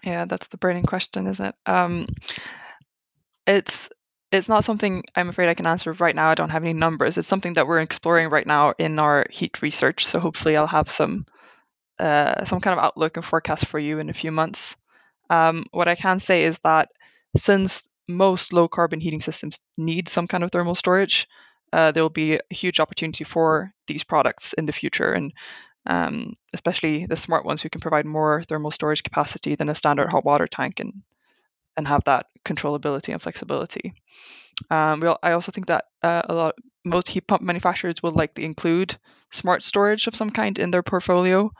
Yeah, 0.02 0.24
that's 0.24 0.48
the 0.48 0.56
burning 0.56 0.84
question, 0.84 1.26
isn't 1.26 1.44
it? 1.44 1.54
Um, 1.66 2.06
it's 3.46 3.90
it's 4.32 4.48
not 4.48 4.64
something 4.64 5.02
I'm 5.14 5.28
afraid 5.28 5.48
I 5.48 5.54
can 5.54 5.66
answer 5.66 5.92
right 5.92 6.14
now. 6.14 6.30
I 6.30 6.34
don't 6.34 6.50
have 6.50 6.62
any 6.62 6.72
numbers. 6.72 7.18
It's 7.18 7.28
something 7.28 7.54
that 7.54 7.66
we're 7.66 7.80
exploring 7.80 8.30
right 8.30 8.46
now 8.46 8.72
in 8.78 8.98
our 8.98 9.26
heat 9.28 9.60
research. 9.60 10.06
So 10.06 10.20
hopefully, 10.20 10.56
I'll 10.56 10.66
have 10.66 10.90
some 10.90 11.26
uh, 12.00 12.44
some 12.44 12.60
kind 12.60 12.76
of 12.76 12.84
outlook 12.84 13.16
and 13.16 13.24
forecast 13.24 13.66
for 13.66 13.78
you 13.78 13.98
in 13.98 14.08
a 14.08 14.14
few 14.14 14.32
months. 14.32 14.76
Um, 15.28 15.64
what 15.72 15.88
I 15.88 15.94
can 15.94 16.18
say 16.18 16.44
is 16.44 16.58
that 16.60 16.88
since 17.36 17.88
most 18.08 18.52
low 18.52 18.66
carbon 18.68 19.00
heating 19.00 19.20
systems 19.20 19.56
need 19.76 20.08
some 20.08 20.26
kind 20.26 20.42
of 20.42 20.50
thermal 20.50 20.74
storage, 20.74 21.28
uh, 21.72 21.92
there 21.92 22.02
will 22.02 22.10
be 22.10 22.34
a 22.34 22.54
huge 22.54 22.80
opportunity 22.80 23.24
for 23.24 23.72
these 23.86 24.02
products 24.02 24.52
in 24.54 24.66
the 24.66 24.72
future, 24.72 25.12
and 25.12 25.32
um, 25.86 26.32
especially 26.52 27.06
the 27.06 27.16
smart 27.16 27.44
ones 27.44 27.62
who 27.62 27.70
can 27.70 27.80
provide 27.80 28.06
more 28.06 28.42
thermal 28.48 28.70
storage 28.70 29.02
capacity 29.02 29.54
than 29.54 29.68
a 29.68 29.74
standard 29.74 30.10
hot 30.10 30.24
water 30.24 30.48
tank 30.48 30.80
and 30.80 30.92
and 31.76 31.86
have 31.86 32.02
that 32.04 32.26
controllability 32.44 33.12
and 33.12 33.22
flexibility. 33.22 33.94
Um, 34.70 35.00
we'll, 35.00 35.18
I 35.22 35.32
also 35.32 35.52
think 35.52 35.66
that 35.66 35.84
uh, 36.02 36.22
a 36.28 36.34
lot 36.34 36.54
most 36.84 37.08
heat 37.08 37.26
pump 37.26 37.42
manufacturers 37.42 38.02
will 38.02 38.12
likely 38.12 38.44
include 38.44 38.96
smart 39.30 39.62
storage 39.62 40.06
of 40.06 40.16
some 40.16 40.30
kind 40.30 40.58
in 40.58 40.70
their 40.70 40.82
portfolio, 40.82 41.50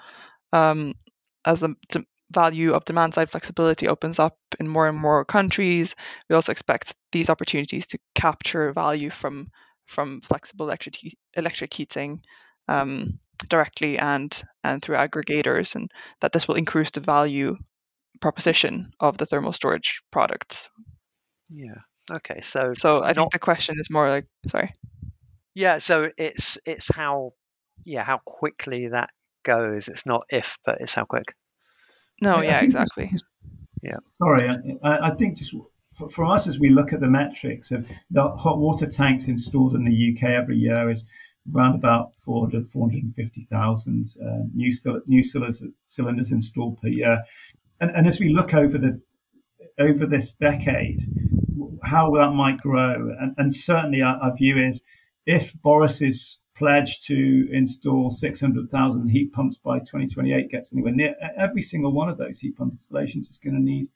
um, 0.53 0.95
as 1.45 1.61
the, 1.61 1.75
value 2.31 2.73
of 2.73 2.85
demand 2.85 3.15
side 3.15 3.31
flexibility 3.31 3.89
opens 3.89 4.19
up 4.19 4.37
in 4.59 4.69
more 4.69 4.89
and 4.89 4.97
more 4.97 5.25
countries, 5.25 5.95
we 6.29 6.37
also 6.37 6.53
expect 6.53 6.95
these 7.13 7.31
opportunities 7.31 7.87
to 7.89 7.99
capture 8.15 8.73
value 8.73 9.11
from 9.11 9.49
from 9.87 10.21
flexible 10.21 10.67
electric 10.67 10.97
electric 11.35 11.75
heating 11.75 12.23
um, 12.69 13.19
directly 13.49 13.99
and 13.99 14.43
and 14.63 14.83
through 14.83 14.97
aggregators, 14.97 15.75
and 15.75 15.91
that 16.21 16.33
this 16.33 16.47
will 16.47 16.55
increase 16.55 16.91
the 16.91 17.01
value 17.01 17.57
proposition 18.21 18.93
of 19.01 19.19
the 19.19 19.27
thermal 19.27 19.53
storage 19.53 20.03
products. 20.13 20.69
Yeah. 21.49 21.81
Okay. 22.11 22.43
So 22.45 22.73
so 22.75 23.03
I 23.03 23.09
not, 23.09 23.15
think 23.15 23.33
the 23.33 23.39
question 23.41 23.77
is 23.79 23.91
more 23.91 24.09
like 24.09 24.27
sorry. 24.49 24.75
Yeah. 25.55 25.79
So 25.79 26.11
it's 26.17 26.59
it's 26.65 26.95
how 26.95 27.33
yeah 27.85 28.05
how 28.05 28.19
quickly 28.19 28.89
that 28.89 29.11
goes. 29.45 29.89
It's 29.89 30.07
not 30.07 30.25
if, 30.31 30.59
but 30.65 30.81
it's 30.81 30.95
how 30.95 31.05
quick. 31.05 31.35
No, 32.23 32.41
yeah, 32.41 32.61
exactly. 32.61 33.13
Yeah. 33.83 33.97
Sorry, 34.11 34.49
I, 34.85 35.09
I 35.09 35.15
think 35.15 35.39
just 35.39 35.55
for, 35.95 36.11
for, 36.11 36.27
us 36.27 36.47
as 36.47 36.61
we 36.61 36.69
look 36.69 36.93
at 36.93 37.01
the 37.01 37.09
metrics 37.09 37.71
of 37.71 37.87
the 38.11 38.29
hot 38.29 38.59
water 38.59 38.87
tanks 38.87 39.27
installed 39.27 39.75
in 39.75 39.85
the 39.85 40.15
UK 40.15 40.31
every 40.31 40.57
year 40.57 40.91
is 40.91 41.05
around 41.55 41.77
about 41.77 42.13
400, 42.25 42.69
450,000 42.69 44.07
uh, 44.21 44.25
new, 44.55 44.73
new 45.07 45.25
cylinders, 45.25 45.63
cylinders 45.87 46.31
installed 46.31 46.81
per 46.81 46.89
year. 46.89 47.23
And, 47.81 47.91
and 47.97 48.07
as 48.07 48.21
we 48.21 48.35
look 48.35 48.55
over 48.55 48.77
the 48.77 49.01
over 49.79 50.05
this 50.05 50.35
decade, 50.35 51.01
how 51.83 52.11
that 52.17 52.33
might 52.33 52.59
grow, 52.59 53.15
and, 53.19 53.35
and 53.39 53.55
certainly 53.55 54.03
our, 54.03 54.17
our 54.17 54.37
view 54.37 54.59
is 54.59 54.83
if 55.25 55.55
Boris's 55.63 56.40
pledge 56.61 57.01
to 57.01 57.49
install 57.53 58.11
600,000 58.11 59.09
heat 59.09 59.33
pumps 59.33 59.57
by 59.57 59.79
2028 59.79 60.51
gets 60.51 60.75
anywhere 60.75 60.93
near, 60.93 61.15
every 61.39 61.63
single 61.63 61.91
one 61.91 62.11
of 62.11 62.19
those 62.19 62.39
heat 62.39 62.55
pump 62.55 62.73
installations 62.73 63.31
is 63.31 63.39
going 63.39 63.55
to 63.55 63.63
need 63.63 63.89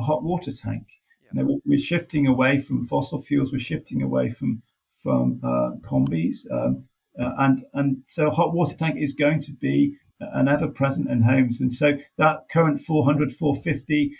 a 0.00 0.02
hot 0.02 0.24
water 0.24 0.50
tank. 0.52 0.84
You 1.32 1.40
know, 1.40 1.60
we're 1.64 1.78
shifting 1.78 2.26
away 2.26 2.58
from 2.58 2.86
fossil 2.88 3.22
fuels. 3.22 3.52
We're 3.52 3.58
shifting 3.58 4.02
away 4.02 4.30
from 4.30 4.62
from 5.00 5.40
uh, 5.44 5.76
combis, 5.88 6.38
um, 6.50 6.84
uh, 7.22 7.30
and 7.38 7.64
and 7.74 7.98
so 8.06 8.26
a 8.26 8.30
hot 8.30 8.52
water 8.52 8.76
tank 8.76 8.96
is 8.98 9.12
going 9.12 9.40
to 9.42 9.52
be 9.52 9.94
an 10.20 10.48
ever 10.48 10.66
present 10.66 11.08
in 11.08 11.22
homes. 11.22 11.60
And 11.60 11.72
so 11.72 11.96
that 12.16 12.48
current 12.50 12.80
400, 12.80 13.30
450, 13.30 14.16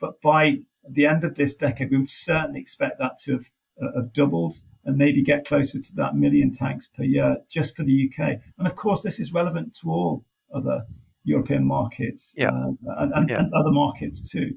but 0.00 0.20
by 0.20 0.56
the 0.90 1.06
end 1.06 1.22
of 1.22 1.36
this 1.36 1.54
decade, 1.54 1.90
we 1.90 1.98
would 1.98 2.08
certainly 2.08 2.58
expect 2.58 2.98
that 2.98 3.18
to 3.24 3.32
have, 3.34 3.46
uh, 3.80 4.00
have 4.00 4.12
doubled 4.12 4.54
and 4.86 4.96
maybe 4.96 5.22
get 5.22 5.46
closer 5.46 5.80
to 5.80 5.94
that 5.96 6.14
million 6.14 6.52
tanks 6.52 6.86
per 6.86 7.02
year 7.02 7.36
just 7.48 7.76
for 7.76 7.82
the 7.82 8.08
UK. 8.10 8.40
And 8.58 8.66
of 8.66 8.76
course, 8.76 9.02
this 9.02 9.18
is 9.20 9.32
relevant 9.32 9.76
to 9.80 9.90
all 9.90 10.24
other 10.54 10.86
European 11.24 11.66
markets 11.66 12.34
yeah. 12.36 12.48
uh, 12.48 12.72
and, 12.98 13.12
and, 13.12 13.28
yeah. 13.28 13.38
and, 13.40 13.52
other 13.52 13.72
markets 13.72 14.30
too. 14.30 14.56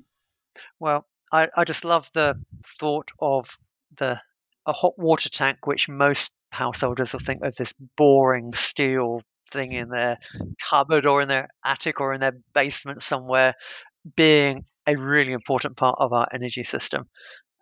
Well, 0.80 1.05
I, 1.32 1.49
I 1.55 1.63
just 1.63 1.84
love 1.84 2.09
the 2.13 2.39
thought 2.80 3.11
of 3.19 3.57
the 3.97 4.21
a 4.65 4.73
hot 4.73 4.93
water 4.97 5.30
tank, 5.30 5.65
which 5.65 5.89
most 5.89 6.34
householders 6.51 7.13
will 7.13 7.19
think 7.19 7.43
of 7.43 7.55
this 7.55 7.73
boring 7.97 8.53
steel 8.53 9.21
thing 9.51 9.71
in 9.71 9.89
their 9.89 10.19
cupboard 10.69 11.05
or 11.07 11.23
in 11.23 11.27
their 11.27 11.49
attic 11.65 11.99
or 11.99 12.13
in 12.13 12.21
their 12.21 12.38
basement 12.53 13.01
somewhere 13.01 13.55
being 14.15 14.65
a 14.86 14.95
really 14.95 15.34
important 15.34 15.75
part 15.75 15.95
of 15.99 16.13
our 16.13 16.27
energy 16.32 16.63
system. 16.63 17.07